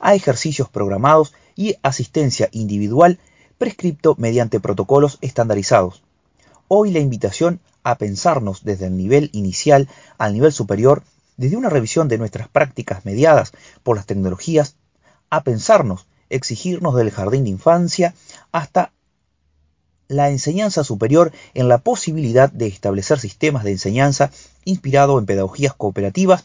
a 0.00 0.16
ejercicios 0.16 0.68
programados 0.68 1.32
y 1.54 1.76
asistencia 1.84 2.48
individual 2.50 3.20
prescripto 3.56 4.16
mediante 4.18 4.58
protocolos 4.58 5.18
estandarizados. 5.20 6.02
Hoy 6.66 6.90
la 6.90 6.98
invitación 6.98 7.60
a 7.88 7.96
pensarnos 7.96 8.64
desde 8.64 8.84
el 8.84 8.98
nivel 8.98 9.30
inicial 9.32 9.88
al 10.18 10.34
nivel 10.34 10.52
superior, 10.52 11.04
desde 11.38 11.56
una 11.56 11.70
revisión 11.70 12.06
de 12.06 12.18
nuestras 12.18 12.46
prácticas 12.46 13.06
mediadas 13.06 13.52
por 13.82 13.96
las 13.96 14.04
tecnologías, 14.04 14.76
a 15.30 15.42
pensarnos, 15.42 16.06
exigirnos 16.28 16.94
del 16.96 17.10
jardín 17.10 17.44
de 17.44 17.50
infancia 17.50 18.14
hasta 18.52 18.92
la 20.06 20.28
enseñanza 20.28 20.84
superior 20.84 21.32
en 21.54 21.68
la 21.68 21.78
posibilidad 21.78 22.52
de 22.52 22.66
establecer 22.66 23.20
sistemas 23.20 23.64
de 23.64 23.70
enseñanza 23.70 24.30
inspirado 24.66 25.18
en 25.18 25.24
pedagogías 25.24 25.72
cooperativas 25.72 26.44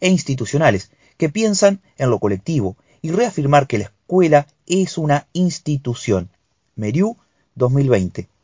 e 0.00 0.08
institucionales 0.08 0.92
que 1.16 1.30
piensan 1.30 1.80
en 1.98 2.10
lo 2.10 2.20
colectivo 2.20 2.76
y 3.02 3.10
reafirmar 3.10 3.66
que 3.66 3.78
la 3.78 3.84
escuela 3.86 4.46
es 4.66 4.98
una 4.98 5.26
institución. 5.32 6.30
Meriu 6.76 7.16
2020. 7.56 8.35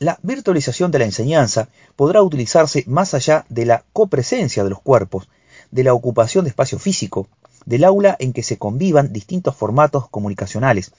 La 0.00 0.20
virtualización 0.22 0.92
de 0.92 1.00
la 1.00 1.06
enseñanza 1.06 1.70
podrá 1.96 2.22
utilizarse 2.22 2.84
más 2.86 3.14
allá 3.14 3.44
de 3.48 3.66
la 3.66 3.84
copresencia 3.92 4.62
de 4.62 4.70
los 4.70 4.80
cuerpos, 4.80 5.28
de 5.72 5.82
la 5.82 5.92
ocupación 5.92 6.44
de 6.44 6.50
espacio 6.50 6.78
físico, 6.78 7.26
del 7.66 7.82
aula 7.82 8.14
en 8.20 8.32
que 8.32 8.44
se 8.44 8.58
convivan 8.58 9.12
distintos 9.12 9.56
formatos 9.56 10.08
comunicacionales, 10.08 10.92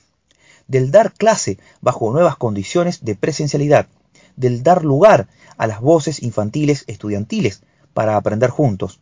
del 0.68 0.92
dar 0.92 1.14
clase 1.14 1.60
bajo 1.80 2.12
nuevas 2.12 2.36
condiciones 2.36 3.06
de 3.06 3.16
presencialidad, 3.16 3.88
del 4.36 4.64
dar 4.64 4.84
lugar 4.84 5.30
a 5.56 5.66
las 5.66 5.80
voces 5.80 6.22
infantiles 6.22 6.84
estudiantiles 6.88 7.62
para 7.94 8.18
aprender 8.18 8.50
juntos. 8.50 9.00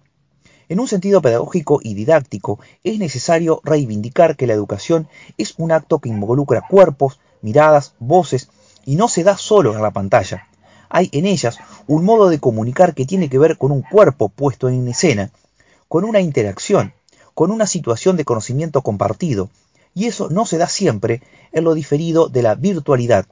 En 0.70 0.80
un 0.80 0.88
sentido 0.88 1.24
pedagógico 1.24 1.80
y 1.82 1.96
didáctico, 1.96 2.60
es 2.84 3.00
necesario 3.00 3.62
reivindicar 3.64 4.36
que 4.36 4.46
la 4.46 4.54
educación 4.54 5.08
es 5.40 5.56
un 5.58 5.72
acto 5.72 5.98
que 5.98 6.10
involucra 6.10 6.68
cuerpos, 6.70 7.20
miradas, 7.42 7.96
voces, 8.00 8.50
y 8.88 8.96
no 8.96 9.10
se 9.10 9.26
da 9.26 9.38
solo 9.38 9.76
en 9.76 9.82
la 9.82 9.92
pantalla. 9.92 10.48
Hay 10.88 11.10
en 11.12 11.26
ellas 11.26 11.60
un 11.88 12.06
modo 12.06 12.30
de 12.30 12.40
comunicar 12.40 12.96
que 12.96 13.06
tiene 13.06 13.30
que 13.30 13.38
ver 13.38 13.58
con 13.58 13.74
un 13.74 13.82
cuerpo 13.82 14.30
puesto 14.30 14.70
en 14.70 14.88
escena, 14.88 15.30
con 15.90 16.06
una 16.06 16.22
interacción, 16.22 16.94
con 17.34 17.52
una 17.52 17.68
situación 17.68 18.16
de 18.16 18.24
conocimiento 18.24 18.82
compartido, 18.82 19.50
y 19.94 20.06
eso 20.06 20.30
no 20.30 20.46
se 20.46 20.58
da 20.58 20.70
siempre 20.70 21.22
en 21.52 21.66
lo 21.66 21.74
diferido 21.74 22.30
de 22.30 22.42
la 22.42 22.56
virtualidad, 22.56 23.26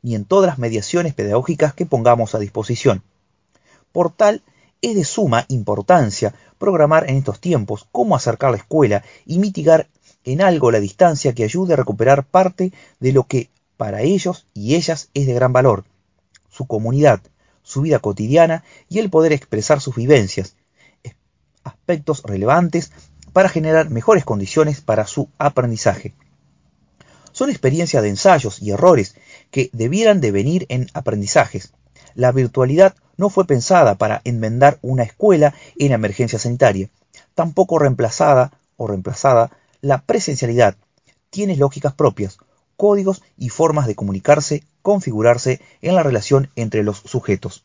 ni 0.00 0.14
en 0.14 0.24
todas 0.24 0.46
las 0.46 0.58
mediaciones 0.58 1.12
pedagógicas 1.12 1.74
que 1.74 1.84
pongamos 1.84 2.34
a 2.34 2.38
disposición. 2.38 3.02
Por 3.92 4.12
tal, 4.12 4.42
es 4.80 4.94
de 4.94 5.04
suma 5.04 5.44
importancia 5.48 6.34
programar 6.56 7.10
en 7.10 7.18
estos 7.18 7.38
tiempos 7.38 7.86
cómo 7.92 8.16
acercar 8.16 8.50
la 8.50 8.56
escuela 8.56 9.04
y 9.26 9.38
mitigar 9.40 9.88
en 10.24 10.40
algo 10.40 10.70
la 10.70 10.80
distancia 10.80 11.34
que 11.34 11.44
ayude 11.44 11.74
a 11.74 11.76
recuperar 11.76 12.24
parte 12.24 12.72
de 12.98 13.12
lo 13.12 13.24
que 13.24 13.50
para 13.76 14.02
ellos 14.02 14.46
y 14.54 14.74
ellas 14.74 15.10
es 15.14 15.26
de 15.26 15.34
gran 15.34 15.52
valor, 15.52 15.84
su 16.48 16.66
comunidad, 16.66 17.20
su 17.62 17.82
vida 17.82 17.98
cotidiana 17.98 18.64
y 18.88 18.98
el 18.98 19.10
poder 19.10 19.32
expresar 19.32 19.80
sus 19.80 19.94
vivencias, 19.94 20.56
aspectos 21.64 22.22
relevantes 22.24 22.92
para 23.32 23.48
generar 23.48 23.90
mejores 23.90 24.24
condiciones 24.24 24.80
para 24.80 25.06
su 25.06 25.28
aprendizaje. 25.38 26.14
Son 27.32 27.48
experiencias 27.48 28.02
de 28.02 28.10
ensayos 28.10 28.60
y 28.60 28.70
errores 28.70 29.14
que 29.50 29.70
debieran 29.72 30.20
de 30.20 30.32
venir 30.32 30.66
en 30.68 30.88
aprendizajes. 30.92 31.72
La 32.14 32.30
virtualidad 32.30 32.94
no 33.16 33.30
fue 33.30 33.46
pensada 33.46 33.94
para 33.94 34.20
enmendar 34.24 34.78
una 34.82 35.02
escuela 35.02 35.54
en 35.78 35.92
emergencia 35.92 36.38
sanitaria, 36.38 36.90
tampoco 37.34 37.78
reemplazada 37.78 38.52
o 38.76 38.86
reemplazada 38.86 39.50
la 39.80 40.02
presencialidad. 40.02 40.76
Tiene 41.30 41.56
lógicas 41.56 41.94
propias, 41.94 42.38
códigos 42.76 43.22
y 43.36 43.48
formas 43.48 43.86
de 43.86 43.94
comunicarse, 43.94 44.64
configurarse 44.82 45.60
en 45.80 45.94
la 45.94 46.02
relación 46.02 46.50
entre 46.56 46.82
los 46.82 46.98
sujetos. 46.98 47.64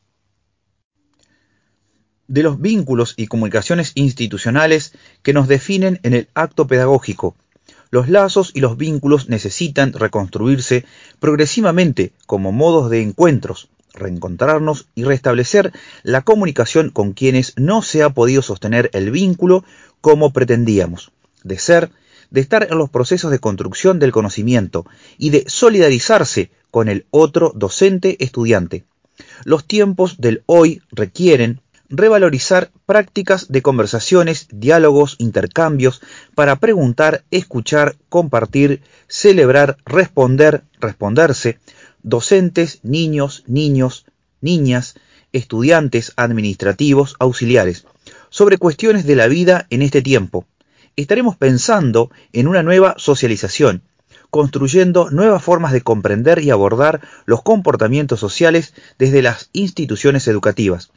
de 2.28 2.44
los 2.44 2.60
vínculos 2.60 3.14
y 3.18 3.28
comunicaciones 3.28 3.94
institucionales 3.96 4.94
que 5.24 5.34
nos 5.34 5.48
definen 5.48 6.00
en 6.04 6.14
el 6.14 6.28
acto 6.34 6.68
pedagógico. 6.68 7.36
Los 7.90 8.10
lazos 8.10 8.52
y 8.54 8.60
los 8.60 8.78
vínculos 8.78 9.30
necesitan 9.30 9.94
reconstruirse 9.94 10.86
progresivamente 11.20 12.12
como 12.26 12.52
modos 12.52 12.90
de 12.90 13.02
encuentros, 13.02 13.70
reencontrarnos 13.94 14.88
y 14.94 15.06
restablecer 15.06 15.72
la 16.04 16.22
comunicación 16.22 16.90
con 16.90 17.14
quienes 17.14 17.54
no 17.56 17.82
se 17.82 18.04
ha 18.04 18.10
podido 18.10 18.42
sostener 18.42 18.90
el 18.94 19.10
vínculo 19.12 19.64
como 20.02 20.34
pretendíamos, 20.34 21.12
de 21.44 21.58
ser, 21.58 21.92
de 22.30 22.42
estar 22.42 22.68
en 22.70 22.78
los 22.78 22.90
procesos 22.90 23.32
de 23.32 23.40
construcción 23.40 24.00
del 24.00 24.12
conocimiento 24.12 24.86
y 25.18 25.30
de 25.30 25.46
solidarizarse 25.48 26.52
con 26.72 26.90
el 26.90 27.06
otro 27.12 27.52
docente 27.56 28.24
estudiante. 28.24 28.86
Los 29.44 29.66
tiempos 29.66 30.20
del 30.20 30.44
hoy 30.46 30.82
requieren 30.92 31.62
revalorizar 31.90 32.72
prácticas 32.86 33.48
de 33.50 33.62
conversaciones, 33.62 34.48
diálogos, 34.52 35.16
intercambios, 35.20 36.02
para 36.36 36.58
preguntar, 36.58 37.24
escuchar, 37.32 37.96
compartir, 38.10 38.82
celebrar, 39.08 39.78
responder, 39.86 40.64
responderse, 40.80 41.60
docentes, 42.04 42.80
niños, 42.84 43.44
niños, 43.48 44.06
niñas, 44.42 44.96
estudiantes, 45.32 46.14
administrativos, 46.16 47.16
auxiliares, 47.20 47.86
sobre 48.30 48.58
cuestiones 48.58 49.06
de 49.06 49.16
la 49.16 49.28
vida 49.28 49.68
en 49.70 49.82
este 49.82 50.02
tiempo. 50.02 50.46
Estaremos 50.98 51.38
pensando 51.38 52.10
en 52.34 52.48
una 52.48 52.64
nueva 52.64 52.96
socialización, 52.98 53.84
construyendo 54.32 55.12
nuevas 55.12 55.44
formas 55.44 55.72
de 55.72 55.82
comprender 55.82 56.40
y 56.40 56.50
abordar 56.50 57.02
los 57.28 57.44
comportamientos 57.44 58.20
sociales 58.20 58.74
desde 58.98 59.22
las 59.22 59.52
instituciones 59.54 60.28
educativas. 60.28 60.90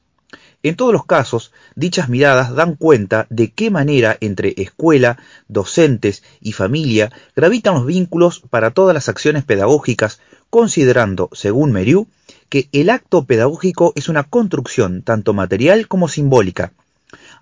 En 0.62 0.74
todos 0.76 0.94
los 0.94 1.04
casos, 1.04 1.52
dichas 1.74 2.08
miradas 2.08 2.54
dan 2.54 2.76
cuenta 2.76 3.26
de 3.28 3.50
qué 3.50 3.70
manera 3.70 4.16
entre 4.22 4.54
escuela, 4.56 5.18
docentes 5.48 6.22
y 6.40 6.52
familia 6.52 7.12
gravitan 7.36 7.74
los 7.74 7.84
vínculos 7.84 8.42
para 8.48 8.70
todas 8.70 8.94
las 8.94 9.10
acciones 9.10 9.44
pedagógicas, 9.44 10.18
considerando, 10.48 11.28
según 11.32 11.72
Meriu, 11.72 12.08
que 12.48 12.70
el 12.72 12.88
acto 12.88 13.24
pedagógico 13.24 13.92
es 13.96 14.08
una 14.08 14.22
construcción 14.22 15.02
tanto 15.02 15.34
material 15.34 15.88
como 15.88 16.08
simbólica. 16.08 16.72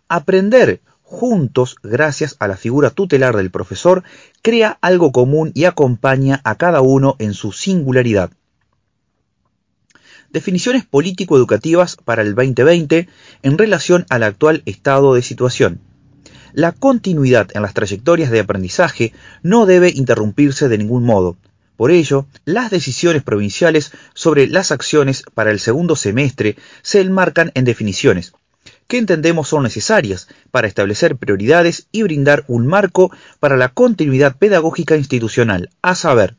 Aprender 0.09 0.81
juntos, 1.09 1.77
gracias 1.83 2.37
a 2.39 2.49
la 2.49 2.57
figura 2.57 2.91
tutelar 2.91 3.35
del 3.35 3.51
profesor, 3.51 4.05
crea 4.43 4.79
algo 4.83 5.11
común 5.11 5.53
y 5.55 5.65
acompaña 5.65 6.43
a 6.45 6.57
cada 6.57 6.83
uno 6.83 7.17
en 7.19 7.33
su 7.33 7.53
singularidad. 7.53 8.31
Definiciones 10.31 10.85
político-educativas 10.85 11.97
para 11.97 12.21
el 12.21 12.35
2020 12.35 13.09
en 13.43 13.59
relación 13.59 14.05
al 14.11 14.23
actual 14.23 14.63
estado 14.67 15.15
de 15.15 15.23
situación. 15.23 15.81
La 16.53 16.73
continuidad 16.73 17.49
en 17.55 17.63
las 17.63 17.73
trayectorias 17.73 18.31
de 18.31 18.41
aprendizaje 18.41 19.15
no 19.43 19.65
debe 19.65 19.89
interrumpirse 19.89 20.69
de 20.69 20.77
ningún 20.77 21.05
modo. 21.05 21.39
Por 21.79 21.91
ello, 21.91 22.27
las 22.45 22.71
decisiones 22.71 23.23
provinciales 23.23 23.93
sobre 24.13 24.47
las 24.47 24.73
acciones 24.73 25.23
para 25.33 25.53
el 25.53 25.59
segundo 25.59 25.97
semestre 25.97 26.57
se 26.83 27.01
enmarcan 27.01 27.51
en 27.55 27.65
definiciones, 27.65 28.35
que 28.89 28.99
entendemos 28.99 29.49
son 29.49 29.63
necesarias 29.63 30.29
para 30.51 30.67
establecer 30.67 31.17
prioridades 31.17 31.87
y 31.93 32.03
brindar 32.03 32.45
un 32.49 32.67
marco 32.67 33.13
para 33.39 33.57
la 33.57 33.69
continuidad 33.69 34.37
pedagógica 34.37 34.97
institucional, 34.97 35.71
a 35.83 35.95
saber, 35.95 36.37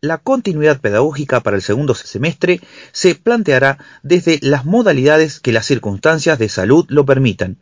la 0.00 0.18
continuidad 0.18 0.80
pedagógica 0.80 1.40
para 1.40 1.56
el 1.56 1.62
segundo 1.62 1.92
semestre 1.92 2.60
se 2.92 3.16
planteará 3.16 3.78
desde 4.04 4.38
las 4.42 4.64
modalidades 4.64 5.40
que 5.40 5.50
las 5.50 5.66
circunstancias 5.66 6.38
de 6.38 6.48
salud 6.48 6.86
lo 6.88 7.04
permitan. 7.04 7.56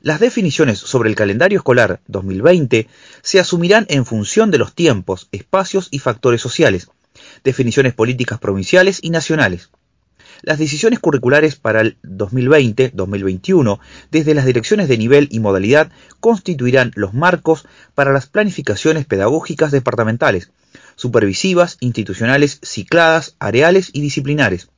Las 0.00 0.18
definiciones 0.18 0.80
sobre 0.80 1.08
el 1.08 1.14
calendario 1.14 1.58
escolar 1.58 2.00
2020 2.08 2.88
se 3.22 3.38
asumirán 3.38 3.86
en 3.90 4.06
función 4.06 4.50
de 4.50 4.58
los 4.58 4.74
tiempos, 4.74 5.28
espacios 5.30 5.86
y 5.92 6.00
factores 6.00 6.40
sociales, 6.40 6.90
definiciones 7.44 7.94
políticas 7.94 8.40
provinciales 8.40 8.98
y 9.00 9.10
nacionales. 9.10 9.70
Las 10.42 10.58
decisiones 10.58 11.00
curriculares 11.00 11.56
para 11.56 11.80
el 11.80 11.96
2020-2021 12.02 13.80
desde 14.12 14.34
las 14.34 14.46
direcciones 14.46 14.88
de 14.88 14.96
nivel 14.96 15.28
y 15.32 15.40
modalidad 15.40 15.90
constituirán 16.20 16.92
los 16.94 17.12
marcos 17.12 17.66
para 17.94 18.12
las 18.12 18.28
planificaciones 18.28 19.04
pedagógicas 19.04 19.72
departamentales, 19.72 20.52
supervisivas, 20.94 21.76
institucionales, 21.80 22.60
cicladas, 22.62 23.34
areales 23.40 23.90
y 23.92 24.00
disciplinares. 24.00 24.68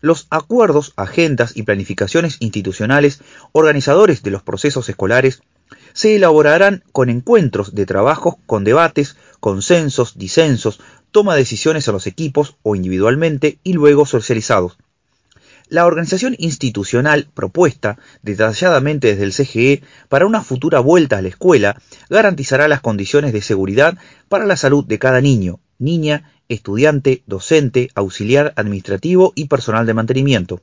Los 0.00 0.26
acuerdos, 0.30 0.94
agendas 0.96 1.56
y 1.56 1.62
planificaciones 1.62 2.36
institucionales 2.40 3.20
organizadores 3.52 4.22
de 4.24 4.32
los 4.32 4.42
procesos 4.42 4.88
escolares 4.88 5.42
se 5.92 6.16
elaborarán 6.16 6.82
con 6.90 7.08
encuentros 7.08 7.74
de 7.74 7.86
trabajo, 7.86 8.40
con 8.46 8.64
debates, 8.64 9.16
consensos, 9.38 10.18
disensos, 10.18 10.80
toma 11.12 11.34
de 11.34 11.40
decisiones 11.40 11.88
a 11.88 11.92
los 11.92 12.06
equipos 12.08 12.56
o 12.62 12.74
individualmente 12.74 13.58
y 13.62 13.74
luego 13.74 14.06
socializados. 14.06 14.76
La 15.70 15.84
organización 15.84 16.34
institucional 16.38 17.28
propuesta 17.34 17.98
detalladamente 18.22 19.08
desde 19.08 19.24
el 19.24 19.34
CGE 19.34 19.82
para 20.08 20.24
una 20.24 20.42
futura 20.42 20.80
vuelta 20.80 21.18
a 21.18 21.22
la 21.22 21.28
escuela 21.28 21.78
garantizará 22.08 22.68
las 22.68 22.80
condiciones 22.80 23.34
de 23.34 23.42
seguridad 23.42 23.98
para 24.30 24.46
la 24.46 24.56
salud 24.56 24.86
de 24.86 24.98
cada 24.98 25.20
niño, 25.20 25.60
niña, 25.78 26.32
estudiante, 26.48 27.22
docente, 27.26 27.90
auxiliar 27.94 28.54
administrativo 28.56 29.34
y 29.34 29.44
personal 29.44 29.84
de 29.84 29.92
mantenimiento. 29.92 30.62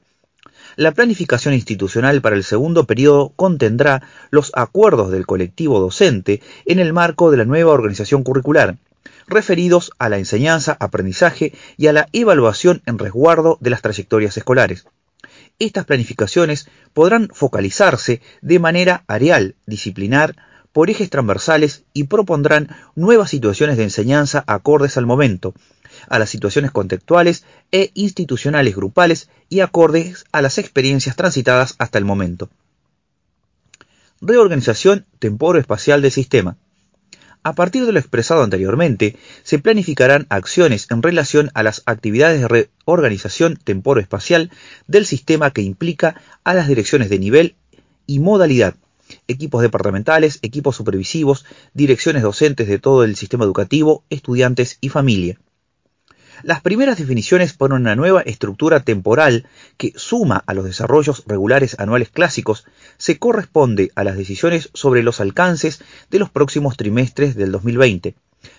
La 0.76 0.92
planificación 0.92 1.54
institucional 1.54 2.22
para 2.22 2.36
el 2.36 2.44
segundo 2.44 2.86
periodo 2.86 3.32
contendrá 3.36 4.02
los 4.32 4.52
acuerdos 4.56 5.12
del 5.12 5.28
colectivo 5.28 5.80
docente 5.80 6.42
en 6.66 6.80
el 6.80 6.94
marco 6.94 7.30
de 7.30 7.38
la 7.38 7.46
nueva 7.46 7.74
organización 7.74 8.24
curricular, 8.24 8.78
referidos 9.28 9.92
a 10.00 10.10
la 10.10 10.18
enseñanza, 10.18 10.76
aprendizaje 10.80 11.54
y 11.78 11.88
a 11.88 11.94
la 11.94 12.08
evaluación 12.12 12.82
en 12.88 12.98
resguardo 12.98 13.60
de 13.62 13.70
las 13.70 13.84
trayectorias 13.84 14.36
escolares. 14.38 14.88
Estas 15.60 15.86
planificaciones 15.86 16.68
podrán 16.94 17.30
focalizarse 17.34 18.22
de 18.42 18.60
manera 18.60 19.04
areal, 19.08 19.56
disciplinar, 19.66 20.36
por 20.74 20.90
ejes 20.90 21.10
transversales 21.10 21.86
y 21.94 22.04
propondrán 22.04 22.76
nuevas 22.96 23.30
situaciones 23.30 23.78
de 23.78 23.84
enseñanza 23.84 24.44
acordes 24.46 24.98
al 24.98 25.06
momento, 25.06 25.54
a 26.10 26.20
las 26.20 26.30
situaciones 26.30 26.72
contextuales 26.72 27.46
e 27.72 27.92
institucionales 27.94 28.76
grupales 28.76 29.30
y 29.48 29.62
acordes 29.62 30.26
a 30.34 30.42
las 30.42 30.58
experiencias 30.58 31.16
transitadas 31.16 31.76
hasta 31.78 31.98
el 31.98 32.04
momento. 32.04 32.50
Reorganización 34.20 35.06
temporo-espacial 35.20 36.02
del 36.02 36.12
sistema. 36.12 36.58
A 37.46 37.54
partir 37.54 37.86
de 37.86 37.92
lo 37.92 38.00
expresado 38.00 38.42
anteriormente, 38.42 39.18
se 39.44 39.60
planificarán 39.60 40.26
acciones 40.30 40.88
en 40.90 41.04
relación 41.04 41.52
a 41.54 41.62
las 41.62 41.84
actividades 41.86 42.42
de 42.42 42.48
reorganización 42.88 43.56
temporo-espacial 43.56 44.50
del 44.88 45.06
sistema 45.06 45.52
que 45.52 45.62
implica 45.62 46.20
a 46.44 46.56
las 46.56 46.68
direcciones 46.68 47.08
de 47.12 47.20
nivel 47.20 47.56
y 48.08 48.18
modalidad, 48.18 48.74
equipos 49.28 49.62
departamentales, 49.62 50.40
equipos 50.42 50.76
supervisivos, 50.76 51.46
direcciones 51.76 52.24
docentes 52.24 52.68
de 52.68 52.80
todo 52.80 53.04
el 53.04 53.16
sistema 53.16 53.46
educativo, 53.46 54.04
estudiantes 54.10 54.80
y 54.82 54.90
familia. 54.90 55.38
Las 56.44 56.62
primeras 56.62 56.98
definiciones 56.98 57.54
ponen 57.54 57.82
una 57.82 57.96
nueva 57.96 58.22
estructura 58.22 58.82
temporal 58.82 59.48
que 59.78 59.94
suma 59.96 60.44
a 60.46 60.54
los 60.54 60.66
desarrollos 60.66 61.24
regulares 61.28 61.80
anuales 61.80 62.10
clásicos, 62.10 62.66
se 62.98 63.18
corresponde 63.18 63.92
a 63.96 64.04
las 64.04 64.18
decisiones 64.18 64.70
sobre 64.74 65.04
los 65.04 65.22
alcances 65.22 65.82
de 66.12 66.20
los 66.20 66.30
próximos 66.30 66.78
trimestres 66.78 67.36
del 67.36 67.52
2020, 67.52 68.16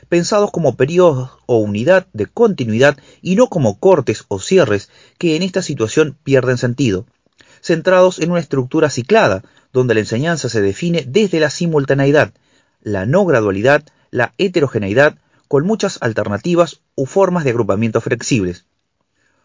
pensados 0.09 0.51
como 0.51 0.77
periodos 0.77 1.31
o 1.47 1.59
unidad 1.59 2.07
de 2.13 2.27
continuidad 2.27 2.97
y 3.23 3.37
no 3.37 3.49
como 3.49 3.79
cortes 3.79 4.25
o 4.29 4.41
cierres 4.41 4.91
que 5.19 5.37
en 5.37 5.43
esta 5.43 5.63
situación 5.63 6.17
pierden 6.25 6.59
sentido, 6.59 7.07
centrados 7.61 8.19
en 8.19 8.31
una 8.31 8.41
estructura 8.41 8.91
ciclada, 8.91 9.43
donde 9.73 9.95
la 9.95 10.01
enseñanza 10.01 10.49
se 10.49 10.63
define 10.63 11.05
desde 11.07 11.41
la 11.41 11.51
simultaneidad, 11.51 12.33
la 12.83 13.05
no 13.07 13.25
gradualidad, 13.25 13.85
la 14.11 14.33
heterogeneidad, 14.39 15.19
con 15.49 15.67
muchas 15.67 15.99
alternativas 16.03 16.81
u 16.95 17.07
formas 17.07 17.45
de 17.45 17.51
agrupamiento 17.51 18.01
flexibles. 18.01 18.67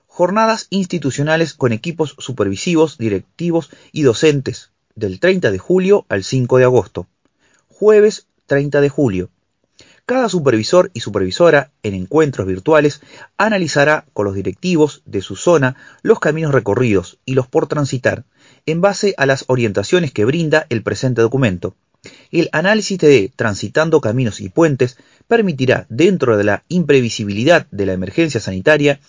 Jornadas 0.07 0.67
institucionales 0.69 1.53
con 1.53 1.71
equipos 1.71 2.15
supervisivos, 2.19 2.97
directivos 2.97 3.69
y 3.91 4.01
docentes 4.03 4.71
del 4.95 5.19
30 5.19 5.51
de 5.51 5.57
julio 5.57 6.05
al 6.09 6.23
5 6.23 6.57
de 6.57 6.63
agosto. 6.63 7.07
Jueves 7.67 8.27
30 8.45 8.81
de 8.81 8.89
julio. 8.89 9.29
Cada 10.05 10.27
supervisor 10.27 10.91
y 10.93 10.99
supervisora 10.99 11.71
en 11.83 11.93
encuentros 11.93 12.45
virtuales 12.45 13.01
analizará 13.37 14.05
con 14.13 14.25
los 14.25 14.35
directivos 14.35 15.03
de 15.05 15.21
su 15.21 15.35
zona 15.35 15.77
los 16.01 16.19
caminos 16.19 16.51
recorridos 16.51 17.19
y 17.23 17.35
los 17.35 17.47
por 17.47 17.67
transitar, 17.67 18.25
en 18.65 18.81
base 18.81 19.13
a 19.17 19.25
las 19.25 19.45
orientaciones 19.47 20.11
que 20.11 20.25
brinda 20.25 20.65
el 20.69 20.83
presente 20.83 21.21
documento. 21.21 21.75
El 22.31 22.49
análisis 22.51 22.97
de 22.97 23.31
Transitando 23.35 24.01
Caminos 24.01 24.39
y 24.39 24.49
Puentes 24.49 24.97
permitirá, 25.27 25.85
dentro 25.89 26.37
de 26.37 26.43
la 26.43 26.63
imprevisibilidad 26.67 27.67
de 27.71 27.85
la 27.85 27.93
emergencia 27.93 28.39
sanitaria, 28.39 28.99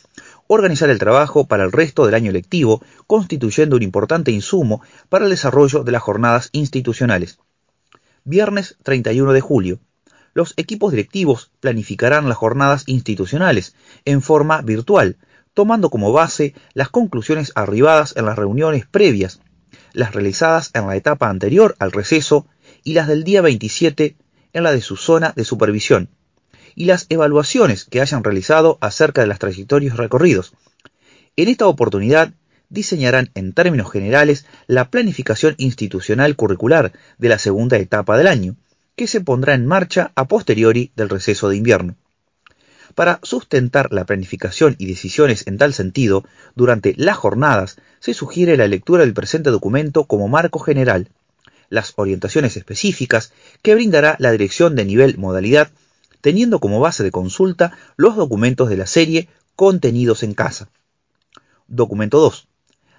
organizar 0.46 0.90
el 0.90 0.98
trabajo 0.98 1.46
para 1.46 1.64
el 1.64 1.72
resto 1.72 2.04
del 2.04 2.14
año 2.14 2.32
lectivo, 2.32 2.82
constituyendo 3.06 3.76
un 3.76 3.82
importante 3.82 4.30
insumo 4.30 4.82
para 5.08 5.24
el 5.24 5.30
desarrollo 5.30 5.84
de 5.84 5.92
las 5.92 6.02
jornadas 6.02 6.50
institucionales. 6.52 7.38
Viernes 8.24 8.76
31 8.82 9.32
de 9.32 9.40
julio. 9.40 9.78
Los 10.34 10.52
equipos 10.56 10.92
directivos 10.92 11.50
planificarán 11.60 12.28
las 12.28 12.38
jornadas 12.38 12.84
institucionales 12.86 13.74
en 14.04 14.20
forma 14.20 14.62
virtual, 14.62 15.16
tomando 15.54 15.90
como 15.90 16.12
base 16.12 16.54
las 16.74 16.88
conclusiones 16.88 17.52
arribadas 17.54 18.14
en 18.16 18.26
las 18.26 18.36
reuniones 18.36 18.84
previas, 18.86 19.40
las 19.92 20.14
realizadas 20.14 20.70
en 20.74 20.86
la 20.86 20.96
etapa 20.96 21.28
anterior 21.28 21.74
al 21.78 21.92
receso 21.92 22.46
y 22.84 22.94
las 22.94 23.08
del 23.08 23.24
día 23.24 23.40
27 23.42 24.16
en 24.52 24.62
la 24.62 24.72
de 24.72 24.80
su 24.80 24.96
zona 24.96 25.32
de 25.34 25.44
supervisión 25.44 26.08
y 26.74 26.86
las 26.86 27.06
evaluaciones 27.08 27.84
que 27.84 28.00
hayan 28.00 28.24
realizado 28.24 28.78
acerca 28.80 29.20
de 29.20 29.26
las 29.26 29.38
trayectorias 29.38 29.96
recorridos. 29.96 30.54
En 31.36 31.48
esta 31.48 31.66
oportunidad 31.66 32.32
diseñarán 32.68 33.30
en 33.34 33.52
términos 33.52 33.90
generales 33.90 34.46
la 34.66 34.90
planificación 34.90 35.54
institucional 35.58 36.36
curricular 36.36 36.92
de 37.18 37.28
la 37.28 37.38
segunda 37.38 37.76
etapa 37.76 38.16
del 38.16 38.26
año, 38.26 38.56
que 38.96 39.06
se 39.06 39.20
pondrá 39.20 39.54
en 39.54 39.66
marcha 39.66 40.12
a 40.14 40.26
posteriori 40.26 40.92
del 40.96 41.10
receso 41.10 41.48
de 41.48 41.56
invierno. 41.56 41.96
Para 42.94 43.20
sustentar 43.22 43.92
la 43.92 44.04
planificación 44.04 44.76
y 44.78 44.86
decisiones 44.86 45.46
en 45.46 45.56
tal 45.56 45.72
sentido, 45.72 46.24
durante 46.54 46.94
las 46.96 47.16
jornadas 47.16 47.76
se 48.00 48.12
sugiere 48.12 48.56
la 48.56 48.68
lectura 48.68 49.02
del 49.02 49.14
presente 49.14 49.50
documento 49.50 50.04
como 50.04 50.28
marco 50.28 50.58
general, 50.58 51.08
las 51.72 51.94
orientaciones 51.96 52.58
específicas 52.58 53.32
que 53.62 53.74
brindará 53.74 54.16
la 54.18 54.30
dirección 54.30 54.76
de 54.76 54.84
nivel 54.84 55.16
modalidad 55.16 55.70
teniendo 56.20 56.60
como 56.60 56.80
base 56.80 57.02
de 57.02 57.10
consulta 57.10 57.76
los 57.96 58.14
documentos 58.14 58.68
de 58.68 58.76
la 58.76 58.86
serie 58.86 59.28
contenidos 59.56 60.22
en 60.22 60.34
casa. 60.34 60.68
Documento 61.66 62.20
2. 62.20 62.46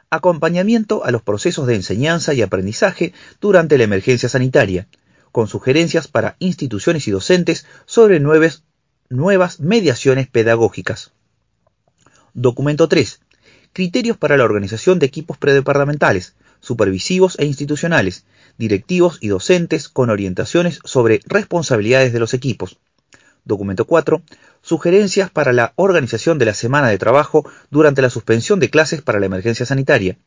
Acompañamiento 0.10 1.06
a 1.06 1.12
los 1.12 1.22
procesos 1.22 1.68
de 1.68 1.76
enseñanza 1.76 2.34
y 2.34 2.42
aprendizaje 2.42 3.14
durante 3.40 3.78
la 3.78 3.84
emergencia 3.84 4.28
sanitaria, 4.28 4.88
con 5.32 5.48
sugerencias 5.48 6.08
para 6.08 6.36
instituciones 6.40 7.08
y 7.08 7.12
docentes 7.12 7.68
sobre 7.86 8.20
nuevas, 8.20 8.64
nuevas 9.10 9.60
mediaciones 9.60 10.28
pedagógicas. 10.28 11.12
Documento 12.34 12.88
3. 12.88 13.22
Criterios 13.72 14.18
para 14.18 14.36
la 14.36 14.44
organización 14.44 14.98
de 14.98 15.06
equipos 15.06 15.38
predepartamentales, 15.38 16.36
supervisivos 16.64 17.36
e 17.40 17.46
institucionales, 17.46 18.26
directivos 18.58 19.18
y 19.20 19.28
docentes 19.28 19.90
con 19.90 20.10
orientaciones 20.10 20.80
sobre 20.86 21.20
responsabilidades 21.26 22.14
de 22.14 22.20
los 22.20 22.34
equipos. 22.34 22.78
Documento 23.44 23.86
4. 23.86 24.22
Sugerencias 24.62 25.30
para 25.30 25.52
la 25.52 25.74
organización 25.76 26.40
de 26.40 26.46
la 26.46 26.54
semana 26.54 26.88
de 26.88 26.98
trabajo 26.98 27.46
durante 27.70 28.02
la 28.02 28.10
suspensión 28.10 28.62
de 28.62 28.70
clases 28.70 29.02
para 29.02 29.20
la 29.20 29.26
emergencia 29.26 29.66
sanitaria. 29.66 30.18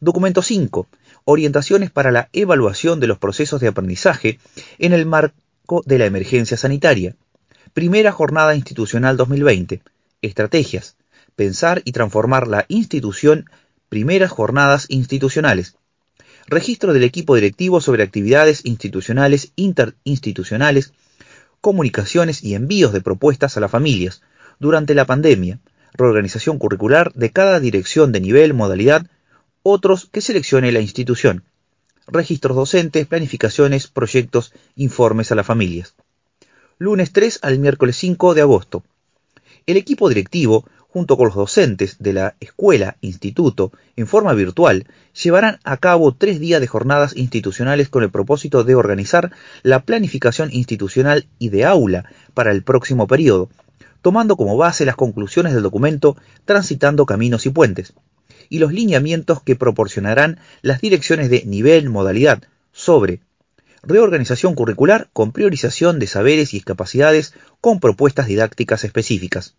Documento 0.00 0.40
5. 0.40 0.88
Orientaciones 1.26 1.90
para 1.90 2.10
la 2.10 2.30
evaluación 2.32 2.98
de 2.98 3.06
los 3.06 3.18
procesos 3.18 3.60
de 3.60 3.68
aprendizaje 3.68 4.38
en 4.78 4.94
el 4.94 5.04
marco 5.04 5.82
de 5.84 5.98
la 5.98 6.06
emergencia 6.06 6.56
sanitaria. 6.56 7.14
Primera 7.74 8.10
jornada 8.10 8.56
institucional 8.56 9.18
2020. 9.18 9.82
Estrategias. 10.22 10.96
Pensar 11.36 11.82
y 11.84 11.92
transformar 11.92 12.48
la 12.48 12.64
institución. 12.68 13.50
Primeras 13.94 14.32
jornadas 14.32 14.86
institucionales. 14.88 15.76
Registro 16.48 16.92
del 16.92 17.04
equipo 17.04 17.36
directivo 17.36 17.80
sobre 17.80 18.02
actividades 18.02 18.64
institucionales, 18.64 19.52
interinstitucionales, 19.54 20.92
comunicaciones 21.60 22.42
y 22.42 22.56
envíos 22.56 22.92
de 22.92 23.02
propuestas 23.02 23.56
a 23.56 23.60
las 23.60 23.70
familias 23.70 24.22
durante 24.58 24.96
la 24.96 25.04
pandemia, 25.04 25.60
reorganización 25.92 26.58
curricular 26.58 27.12
de 27.12 27.30
cada 27.30 27.60
dirección 27.60 28.10
de 28.10 28.20
nivel, 28.20 28.52
modalidad, 28.52 29.06
otros 29.62 30.08
que 30.10 30.22
seleccione 30.22 30.72
la 30.72 30.80
institución, 30.80 31.44
registros 32.08 32.56
docentes, 32.56 33.06
planificaciones, 33.06 33.86
proyectos, 33.86 34.54
informes 34.74 35.30
a 35.30 35.36
las 35.36 35.46
familias. 35.46 35.94
Lunes 36.78 37.12
3 37.12 37.38
al 37.42 37.60
miércoles 37.60 37.96
5 37.98 38.34
de 38.34 38.40
agosto. 38.40 38.82
El 39.66 39.76
equipo 39.76 40.08
directivo 40.08 40.66
junto 40.94 41.16
con 41.16 41.26
los 41.26 41.34
docentes 41.34 41.96
de 41.98 42.12
la 42.12 42.36
escuela, 42.38 42.96
instituto, 43.00 43.72
en 43.96 44.06
forma 44.06 44.32
virtual, 44.32 44.86
llevarán 45.20 45.58
a 45.64 45.76
cabo 45.78 46.14
tres 46.14 46.38
días 46.38 46.60
de 46.60 46.68
jornadas 46.68 47.16
institucionales 47.16 47.88
con 47.88 48.04
el 48.04 48.12
propósito 48.12 48.62
de 48.62 48.76
organizar 48.76 49.32
la 49.64 49.82
planificación 49.82 50.50
institucional 50.52 51.26
y 51.40 51.48
de 51.48 51.64
aula 51.64 52.08
para 52.32 52.52
el 52.52 52.62
próximo 52.62 53.08
periodo, 53.08 53.50
tomando 54.02 54.36
como 54.36 54.56
base 54.56 54.84
las 54.84 54.94
conclusiones 54.94 55.52
del 55.52 55.64
documento 55.64 56.16
Transitando 56.44 57.06
Caminos 57.06 57.44
y 57.46 57.50
Puentes, 57.50 57.94
y 58.48 58.60
los 58.60 58.72
lineamientos 58.72 59.42
que 59.42 59.56
proporcionarán 59.56 60.38
las 60.62 60.80
direcciones 60.80 61.28
de 61.28 61.42
nivel, 61.44 61.90
modalidad, 61.90 62.44
sobre 62.70 63.18
reorganización 63.82 64.54
curricular 64.54 65.08
con 65.12 65.32
priorización 65.32 65.98
de 65.98 66.06
saberes 66.06 66.54
y 66.54 66.60
capacidades 66.60 67.34
con 67.60 67.80
propuestas 67.80 68.28
didácticas 68.28 68.84
específicas. 68.84 69.56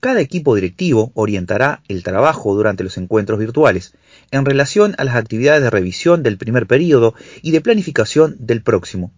Cada 0.00 0.22
equipo 0.22 0.54
directivo 0.54 1.12
orientará 1.14 1.82
el 1.86 2.02
trabajo 2.02 2.54
durante 2.54 2.82
los 2.82 2.96
encuentros 2.96 3.38
virtuales 3.38 3.92
en 4.30 4.46
relación 4.46 4.94
a 4.96 5.04
las 5.04 5.14
actividades 5.14 5.62
de 5.62 5.68
revisión 5.68 6.22
del 6.22 6.38
primer 6.38 6.66
periodo 6.66 7.14
y 7.42 7.50
de 7.50 7.60
planificación 7.60 8.34
del 8.38 8.62
próximo. 8.62 9.12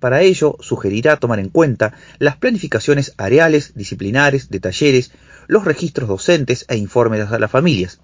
Para 0.00 0.22
ello, 0.22 0.56
sugerirá 0.60 1.18
tomar 1.18 1.38
en 1.38 1.50
cuenta 1.50 1.94
las 2.18 2.36
planificaciones 2.36 3.14
areales, 3.16 3.74
disciplinares, 3.76 4.50
de 4.50 4.58
talleres, 4.58 5.12
los 5.46 5.64
registros 5.64 6.08
docentes 6.08 6.64
e 6.68 6.76
informes 6.76 7.30
a 7.30 7.38
las 7.38 7.50
familias, 7.50 8.00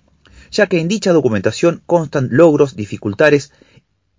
ya 0.52 0.68
que 0.68 0.78
en 0.78 0.86
dicha 0.86 1.12
documentación 1.12 1.82
constan 1.84 2.28
logros, 2.30 2.76
dificultades 2.76 3.52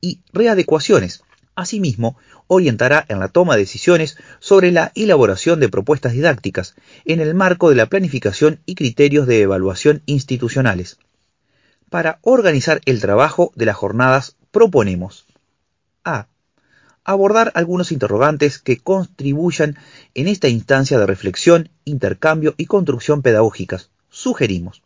y 0.02 0.22
readecuaciones. 0.34 1.24
Asimismo, 1.56 2.18
orientará 2.48 3.06
en 3.10 3.20
la 3.20 3.28
toma 3.28 3.56
de 3.56 3.62
decisiones 3.62 4.18
sobre 4.40 4.72
la 4.72 4.92
elaboración 4.96 5.60
de 5.60 5.70
propuestas 5.70 6.14
didácticas 6.14 6.76
en 7.06 7.20
el 7.20 7.34
marco 7.34 7.70
de 7.70 7.76
la 7.76 7.88
planificación 7.88 8.60
y 8.66 8.76
criterios 8.76 9.28
de 9.28 9.42
evaluación 9.42 10.02
institucionales. 10.06 10.98
Para 11.90 12.20
organizar 12.22 12.80
el 12.86 13.02
trabajo 13.02 13.52
de 13.56 13.66
las 13.66 13.76
jornadas 13.76 14.38
proponemos 14.52 15.26
a. 16.06 16.28
Abordar 17.04 17.52
algunos 17.56 17.92
interrogantes 17.92 18.60
que 18.60 18.78
contribuyan 18.78 19.78
en 20.14 20.28
esta 20.28 20.48
instancia 20.48 21.00
de 21.00 21.08
reflexión, 21.08 21.70
intercambio 21.84 22.54
y 22.58 22.68
construcción 22.68 23.22
pedagógicas. 23.24 23.90
Sugerimos. 24.10 24.84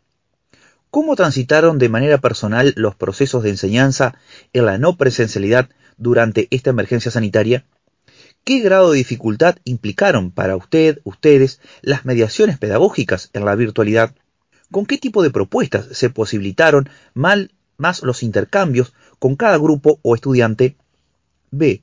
¿Cómo 0.90 1.14
transitaron 1.14 1.78
de 1.78 1.90
manera 1.90 2.18
personal 2.18 2.72
los 2.76 2.94
procesos 2.94 3.42
de 3.42 3.50
enseñanza 3.50 4.14
en 4.52 4.64
la 4.64 4.78
no 4.78 4.96
presencialidad 4.96 5.68
durante 5.96 6.48
esta 6.50 6.70
emergencia 6.70 7.10
sanitaria? 7.10 7.64
¿Qué 8.44 8.60
grado 8.60 8.92
de 8.92 8.98
dificultad 8.98 9.56
implicaron 9.64 10.30
para 10.30 10.56
usted, 10.56 11.00
ustedes, 11.04 11.60
las 11.82 12.04
mediaciones 12.04 12.58
pedagógicas 12.58 13.30
en 13.32 13.44
la 13.44 13.56
virtualidad? 13.56 14.14
¿Con 14.70 14.86
qué 14.86 14.98
tipo 14.98 15.22
de 15.22 15.30
propuestas 15.30 15.86
se 15.90 16.10
posibilitaron 16.10 16.88
más 17.14 18.02
los 18.02 18.22
intercambios 18.22 18.94
con 19.18 19.36
cada 19.36 19.58
grupo 19.58 19.98
o 20.02 20.14
estudiante? 20.14 20.76
B. 21.50 21.82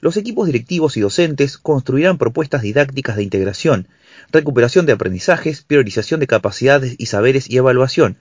Los 0.00 0.16
equipos 0.16 0.46
directivos 0.46 0.96
y 0.96 1.00
docentes 1.00 1.58
construirán 1.58 2.18
propuestas 2.18 2.62
didácticas 2.62 3.16
de 3.16 3.24
integración, 3.24 3.88
recuperación 4.30 4.86
de 4.86 4.92
aprendizajes, 4.92 5.62
priorización 5.62 6.20
de 6.20 6.28
capacidades 6.28 6.94
y 6.98 7.06
saberes 7.06 7.50
y 7.50 7.56
evaluación 7.56 8.18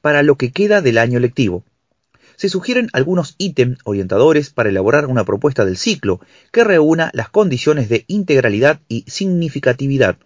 para 0.00 0.22
lo 0.22 0.36
que 0.36 0.50
queda 0.50 0.80
del 0.80 0.98
año 0.98 1.20
lectivo 1.20 1.64
se 2.40 2.48
sugieren 2.48 2.88
algunos 2.94 3.34
ítems 3.36 3.80
orientadores 3.84 4.48
para 4.48 4.70
elaborar 4.70 5.04
una 5.04 5.26
propuesta 5.26 5.66
del 5.66 5.76
ciclo 5.76 6.22
que 6.52 6.64
reúna 6.64 7.10
las 7.12 7.28
condiciones 7.28 7.90
de 7.90 8.06
integralidad 8.08 8.80
y 8.88 9.04
significatividad. 9.08 10.16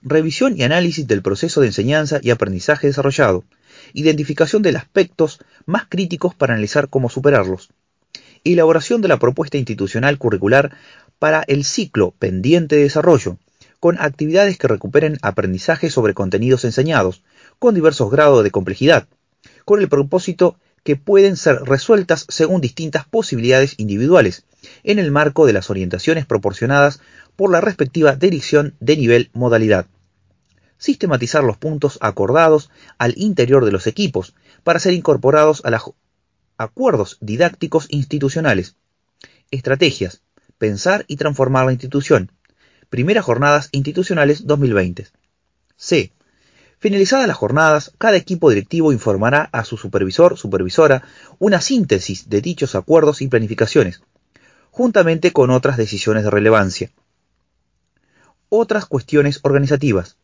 Revisión 0.00 0.56
y 0.56 0.62
análisis 0.62 1.06
del 1.06 1.20
proceso 1.20 1.60
de 1.60 1.66
enseñanza 1.66 2.20
y 2.22 2.30
aprendizaje 2.30 2.86
desarrollado. 2.86 3.44
Identificación 3.92 4.62
de 4.62 4.72
los 4.72 4.80
aspectos 4.80 5.40
más 5.66 5.84
críticos 5.90 6.34
para 6.34 6.54
analizar 6.54 6.88
cómo 6.88 7.10
superarlos. 7.10 7.68
Elaboración 8.42 9.02
de 9.02 9.08
la 9.08 9.18
propuesta 9.18 9.58
institucional 9.58 10.16
curricular 10.16 10.74
para 11.18 11.42
el 11.48 11.64
ciclo 11.64 12.14
pendiente 12.18 12.76
de 12.76 12.84
desarrollo, 12.84 13.36
con 13.78 13.98
actividades 14.00 14.56
que 14.56 14.68
recuperen 14.68 15.18
aprendizaje 15.20 15.90
sobre 15.90 16.14
contenidos 16.14 16.64
enseñados, 16.64 17.22
con 17.58 17.74
diversos 17.74 18.10
grados 18.10 18.42
de 18.42 18.50
complejidad, 18.50 19.06
con 19.66 19.80
el 19.80 19.90
propósito 19.90 20.56
que 20.88 20.96
pueden 20.96 21.36
ser 21.36 21.64
resueltas 21.64 22.24
según 22.30 22.62
distintas 22.62 23.04
posibilidades 23.04 23.74
individuales, 23.76 24.46
en 24.84 24.98
el 24.98 25.10
marco 25.10 25.44
de 25.44 25.52
las 25.52 25.68
orientaciones 25.68 26.24
proporcionadas 26.24 27.02
por 27.36 27.52
la 27.52 27.60
respectiva 27.60 28.16
dirección 28.16 28.74
de 28.80 28.96
nivel 28.96 29.28
modalidad. 29.34 29.84
Sistematizar 30.78 31.44
los 31.44 31.58
puntos 31.58 31.98
acordados 32.00 32.70
al 32.96 33.12
interior 33.18 33.66
de 33.66 33.72
los 33.72 33.86
equipos 33.86 34.34
para 34.64 34.80
ser 34.80 34.94
incorporados 34.94 35.60
a 35.66 35.70
los 35.72 35.92
acuerdos 36.56 37.18
didácticos 37.20 37.84
institucionales. 37.90 38.76
Estrategias. 39.50 40.22
Pensar 40.56 41.04
y 41.06 41.16
transformar 41.16 41.66
la 41.66 41.72
institución. 41.72 42.32
Primeras 42.88 43.26
jornadas 43.26 43.68
institucionales 43.72 44.46
2020. 44.46 45.06
C. 45.76 46.12
Finalizadas 46.80 47.26
las 47.26 47.36
jornadas, 47.36 47.92
cada 47.98 48.16
equipo 48.16 48.50
directivo 48.50 48.92
informará 48.92 49.48
a 49.50 49.64
su 49.64 49.76
supervisor, 49.76 50.38
supervisora, 50.38 51.02
una 51.40 51.60
síntesis 51.60 52.28
de 52.28 52.40
dichos 52.40 52.76
acuerdos 52.76 53.20
y 53.20 53.26
planificaciones, 53.26 54.00
juntamente 54.70 55.32
con 55.32 55.50
otras 55.50 55.76
decisiones 55.76 56.22
de 56.22 56.30
relevancia. 56.30 56.92
Otras 58.48 58.86
cuestiones 58.86 59.40
organizativas. 59.42 60.18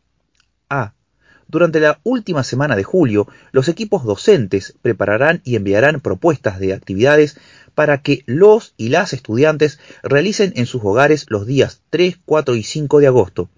A. 0.70 0.94
Durante 1.48 1.80
la 1.80 1.98
última 2.04 2.44
semana 2.44 2.76
de 2.76 2.84
julio, 2.84 3.26
los 3.50 3.68
equipos 3.68 4.04
docentes 4.04 4.74
prepararán 4.80 5.42
y 5.44 5.56
enviarán 5.56 6.00
propuestas 6.00 6.60
de 6.60 6.72
actividades 6.72 7.36
para 7.74 8.00
que 8.00 8.22
los 8.26 8.74
y 8.76 8.90
las 8.90 9.12
estudiantes 9.12 9.80
realicen 10.04 10.52
en 10.54 10.66
sus 10.66 10.84
hogares 10.84 11.26
los 11.28 11.46
días 11.46 11.82
3, 11.90 12.20
4 12.24 12.54
y 12.54 12.62
5 12.62 13.00
de 13.00 13.06
agosto. 13.08 13.50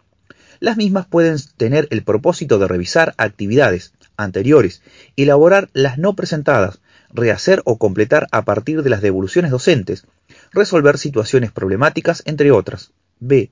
Las 0.61 0.77
mismas 0.77 1.07
pueden 1.07 1.37
tener 1.57 1.89
el 1.91 2.03
propósito 2.03 2.59
de 2.59 2.69
revisar 2.69 3.15
actividades 3.19 3.93
anteriores, 4.17 4.83
elaborar 5.17 5.69
las 5.73 5.99
no 5.99 6.15
presentadas, 6.15 6.81
rehacer 7.11 7.63
o 7.65 7.79
completar 7.79 8.27
a 8.31 8.45
partir 8.45 8.83
de 8.83 8.91
las 8.91 9.03
devoluciones 9.03 9.51
docentes, 9.51 10.07
resolver 10.53 10.99
situaciones 10.99 11.53
problemáticas, 11.53 12.23
entre 12.27 12.51
otras. 12.51 12.93
B. 13.21 13.51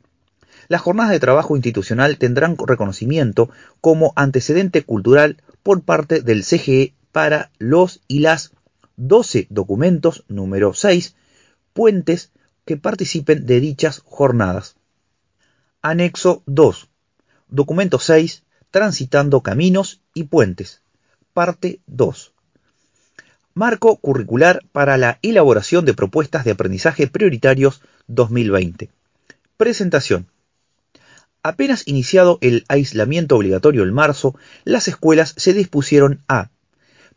Las 0.69 0.81
jornadas 0.81 1.13
de 1.13 1.21
trabajo 1.21 1.57
institucional 1.57 2.17
tendrán 2.19 2.57
reconocimiento 2.57 3.51
como 3.81 4.13
antecedente 4.17 4.83
cultural 4.83 5.43
por 5.63 5.83
parte 5.83 6.21
del 6.23 6.43
CGE 6.43 6.95
para 7.13 7.51
los 7.59 8.01
y 8.09 8.21
las 8.21 8.53
12 8.97 9.47
documentos 9.51 10.25
número 10.29 10.73
6 10.73 11.17
puentes 11.73 12.33
que 12.65 12.77
participen 12.77 13.47
de 13.47 13.61
dichas 13.61 14.01
jornadas. 14.05 14.77
Anexo 15.83 16.43
2. 16.47 16.89
Documento 17.55 18.01
6. 18.01 18.43
Transitando 18.73 19.41
caminos 19.43 20.01
y 20.13 20.25
puentes. 20.25 20.83
Parte 21.33 21.79
2. 21.87 22.33
Marco 23.55 23.95
curricular 23.99 24.65
para 24.73 24.97
la 24.99 25.21
elaboración 25.23 25.85
de 25.85 25.95
propuestas 25.95 26.45
de 26.45 26.51
aprendizaje 26.51 27.07
prioritarios 27.07 27.81
2020. 28.09 28.91
Presentación. 29.57 30.27
Apenas 31.45 31.87
iniciado 31.87 32.39
el 32.41 32.65
aislamiento 32.67 33.37
obligatorio 33.37 33.85
en 33.85 33.95
marzo, 33.95 34.35
las 34.65 34.89
escuelas 34.89 35.33
se 35.37 35.53
dispusieron 35.53 36.25
a 36.27 36.51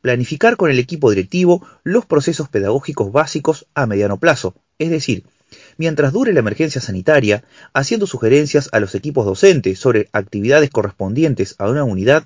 planificar 0.02 0.56
con 0.56 0.70
el 0.70 0.78
equipo 0.78 1.10
directivo 1.10 1.66
los 1.82 2.06
procesos 2.06 2.48
pedagógicos 2.48 3.12
básicos 3.12 3.66
a 3.74 3.88
mediano 3.88 4.20
plazo, 4.20 4.54
es 4.78 4.92
decir, 4.92 5.24
mientras 5.78 6.14
dure 6.14 6.34
la 6.34 6.40
emergencia 6.40 6.82
sanitaria, 6.82 7.44
haciendo 7.74 8.08
sugerencias 8.08 8.70
a 8.72 8.80
los 8.80 8.96
equipos 8.96 9.26
docentes 9.26 9.80
sobre 9.80 10.10
actividades 10.12 10.70
correspondientes 10.70 11.56
a 11.58 11.70
una 11.70 11.84
unidad, 11.84 12.26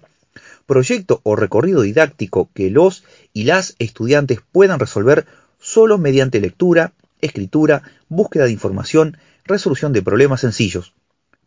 proyecto 0.66 1.20
o 1.24 1.36
recorrido 1.36 1.82
didáctico 1.82 2.50
que 2.54 2.70
los 2.70 3.04
y 3.34 3.44
las 3.44 3.76
estudiantes 3.80 4.40
puedan 4.52 4.80
resolver 4.80 5.26
solo 5.60 5.98
mediante 5.98 6.40
lectura, 6.40 6.94
escritura, 7.22 7.84
búsqueda 8.10 8.46
de 8.46 8.52
información, 8.52 9.18
resolución 9.46 9.94
de 9.94 10.02
problemas 10.02 10.42
sencillos. 10.42 10.94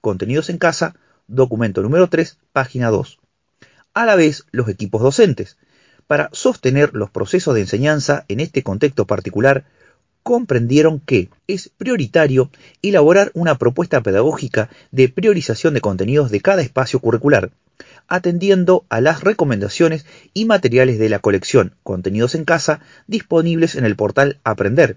Contenidos 0.01 0.51
en 0.51 0.59
casa, 0.59 0.95
documento 1.27 1.83
número 1.83 2.09
3, 2.09 2.39
página 2.53 2.91
2. 2.91 3.19
A 3.95 4.05
la 4.05 4.17
vez, 4.17 4.45
los 4.51 4.69
equipos 4.69 5.03
docentes, 5.03 5.57
para 6.07 6.29
sostener 6.33 6.91
los 6.95 7.11
procesos 7.11 7.55
de 7.55 7.63
enseñanza 7.63 8.25
en 8.29 8.41
este 8.41 8.63
contexto 8.63 9.07
particular, 9.07 9.65
comprendieron 10.25 11.01
que 11.01 11.29
es 11.47 11.69
prioritario 11.69 12.51
elaborar 12.83 13.31
una 13.35 13.59
propuesta 13.59 14.03
pedagógica 14.03 14.71
de 14.91 15.11
priorización 15.11 15.75
de 15.75 15.83
contenidos 15.83 16.31
de 16.31 16.41
cada 16.41 16.63
espacio 16.63 16.99
curricular, 16.99 17.51
atendiendo 18.09 18.87
a 18.89 19.03
las 19.03 19.23
recomendaciones 19.23 20.07
y 20.33 20.47
materiales 20.47 20.99
de 20.99 21.11
la 21.11 21.19
colección 21.19 21.75
Contenidos 21.83 22.35
en 22.35 22.47
Casa 22.47 22.81
disponibles 23.07 23.75
en 23.75 23.85
el 23.85 23.97
portal 23.97 24.41
Aprender, 24.45 24.97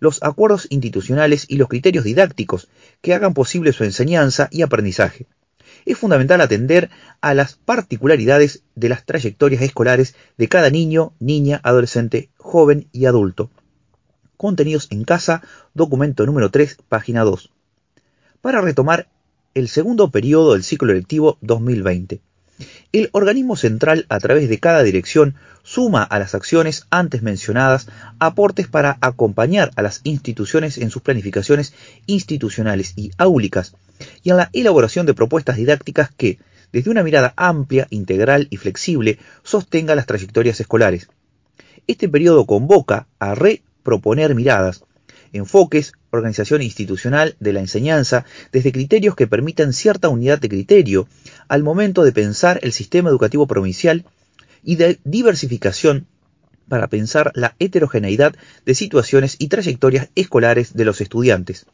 los 0.00 0.22
acuerdos 0.22 0.66
institucionales 0.70 1.44
y 1.48 1.58
los 1.58 1.68
criterios 1.68 2.04
didácticos 2.04 2.68
que 3.02 3.12
hagan 3.12 3.34
posible 3.34 3.74
su 3.74 3.84
enseñanza 3.84 4.48
y 4.50 4.62
aprendizaje. 4.62 5.26
Es 5.84 5.98
fundamental 5.98 6.40
atender 6.40 6.88
a 7.20 7.34
las 7.34 7.56
particularidades 7.56 8.62
de 8.74 8.88
las 8.88 9.04
trayectorias 9.04 9.60
escolares 9.60 10.14
de 10.38 10.48
cada 10.48 10.70
niño, 10.70 11.12
niña, 11.20 11.60
adolescente, 11.62 12.30
joven 12.38 12.88
y 12.90 13.04
adulto 13.04 13.50
Contenidos 14.42 14.88
en 14.90 15.04
casa, 15.04 15.40
documento 15.72 16.26
número 16.26 16.50
3, 16.50 16.78
página 16.88 17.22
2. 17.22 17.52
Para 18.40 18.60
retomar 18.60 19.06
el 19.54 19.68
segundo 19.68 20.10
periodo 20.10 20.54
del 20.54 20.64
ciclo 20.64 20.92
lectivo 20.92 21.38
2020. 21.42 22.20
El 22.90 23.08
organismo 23.12 23.54
central, 23.54 24.04
a 24.08 24.18
través 24.18 24.48
de 24.48 24.58
cada 24.58 24.82
dirección, 24.82 25.36
suma 25.62 26.02
a 26.02 26.18
las 26.18 26.34
acciones 26.34 26.88
antes 26.90 27.22
mencionadas 27.22 27.86
aportes 28.18 28.66
para 28.66 28.98
acompañar 29.00 29.70
a 29.76 29.82
las 29.82 30.00
instituciones 30.02 30.76
en 30.76 30.90
sus 30.90 31.02
planificaciones 31.02 31.72
institucionales 32.06 32.94
y 32.96 33.12
áulicas 33.18 33.76
y 34.24 34.30
en 34.30 34.38
la 34.38 34.50
elaboración 34.52 35.06
de 35.06 35.14
propuestas 35.14 35.56
didácticas 35.56 36.10
que, 36.10 36.40
desde 36.72 36.90
una 36.90 37.04
mirada 37.04 37.32
amplia, 37.36 37.86
integral 37.90 38.48
y 38.50 38.56
flexible, 38.56 39.20
sostenga 39.44 39.94
las 39.94 40.06
trayectorias 40.06 40.58
escolares. 40.58 41.08
Este 41.86 42.08
periodo 42.08 42.44
convoca 42.44 43.06
a 43.20 43.36
re 43.36 43.62
proponer 43.82 44.34
miradas, 44.34 44.84
enfoques, 45.32 45.92
organización 46.10 46.62
institucional 46.62 47.36
de 47.40 47.52
la 47.52 47.60
enseñanza, 47.60 48.24
desde 48.52 48.72
criterios 48.72 49.16
que 49.16 49.26
permitan 49.26 49.72
cierta 49.72 50.08
unidad 50.08 50.38
de 50.38 50.48
criterio 50.48 51.08
al 51.48 51.62
momento 51.62 52.02
de 52.02 52.12
pensar 52.12 52.60
el 52.62 52.72
sistema 52.72 53.10
educativo 53.10 53.46
provincial 53.46 54.04
y 54.62 54.76
de 54.76 54.98
diversificación 55.04 56.06
para 56.68 56.86
pensar 56.86 57.32
la 57.34 57.56
heterogeneidad 57.58 58.34
de 58.64 58.74
situaciones 58.74 59.36
y 59.38 59.48
trayectorias 59.48 60.08
escolares 60.14 60.74
de 60.74 60.84
los 60.84 61.00
estudiantes. 61.00 61.66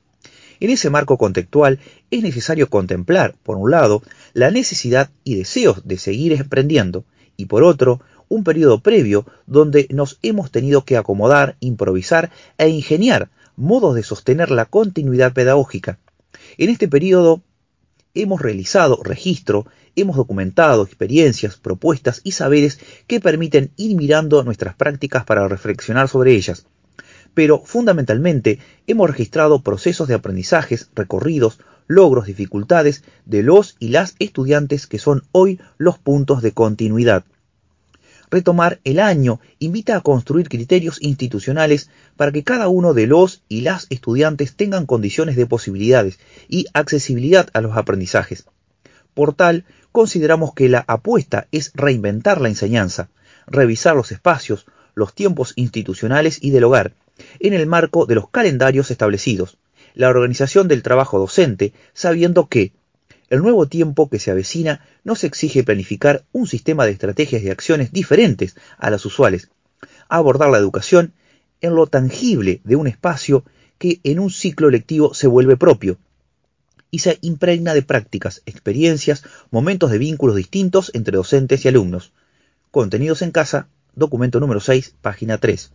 En 0.61 0.71
ese 0.71 0.91
marco 0.91 1.19
contextual 1.19 1.79
es 2.11 2.23
necesario 2.23 2.69
contemplar, 2.69 3.37
por 3.45 3.57
un 3.59 3.71
lado, 3.71 4.03
la 4.33 4.51
necesidad 4.51 5.11
y 5.23 5.37
deseos 5.37 5.87
de 5.87 5.99
seguir 5.99 6.41
aprendiendo, 6.41 7.05
y 7.37 7.47
por 7.47 7.63
otro, 7.63 8.01
un 8.29 8.45
periodo 8.45 8.81
previo 8.81 9.27
donde 9.47 9.87
nos 9.91 10.19
hemos 10.23 10.51
tenido 10.51 10.85
que 10.85 10.97
acomodar, 10.97 11.57
improvisar 11.61 12.31
e 12.59 12.69
ingeniar 12.69 13.31
modos 13.57 13.95
de 13.95 14.03
sostener 14.03 14.51
la 14.51 14.67
continuidad 14.67 15.33
pedagógica. 15.33 15.99
En 16.57 16.71
este 16.71 16.89
periodo 16.89 17.43
hemos 18.15 18.41
realizado 18.41 19.01
registro, 19.03 19.67
hemos 19.97 20.17
documentado 20.17 20.83
experiencias, 20.83 21.57
propuestas 21.57 22.21
y 22.25 22.33
saberes 22.33 22.79
que 23.07 23.21
permiten 23.21 23.73
ir 23.77 23.97
mirando 23.97 24.43
nuestras 24.45 24.75
prácticas 24.75 25.25
para 25.25 25.49
reflexionar 25.49 26.09
sobre 26.09 26.35
ellas. 26.35 26.67
Pero 27.35 27.63
fundamentalmente 27.65 28.59
hemos 28.87 29.11
registrado 29.11 29.63
procesos 29.63 30.09
de 30.09 30.15
aprendizajes, 30.15 30.91
recorridos, 30.95 31.59
logros, 31.87 32.27
dificultades 32.27 33.03
de 33.25 33.43
los 33.43 33.77
y 33.79 33.89
las 33.89 34.15
estudiantes 34.19 34.87
que 34.87 34.99
son 34.99 35.25
hoy 35.33 35.61
los 35.79 35.99
puntos 35.99 36.43
de 36.43 36.53
continuidad 36.53 37.25
retomar 38.31 38.81
el 38.85 39.01
año 39.01 39.41
invita 39.59 39.97
a 39.97 40.01
construir 40.01 40.49
criterios 40.49 40.99
institucionales 41.01 41.91
para 42.17 42.33
que 42.33 42.45
cada 42.45 42.69
uno 42.69 42.95
de 42.95 43.07
los 43.07 43.43
y 43.49 43.63
las 43.63 43.87
estudiantes 43.91 44.55
tengan 44.55 44.87
condiciones 44.87 45.37
de 45.37 45.47
posibilidades 45.47 46.19
y 46.49 46.67
accesibilidad 46.75 47.49
a 47.53 47.61
los 47.61 47.77
aprendizajes. 47.77 48.45
Por 49.15 49.35
tal, 49.35 49.65
consideramos 49.93 50.55
que 50.55 50.69
la 50.69 50.85
apuesta 50.87 51.49
es 51.51 51.73
reinventar 51.75 52.41
la 52.41 52.49
enseñanza, 52.49 53.09
revisar 53.47 53.97
los 53.97 54.13
espacios, 54.13 54.67
los 54.95 55.15
tiempos 55.15 55.53
institucionales 55.57 56.39
y 56.43 56.51
del 56.51 56.65
hogar, 56.65 56.93
en 57.41 57.53
el 57.53 57.67
marco 57.67 58.07
de 58.07 58.15
los 58.15 58.29
calendarios 58.31 58.91
establecidos, 58.91 59.59
la 59.95 60.09
organización 60.09 60.69
del 60.69 60.83
trabajo 60.83 61.19
docente, 61.19 61.73
sabiendo 61.93 62.49
que, 62.49 62.73
el 63.31 63.41
nuevo 63.41 63.67
tiempo 63.67 64.09
que 64.09 64.19
se 64.19 64.31
avecina 64.31 64.81
nos 65.05 65.25
exige 65.25 65.65
planificar 65.65 66.25
un 66.33 66.47
sistema 66.47 66.87
de 66.87 66.93
estrategias 66.93 67.43
y 67.43 67.51
acciones 67.51 67.93
diferentes 67.93 68.57
a 68.79 68.91
las 68.91 69.05
usuales, 69.05 69.51
abordar 70.09 70.51
la 70.51 70.59
educación 70.59 71.13
en 71.61 71.75
lo 71.75 71.87
tangible 71.87 72.61
de 72.65 72.77
un 72.77 72.87
espacio 72.87 73.45
que 73.79 74.01
en 74.03 74.19
un 74.19 74.31
ciclo 74.31 74.71
lectivo 74.71 75.15
se 75.15 75.27
vuelve 75.27 75.57
propio 75.57 75.99
y 76.91 77.01
se 77.01 77.19
impregna 77.21 77.75
de 77.75 77.83
prácticas, 77.83 78.43
experiencias, 78.47 79.25
momentos 79.51 79.91
de 79.91 79.99
vínculos 79.99 80.37
distintos 80.37 80.91
entre 80.95 81.17
docentes 81.17 81.65
y 81.65 81.69
alumnos. 81.69 82.13
Contenidos 82.71 83.23
en 83.23 83.31
casa, 83.31 83.69
documento 83.95 84.41
número 84.41 84.61
6, 84.61 84.95
página 85.03 85.39
3. 85.39 85.73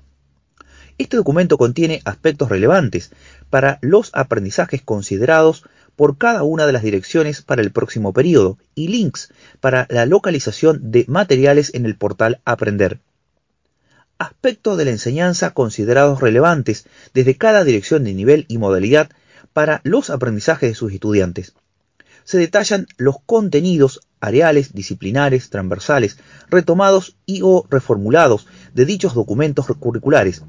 Este 0.98 1.18
documento 1.18 1.58
contiene 1.58 2.02
aspectos 2.06 2.50
relevantes 2.50 3.12
para 3.50 3.80
los 3.82 4.10
aprendizajes 4.14 4.82
considerados 4.82 5.64
por 5.96 6.18
cada 6.18 6.44
una 6.44 6.66
de 6.66 6.74
las 6.74 6.84
direcciones 6.84 7.42
para 7.42 7.62
el 7.62 7.72
próximo 7.72 8.14
periodo 8.14 8.58
y 8.76 8.88
links 8.88 9.32
para 9.60 9.88
la 9.90 10.06
localización 10.06 10.92
de 10.92 11.06
materiales 11.08 11.74
en 11.74 11.86
el 11.86 11.96
portal 11.96 12.42
Aprender. 12.46 13.00
Aspectos 14.18 14.78
de 14.78 14.86
la 14.86 14.92
enseñanza 14.92 15.52
considerados 15.52 16.22
relevantes 16.22 16.86
desde 17.14 17.36
cada 17.36 17.64
dirección 17.64 18.04
de 18.04 18.14
nivel 18.14 18.46
y 18.48 18.58
modalidad 18.58 19.10
para 19.54 19.82
los 19.84 20.10
aprendizajes 20.10 20.70
de 20.70 20.76
sus 20.76 20.94
estudiantes. 20.94 21.54
Se 22.24 22.38
detallan 22.38 22.88
los 22.98 23.18
contenidos 23.26 24.00
areales, 24.20 24.74
disciplinares, 24.74 25.50
transversales, 25.50 26.18
retomados 26.50 27.18
y 27.26 27.42
o 27.44 27.68
reformulados 27.70 28.48
de 28.74 28.86
dichos 28.86 29.14
documentos 29.14 29.66
curriculares, 29.80 30.44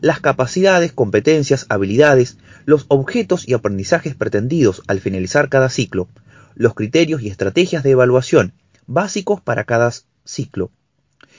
las 0.00 0.20
capacidades, 0.20 0.92
competencias, 0.92 1.66
habilidades, 1.68 2.38
los 2.64 2.86
objetos 2.88 3.48
y 3.48 3.54
aprendizajes 3.54 4.14
pretendidos 4.14 4.82
al 4.86 5.00
finalizar 5.00 5.48
cada 5.48 5.68
ciclo, 5.68 6.08
los 6.54 6.74
criterios 6.74 7.22
y 7.22 7.28
estrategias 7.28 7.82
de 7.82 7.90
evaluación 7.90 8.52
básicos 8.86 9.40
para 9.40 9.64
cada 9.64 9.92
ciclo. 10.24 10.70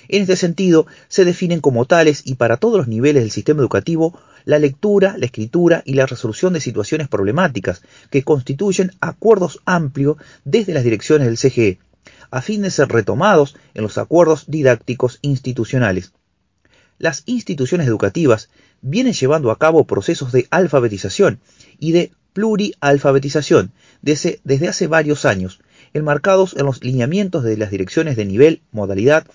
En 0.09 0.21
este 0.21 0.35
sentido, 0.35 0.87
se 1.09 1.25
definen 1.25 1.59
como 1.59 1.85
tales 1.85 2.21
y 2.25 2.35
para 2.35 2.57
todos 2.57 2.77
los 2.77 2.87
niveles 2.87 3.23
del 3.23 3.31
sistema 3.31 3.59
educativo 3.59 4.17
la 4.45 4.59
lectura, 4.59 5.17
la 5.17 5.25
escritura 5.25 5.81
y 5.85 5.95
la 5.95 6.05
resolución 6.05 6.53
de 6.53 6.61
situaciones 6.61 7.09
problemáticas 7.09 7.81
que 8.09 8.23
constituyen 8.23 8.91
acuerdos 9.01 9.59
amplios 9.65 10.17
desde 10.45 10.73
las 10.73 10.85
direcciones 10.85 11.27
del 11.27 11.37
CGE, 11.37 11.79
a 12.31 12.41
fin 12.41 12.61
de 12.61 12.71
ser 12.71 12.87
retomados 12.87 13.57
en 13.73 13.83
los 13.83 13.97
acuerdos 13.97 14.45
didácticos 14.47 15.19
institucionales. 15.21 16.13
Las 16.99 17.23
instituciones 17.27 17.87
educativas 17.87 18.49
vienen 18.81 19.13
llevando 19.13 19.51
a 19.51 19.59
cabo 19.59 19.85
procesos 19.85 20.31
de 20.31 20.47
alfabetización 20.49 21.39
y 21.79 21.91
de 21.91 22.11
plurialfabetización 22.33 23.71
desde, 24.01 24.39
hace 24.67 24.87
varios 24.87 25.25
años, 25.25 25.59
enmarcados 25.93 26.55
en 26.57 26.65
los 26.65 26.83
lineamientos 26.83 27.43
de 27.43 27.57
las 27.57 27.71
direcciones 27.71 28.15
de 28.15 28.25
nivel, 28.25 28.61
modalidad 28.71 29.27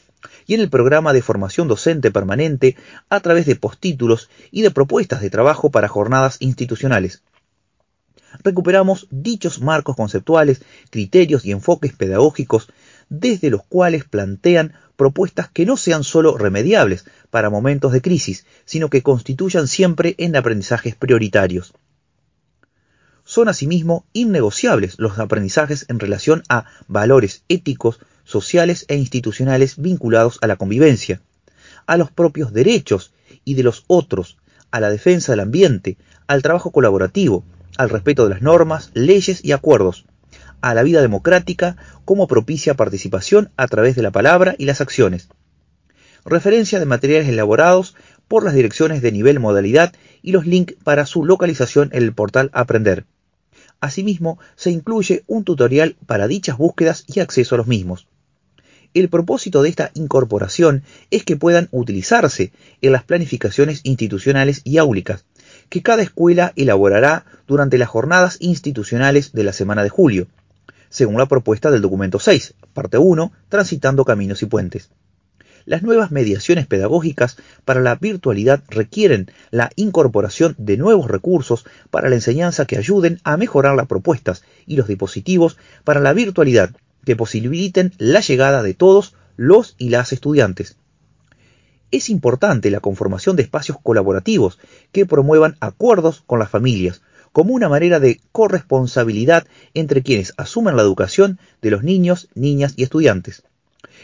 y 0.46 0.54
en 0.54 0.60
el 0.60 0.70
programa 0.70 1.12
de 1.12 1.22
formación 1.22 1.68
docente 1.68 2.10
permanente 2.10 2.76
a 3.08 3.20
través 3.20 3.46
de 3.46 3.56
postítulos 3.56 4.28
y 4.50 4.62
de 4.62 4.70
propuestas 4.70 5.20
de 5.20 5.30
trabajo 5.30 5.70
para 5.70 5.88
jornadas 5.88 6.36
institucionales. 6.40 7.22
Recuperamos 8.42 9.06
dichos 9.10 9.60
marcos 9.60 9.94
conceptuales, 9.94 10.62
criterios 10.90 11.44
y 11.44 11.52
enfoques 11.52 11.92
pedagógicos 11.92 12.68
desde 13.12 13.50
los 13.50 13.62
cuales 13.62 14.04
plantean 14.04 14.72
propuestas 14.96 15.50
que 15.50 15.66
no 15.66 15.76
sean 15.76 16.02
sólo 16.02 16.38
remediables 16.38 17.04
para 17.28 17.50
momentos 17.50 17.92
de 17.92 18.00
crisis, 18.00 18.46
sino 18.64 18.88
que 18.88 19.02
constituyan 19.02 19.68
siempre 19.68 20.14
en 20.16 20.34
aprendizajes 20.34 20.94
prioritarios. 20.94 21.74
Son 23.22 23.50
asimismo 23.50 24.06
innegociables 24.14 24.94
los 24.98 25.18
aprendizajes 25.18 25.84
en 25.90 26.00
relación 26.00 26.42
a 26.48 26.64
valores 26.88 27.44
éticos, 27.48 28.00
sociales 28.24 28.86
e 28.88 28.96
institucionales 28.96 29.76
vinculados 29.76 30.38
a 30.40 30.46
la 30.46 30.56
convivencia, 30.56 31.20
a 31.86 31.98
los 31.98 32.10
propios 32.10 32.54
derechos 32.54 33.12
y 33.44 33.54
de 33.54 33.62
los 33.62 33.84
otros, 33.88 34.38
a 34.70 34.80
la 34.80 34.88
defensa 34.88 35.32
del 35.32 35.40
ambiente, 35.40 35.98
al 36.28 36.40
trabajo 36.40 36.70
colaborativo, 36.70 37.44
al 37.76 37.90
respeto 37.90 38.24
de 38.24 38.30
las 38.30 38.42
normas, 38.42 38.90
leyes 38.94 39.44
y 39.44 39.52
acuerdos, 39.52 40.06
a 40.62 40.74
la 40.74 40.82
vida 40.82 41.02
democrática 41.02 41.76
como 42.04 42.26
propicia 42.26 42.74
participación 42.74 43.50
a 43.56 43.66
través 43.68 43.96
de 43.96 44.02
la 44.02 44.10
palabra 44.10 44.54
y 44.56 44.64
las 44.64 44.80
acciones. 44.80 45.28
Referencia 46.24 46.78
de 46.78 46.86
materiales 46.86 47.28
elaborados 47.28 47.94
por 48.28 48.44
las 48.44 48.54
direcciones 48.54 49.02
de 49.02 49.12
nivel 49.12 49.40
modalidad 49.40 49.92
y 50.22 50.32
los 50.32 50.46
links 50.46 50.74
para 50.82 51.04
su 51.04 51.24
localización 51.24 51.90
en 51.92 52.04
el 52.04 52.14
portal 52.14 52.50
Aprender. 52.54 53.04
Asimismo, 53.80 54.38
se 54.54 54.70
incluye 54.70 55.24
un 55.26 55.44
tutorial 55.44 55.96
para 56.06 56.28
dichas 56.28 56.56
búsquedas 56.56 57.04
y 57.08 57.18
acceso 57.18 57.56
a 57.56 57.58
los 57.58 57.66
mismos. 57.66 58.06
El 58.94 59.08
propósito 59.08 59.62
de 59.62 59.70
esta 59.70 59.90
incorporación 59.94 60.84
es 61.10 61.24
que 61.24 61.36
puedan 61.36 61.68
utilizarse 61.72 62.52
en 62.82 62.92
las 62.92 63.04
planificaciones 63.04 63.80
institucionales 63.84 64.60
y 64.64 64.78
áulicas, 64.78 65.24
que 65.70 65.82
cada 65.82 66.02
escuela 66.02 66.52
elaborará 66.56 67.24
durante 67.46 67.78
las 67.78 67.88
jornadas 67.88 68.36
institucionales 68.40 69.32
de 69.32 69.44
la 69.44 69.52
semana 69.52 69.82
de 69.82 69.88
julio, 69.88 70.28
según 70.92 71.16
la 71.16 71.26
propuesta 71.26 71.70
del 71.70 71.80
documento 71.80 72.18
6, 72.18 72.54
parte 72.74 72.98
1, 72.98 73.32
Transitando 73.48 74.04
Caminos 74.04 74.42
y 74.42 74.46
Puentes. 74.46 74.90
Las 75.64 75.82
nuevas 75.82 76.10
mediaciones 76.10 76.66
pedagógicas 76.66 77.38
para 77.64 77.80
la 77.80 77.94
virtualidad 77.94 78.62
requieren 78.68 79.30
la 79.50 79.70
incorporación 79.76 80.54
de 80.58 80.76
nuevos 80.76 81.08
recursos 81.08 81.64
para 81.90 82.10
la 82.10 82.16
enseñanza 82.16 82.66
que 82.66 82.76
ayuden 82.76 83.20
a 83.24 83.38
mejorar 83.38 83.74
las 83.74 83.86
propuestas 83.86 84.42
y 84.66 84.76
los 84.76 84.86
dispositivos 84.86 85.56
para 85.82 86.00
la 86.00 86.12
virtualidad 86.12 86.70
que 87.06 87.16
posibiliten 87.16 87.94
la 87.96 88.20
llegada 88.20 88.62
de 88.62 88.74
todos 88.74 89.14
los 89.36 89.74
y 89.78 89.88
las 89.88 90.12
estudiantes. 90.12 90.76
Es 91.90 92.10
importante 92.10 92.70
la 92.70 92.80
conformación 92.80 93.36
de 93.36 93.44
espacios 93.44 93.78
colaborativos 93.82 94.58
que 94.92 95.06
promuevan 95.06 95.56
acuerdos 95.60 96.22
con 96.26 96.38
las 96.38 96.50
familias, 96.50 97.00
como 97.32 97.54
una 97.54 97.68
manera 97.68 97.98
de 97.98 98.20
corresponsabilidad 98.30 99.46
entre 99.74 100.02
quienes 100.02 100.34
asumen 100.36 100.76
la 100.76 100.82
educación 100.82 101.38
de 101.60 101.70
los 101.70 101.82
niños, 101.82 102.28
niñas 102.34 102.74
y 102.76 102.82
estudiantes. 102.82 103.42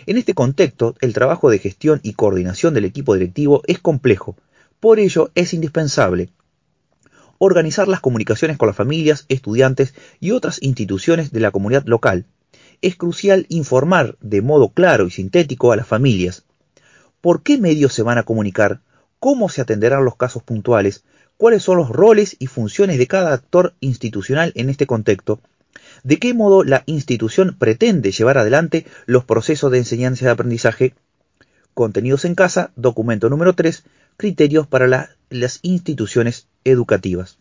En 0.07 0.17
este 0.17 0.35
contexto, 0.35 0.95
el 1.01 1.13
trabajo 1.13 1.51
de 1.51 1.59
gestión 1.59 2.01
y 2.03 2.15
coordinación 2.15 2.75
del 2.75 2.85
equipo 2.85 3.15
directivo 3.15 3.63
es 3.67 3.79
complejo, 3.79 4.37
por 4.81 4.99
ello 4.99 5.31
es 5.35 5.55
indispensable 5.55 6.31
organizar 7.39 7.87
las 7.87 8.01
comunicaciones 8.01 8.59
con 8.59 8.67
las 8.67 8.77
familias, 8.77 9.25
estudiantes 9.29 9.95
y 10.21 10.33
otras 10.33 10.61
instituciones 10.61 11.31
de 11.33 11.41
la 11.41 11.53
comunidad 11.53 11.85
local, 11.87 12.27
es 12.83 12.97
crucial 12.97 13.47
informar 13.49 14.17
de 14.21 14.43
modo 14.43 14.71
claro 14.71 15.07
y 15.07 15.11
sintético 15.11 15.73
a 15.73 15.77
las 15.77 15.87
familias. 15.87 16.45
Por 17.21 17.43
qué 17.43 17.59
medios 17.59 17.93
se 17.93 18.03
van 18.03 18.19
a 18.19 18.25
comunicar, 18.25 18.81
cómo 19.19 19.49
se 19.49 19.61
atenderán 19.61 20.05
los 20.05 20.17
casos 20.17 20.43
puntuales, 20.43 21.05
cuáles 21.39 21.63
son 21.63 21.79
los 21.79 21.89
roles 21.89 22.37
y 22.39 22.49
funciones 22.49 22.99
de 22.99 23.07
cada 23.07 23.33
actor 23.33 23.73
institucional 23.81 24.53
en 24.57 24.69
este 24.69 24.87
contexto, 24.87 25.41
de 26.03 26.19
qué 26.19 26.35
modo 26.35 26.65
la 26.65 26.83
institución 26.85 27.57
pretende 27.59 28.11
llevar 28.11 28.37
adelante 28.37 28.85
los 29.07 29.25
procesos 29.25 29.73
de 29.73 29.79
enseñanza 29.79 30.27
y 30.27 30.29
aprendizaje, 30.29 30.95
contenidos 31.73 32.25
en 32.27 32.35
casa, 32.35 32.73
documento 32.77 33.31
número 33.31 33.55
3, 33.55 33.85
criterios 34.17 34.67
para 34.67 35.09
las 35.31 35.61
instituciones 35.63 36.49
educativas. 36.65 37.39